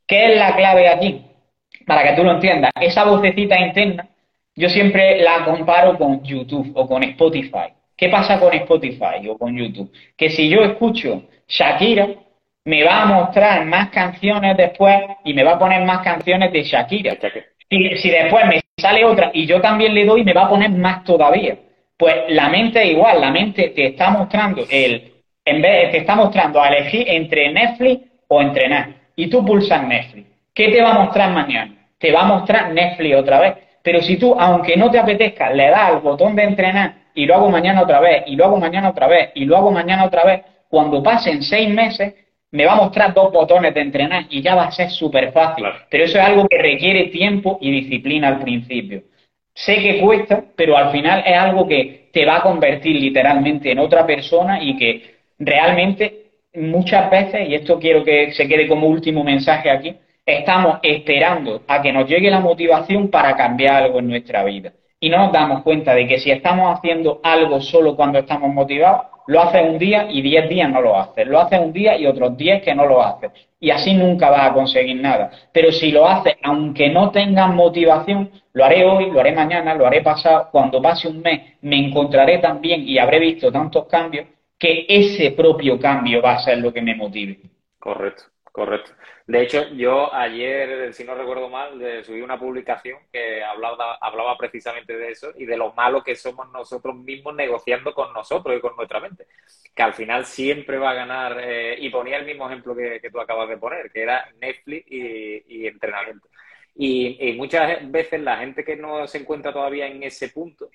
¿Qué 0.06 0.32
es 0.32 0.38
la 0.38 0.56
clave 0.56 0.88
aquí? 0.88 1.22
para 1.88 2.02
que 2.02 2.16
tú 2.16 2.22
lo 2.22 2.32
entiendas, 2.32 2.70
esa 2.78 3.04
vocecita 3.04 3.58
interna, 3.58 4.08
yo 4.54 4.68
siempre 4.68 5.22
la 5.22 5.44
comparo 5.46 5.96
con 5.96 6.22
YouTube 6.22 6.70
o 6.74 6.86
con 6.86 7.02
Spotify. 7.02 7.72
¿Qué 7.98 8.08
pasa 8.08 8.40
con 8.40 8.54
Spotify 8.54 9.28
o 9.28 9.36
con 9.36 9.54
YouTube? 9.54 9.92
Que 10.16 10.30
si 10.30 10.48
yo 10.48 10.62
escucho 10.62 11.24
Shakira, 11.48 12.08
me 12.64 12.84
va 12.84 13.02
a 13.02 13.06
mostrar 13.06 13.66
más 13.66 13.90
canciones 13.90 14.56
después 14.56 14.96
y 15.24 15.34
me 15.34 15.42
va 15.42 15.52
a 15.52 15.58
poner 15.58 15.84
más 15.84 16.02
canciones 16.02 16.52
de 16.52 16.62
Shakira. 16.62 17.18
Si, 17.68 17.96
si 17.96 18.10
después 18.10 18.46
me 18.46 18.60
sale 18.76 19.04
otra 19.04 19.32
y 19.34 19.44
yo 19.44 19.60
también 19.60 19.92
le 19.94 20.04
doy, 20.04 20.22
me 20.22 20.32
va 20.32 20.44
a 20.44 20.48
poner 20.48 20.70
más 20.70 21.02
todavía. 21.02 21.58
Pues 21.96 22.14
la 22.28 22.48
mente 22.48 22.80
es 22.80 22.92
igual, 22.92 23.20
la 23.20 23.32
mente 23.32 23.70
te 23.70 23.88
está 23.88 24.10
mostrando 24.10 24.64
el, 24.70 25.12
en 25.44 25.60
vez 25.60 25.90
te 25.90 25.98
está 25.98 26.14
mostrando 26.14 26.62
a 26.62 26.68
elegir 26.68 27.04
entre 27.08 27.52
Netflix 27.52 28.02
o 28.28 28.40
entrenar. 28.40 28.90
Y 29.16 29.28
tú 29.28 29.44
pulsas 29.44 29.86
Netflix. 29.86 30.28
¿Qué 30.54 30.68
te 30.68 30.80
va 30.80 30.92
a 30.92 31.04
mostrar 31.04 31.32
mañana? 31.32 31.78
te 31.98 32.12
va 32.12 32.22
a 32.22 32.26
mostrar 32.26 32.72
Netflix 32.72 33.16
otra 33.16 33.40
vez. 33.40 33.54
Pero 33.88 34.02
si 34.02 34.18
tú, 34.18 34.34
aunque 34.38 34.76
no 34.76 34.90
te 34.90 34.98
apetezca, 34.98 35.48
le 35.48 35.70
das 35.70 35.92
al 35.92 36.00
botón 36.00 36.36
de 36.36 36.42
entrenar 36.42 36.92
y 37.14 37.24
lo 37.24 37.36
hago 37.36 37.48
mañana 37.48 37.80
otra 37.80 38.00
vez, 38.00 38.24
y 38.26 38.36
lo 38.36 38.44
hago 38.44 38.58
mañana 38.58 38.90
otra 38.90 39.06
vez, 39.06 39.30
y 39.34 39.46
lo 39.46 39.56
hago 39.56 39.70
mañana 39.70 40.04
otra 40.04 40.24
vez, 40.24 40.42
cuando 40.68 41.02
pasen 41.02 41.42
seis 41.42 41.70
meses, 41.70 42.12
me 42.50 42.66
va 42.66 42.72
a 42.72 42.82
mostrar 42.82 43.14
dos 43.14 43.32
botones 43.32 43.72
de 43.72 43.80
entrenar 43.80 44.26
y 44.28 44.42
ya 44.42 44.54
va 44.54 44.64
a 44.64 44.70
ser 44.72 44.90
súper 44.90 45.32
fácil. 45.32 45.64
Pero 45.88 46.04
eso 46.04 46.18
es 46.18 46.22
algo 46.22 46.46
que 46.46 46.58
requiere 46.58 47.04
tiempo 47.04 47.56
y 47.62 47.70
disciplina 47.70 48.28
al 48.28 48.40
principio. 48.40 49.04
Sé 49.54 49.76
que 49.76 50.00
cuesta, 50.00 50.44
pero 50.54 50.76
al 50.76 50.90
final 50.90 51.22
es 51.24 51.38
algo 51.38 51.66
que 51.66 52.10
te 52.12 52.26
va 52.26 52.36
a 52.36 52.42
convertir 52.42 52.94
literalmente 52.94 53.72
en 53.72 53.78
otra 53.78 54.04
persona 54.04 54.62
y 54.62 54.76
que 54.76 55.14
realmente 55.38 56.26
muchas 56.56 57.10
veces, 57.10 57.48
y 57.48 57.54
esto 57.54 57.78
quiero 57.78 58.04
que 58.04 58.32
se 58.32 58.46
quede 58.46 58.68
como 58.68 58.86
último 58.86 59.24
mensaje 59.24 59.70
aquí, 59.70 59.96
estamos 60.28 60.78
esperando 60.82 61.62
a 61.66 61.80
que 61.80 61.92
nos 61.92 62.06
llegue 62.06 62.30
la 62.30 62.40
motivación 62.40 63.08
para 63.08 63.34
cambiar 63.34 63.82
algo 63.82 63.98
en 63.98 64.08
nuestra 64.08 64.44
vida. 64.44 64.72
Y 65.00 65.08
no 65.08 65.18
nos 65.18 65.32
damos 65.32 65.62
cuenta 65.62 65.94
de 65.94 66.06
que 66.06 66.18
si 66.18 66.30
estamos 66.30 66.76
haciendo 66.76 67.20
algo 67.22 67.60
solo 67.60 67.96
cuando 67.96 68.18
estamos 68.18 68.52
motivados, 68.52 69.06
lo 69.26 69.40
haces 69.40 69.62
un 69.62 69.78
día 69.78 70.06
y 70.10 70.22
diez 70.22 70.48
días 70.48 70.70
no 70.70 70.80
lo 70.80 70.98
haces. 70.98 71.26
Lo 71.26 71.38
haces 71.38 71.60
un 71.60 71.72
día 71.72 71.96
y 71.96 72.06
otros 72.06 72.36
diez 72.36 72.62
que 72.62 72.74
no 72.74 72.84
lo 72.86 73.02
haces. 73.02 73.30
Y 73.60 73.70
así 73.70 73.94
nunca 73.94 74.30
vas 74.30 74.50
a 74.50 74.54
conseguir 74.54 75.00
nada. 75.00 75.30
Pero 75.52 75.70
si 75.70 75.92
lo 75.92 76.06
haces, 76.06 76.36
aunque 76.42 76.88
no 76.88 77.10
tengas 77.10 77.52
motivación, 77.54 78.30
lo 78.52 78.64
haré 78.64 78.84
hoy, 78.84 79.10
lo 79.10 79.20
haré 79.20 79.32
mañana, 79.32 79.74
lo 79.74 79.86
haré 79.86 80.02
pasado, 80.02 80.48
cuando 80.50 80.82
pase 80.82 81.08
un 81.08 81.20
mes, 81.20 81.58
me 81.62 81.76
encontraré 81.76 82.38
también 82.38 82.88
y 82.88 82.98
habré 82.98 83.18
visto 83.18 83.52
tantos 83.52 83.86
cambios 83.86 84.26
que 84.58 84.86
ese 84.88 85.30
propio 85.30 85.78
cambio 85.78 86.20
va 86.20 86.32
a 86.32 86.38
ser 86.40 86.58
lo 86.58 86.72
que 86.72 86.82
me 86.82 86.94
motive. 86.94 87.38
Correcto, 87.78 88.24
correcto. 88.50 88.90
De 89.28 89.42
hecho, 89.42 89.68
yo 89.74 90.12
ayer, 90.14 90.94
si 90.94 91.04
no 91.04 91.14
recuerdo 91.14 91.50
mal, 91.50 92.02
subí 92.02 92.22
una 92.22 92.38
publicación 92.38 92.98
que 93.12 93.44
hablaba, 93.44 93.98
hablaba 94.00 94.38
precisamente 94.38 94.96
de 94.96 95.10
eso 95.10 95.32
y 95.36 95.44
de 95.44 95.58
lo 95.58 95.74
malo 95.74 96.02
que 96.02 96.16
somos 96.16 96.50
nosotros 96.50 96.96
mismos 96.96 97.34
negociando 97.34 97.92
con 97.92 98.10
nosotros 98.14 98.56
y 98.56 98.60
con 98.62 98.74
nuestra 98.74 99.00
mente. 99.00 99.26
Que 99.74 99.82
al 99.82 99.92
final 99.92 100.24
siempre 100.24 100.78
va 100.78 100.92
a 100.92 100.94
ganar, 100.94 101.38
eh, 101.42 101.76
y 101.78 101.90
ponía 101.90 102.16
el 102.16 102.24
mismo 102.24 102.46
ejemplo 102.46 102.74
que, 102.74 103.06
tú 103.12 103.20
acabas 103.20 103.50
de 103.50 103.58
poner, 103.58 103.90
que 103.92 104.00
era 104.00 104.32
Netflix 104.40 104.86
y, 104.88 105.66
entrenamiento. 105.66 106.26
Y, 106.74 107.34
muchas 107.36 107.90
veces 107.90 108.22
la 108.22 108.38
gente 108.38 108.64
que 108.64 108.76
no 108.76 109.06
se 109.06 109.18
encuentra 109.18 109.52
todavía 109.52 109.88
en 109.88 110.02
ese 110.04 110.30
punto 110.30 110.70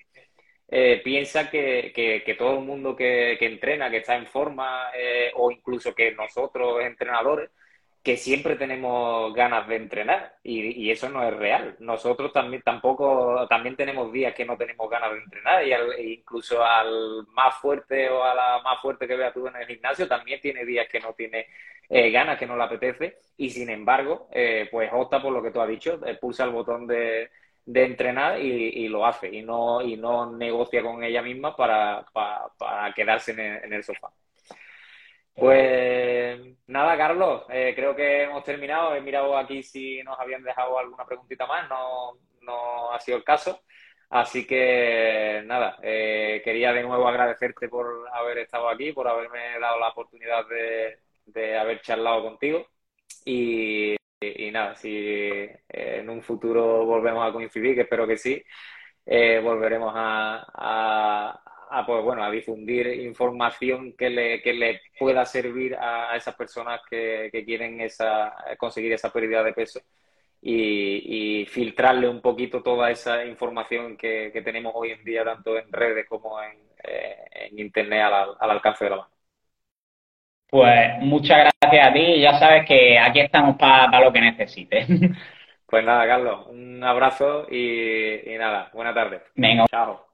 eh, 0.68 1.00
piensa 1.02 1.50
que, 1.50 2.36
todo 2.38 2.60
el 2.60 2.64
mundo 2.64 2.94
que, 2.94 3.36
entrena, 3.40 3.90
que 3.90 3.96
está 3.96 4.14
en 4.14 4.26
forma, 4.26 4.90
eh, 4.96 5.32
o 5.34 5.50
incluso 5.50 5.92
que 5.92 6.12
nosotros 6.12 6.80
entrenadores, 6.84 7.50
que 8.04 8.18
siempre 8.18 8.56
tenemos 8.56 9.32
ganas 9.34 9.66
de 9.66 9.76
entrenar 9.76 10.36
y, 10.42 10.90
eso 10.90 11.08
no 11.08 11.26
es 11.26 11.34
real. 11.34 11.76
Nosotros 11.80 12.32
también 12.34 12.62
tampoco 12.62 13.46
también 13.48 13.76
tenemos 13.76 14.12
días 14.12 14.34
que 14.34 14.44
no 14.44 14.58
tenemos 14.58 14.90
ganas 14.90 15.12
de 15.12 15.18
entrenar 15.20 15.66
y 15.66 15.72
e 15.72 16.12
incluso 16.18 16.62
al 16.62 17.26
más 17.28 17.54
fuerte 17.56 18.10
o 18.10 18.22
a 18.22 18.34
la 18.34 18.60
más 18.62 18.80
fuerte 18.82 19.08
que 19.08 19.16
veas 19.16 19.32
tú 19.32 19.46
en 19.48 19.56
el 19.56 19.66
gimnasio 19.66 20.06
también 20.06 20.40
tiene 20.40 20.66
días 20.66 20.86
que 20.90 21.00
no 21.00 21.14
tiene 21.14 21.46
eh, 21.88 22.10
ganas, 22.10 22.38
que 22.38 22.46
no 22.46 22.56
le 22.56 22.64
apetece 22.64 23.18
y 23.38 23.50
sin 23.50 23.70
embargo 23.70 24.28
eh, 24.32 24.68
pues 24.70 24.90
opta 24.92 25.22
por 25.22 25.32
lo 25.32 25.42
que 25.42 25.50
tú 25.50 25.60
has 25.62 25.68
dicho, 25.68 25.98
pulsa 26.20 26.44
el 26.44 26.50
botón 26.50 26.86
de, 26.86 27.30
de 27.64 27.84
entrenar 27.84 28.38
y, 28.40 28.88
lo 28.88 29.06
hace 29.06 29.28
y 29.34 29.42
no 29.42 29.80
y 29.82 29.96
no 29.96 30.30
negocia 30.30 30.82
con 30.82 31.02
ella 31.02 31.22
misma 31.22 31.56
para, 31.56 32.04
para, 32.12 32.92
quedarse 32.94 33.32
en 33.32 33.72
el 33.72 33.82
sofá. 33.84 34.12
Pues 35.34 36.40
nada, 36.66 36.96
Carlos, 36.96 37.42
eh, 37.50 37.72
creo 37.74 37.94
que 37.94 38.22
hemos 38.24 38.44
terminado. 38.44 38.94
He 38.94 39.00
mirado 39.00 39.36
aquí 39.36 39.62
si 39.62 40.02
nos 40.02 40.18
habían 40.18 40.42
dejado 40.42 40.78
alguna 40.78 41.04
preguntita 41.04 41.46
más, 41.46 41.68
no, 41.68 42.12
no 42.42 42.92
ha 42.92 43.00
sido 43.00 43.18
el 43.18 43.24
caso. 43.24 43.60
Así 44.10 44.46
que 44.46 45.42
nada, 45.46 45.78
eh, 45.82 46.40
quería 46.44 46.72
de 46.72 46.82
nuevo 46.82 47.08
agradecerte 47.08 47.68
por 47.68 48.08
haber 48.12 48.38
estado 48.38 48.68
aquí, 48.68 48.92
por 48.92 49.08
haberme 49.08 49.58
dado 49.58 49.78
la 49.80 49.88
oportunidad 49.88 50.44
de, 50.46 51.56
haber 51.58 51.80
charlado 51.80 52.22
contigo. 52.22 52.66
Y, 53.24 53.96
nada, 54.52 54.76
si 54.76 55.48
en 55.68 56.08
un 56.10 56.22
futuro 56.22 56.84
volvemos 56.86 57.28
a 57.28 57.32
coincidir, 57.32 57.74
que 57.74 57.82
espero 57.82 58.06
que 58.06 58.16
sí, 58.16 58.42
eh, 59.06 59.40
volveremos 59.42 59.92
a, 59.96 61.40
pues, 61.86 62.04
bueno, 62.04 62.24
a 62.24 62.30
difundir 62.30 62.86
información 62.86 63.94
que 63.96 64.10
le, 64.10 64.42
que 64.42 64.52
le 64.52 64.80
pueda 64.98 65.24
servir 65.24 65.76
a 65.76 66.16
esas 66.16 66.34
personas 66.34 66.80
que, 66.88 67.30
quieren 67.44 67.80
esa, 67.80 68.34
conseguir 68.58 68.92
esa 68.92 69.12
pérdida 69.12 69.42
de 69.42 69.52
peso 69.52 69.80
y, 70.40 71.46
filtrarle 71.46 72.08
un 72.08 72.20
poquito 72.20 72.62
toda 72.62 72.90
esa 72.90 73.24
información 73.24 73.96
que, 73.96 74.30
tenemos 74.44 74.72
hoy 74.76 74.92
en 74.92 75.04
día, 75.04 75.24
tanto 75.24 75.58
en 75.58 75.70
redes 75.72 76.06
como 76.08 76.40
en, 76.42 76.58
eh, 76.84 77.50
Internet, 77.56 78.02
al, 78.02 78.50
alcance 78.50 78.84
de 78.84 78.90
la 78.90 78.96
mano. 78.96 79.10
Pues 80.48 80.98
muchas 81.00 81.50
gracias 81.60 81.88
a 81.88 81.92
ti, 81.92 82.20
ya 82.20 82.38
sabes 82.38 82.66
que 82.66 82.98
aquí 82.98 83.20
estamos 83.20 83.56
para 83.56 84.00
lo 84.00 84.12
que 84.12 84.20
necesites. 84.20 84.86
Pues 85.66 85.84
nada, 85.84 86.06
Carlos, 86.06 86.46
un 86.50 86.84
abrazo 86.84 87.48
y, 87.50 88.32
y 88.32 88.38
nada, 88.38 88.70
buena 88.74 88.94
tarde. 88.94 89.22
Venga, 89.34 89.66
chao. 89.68 90.13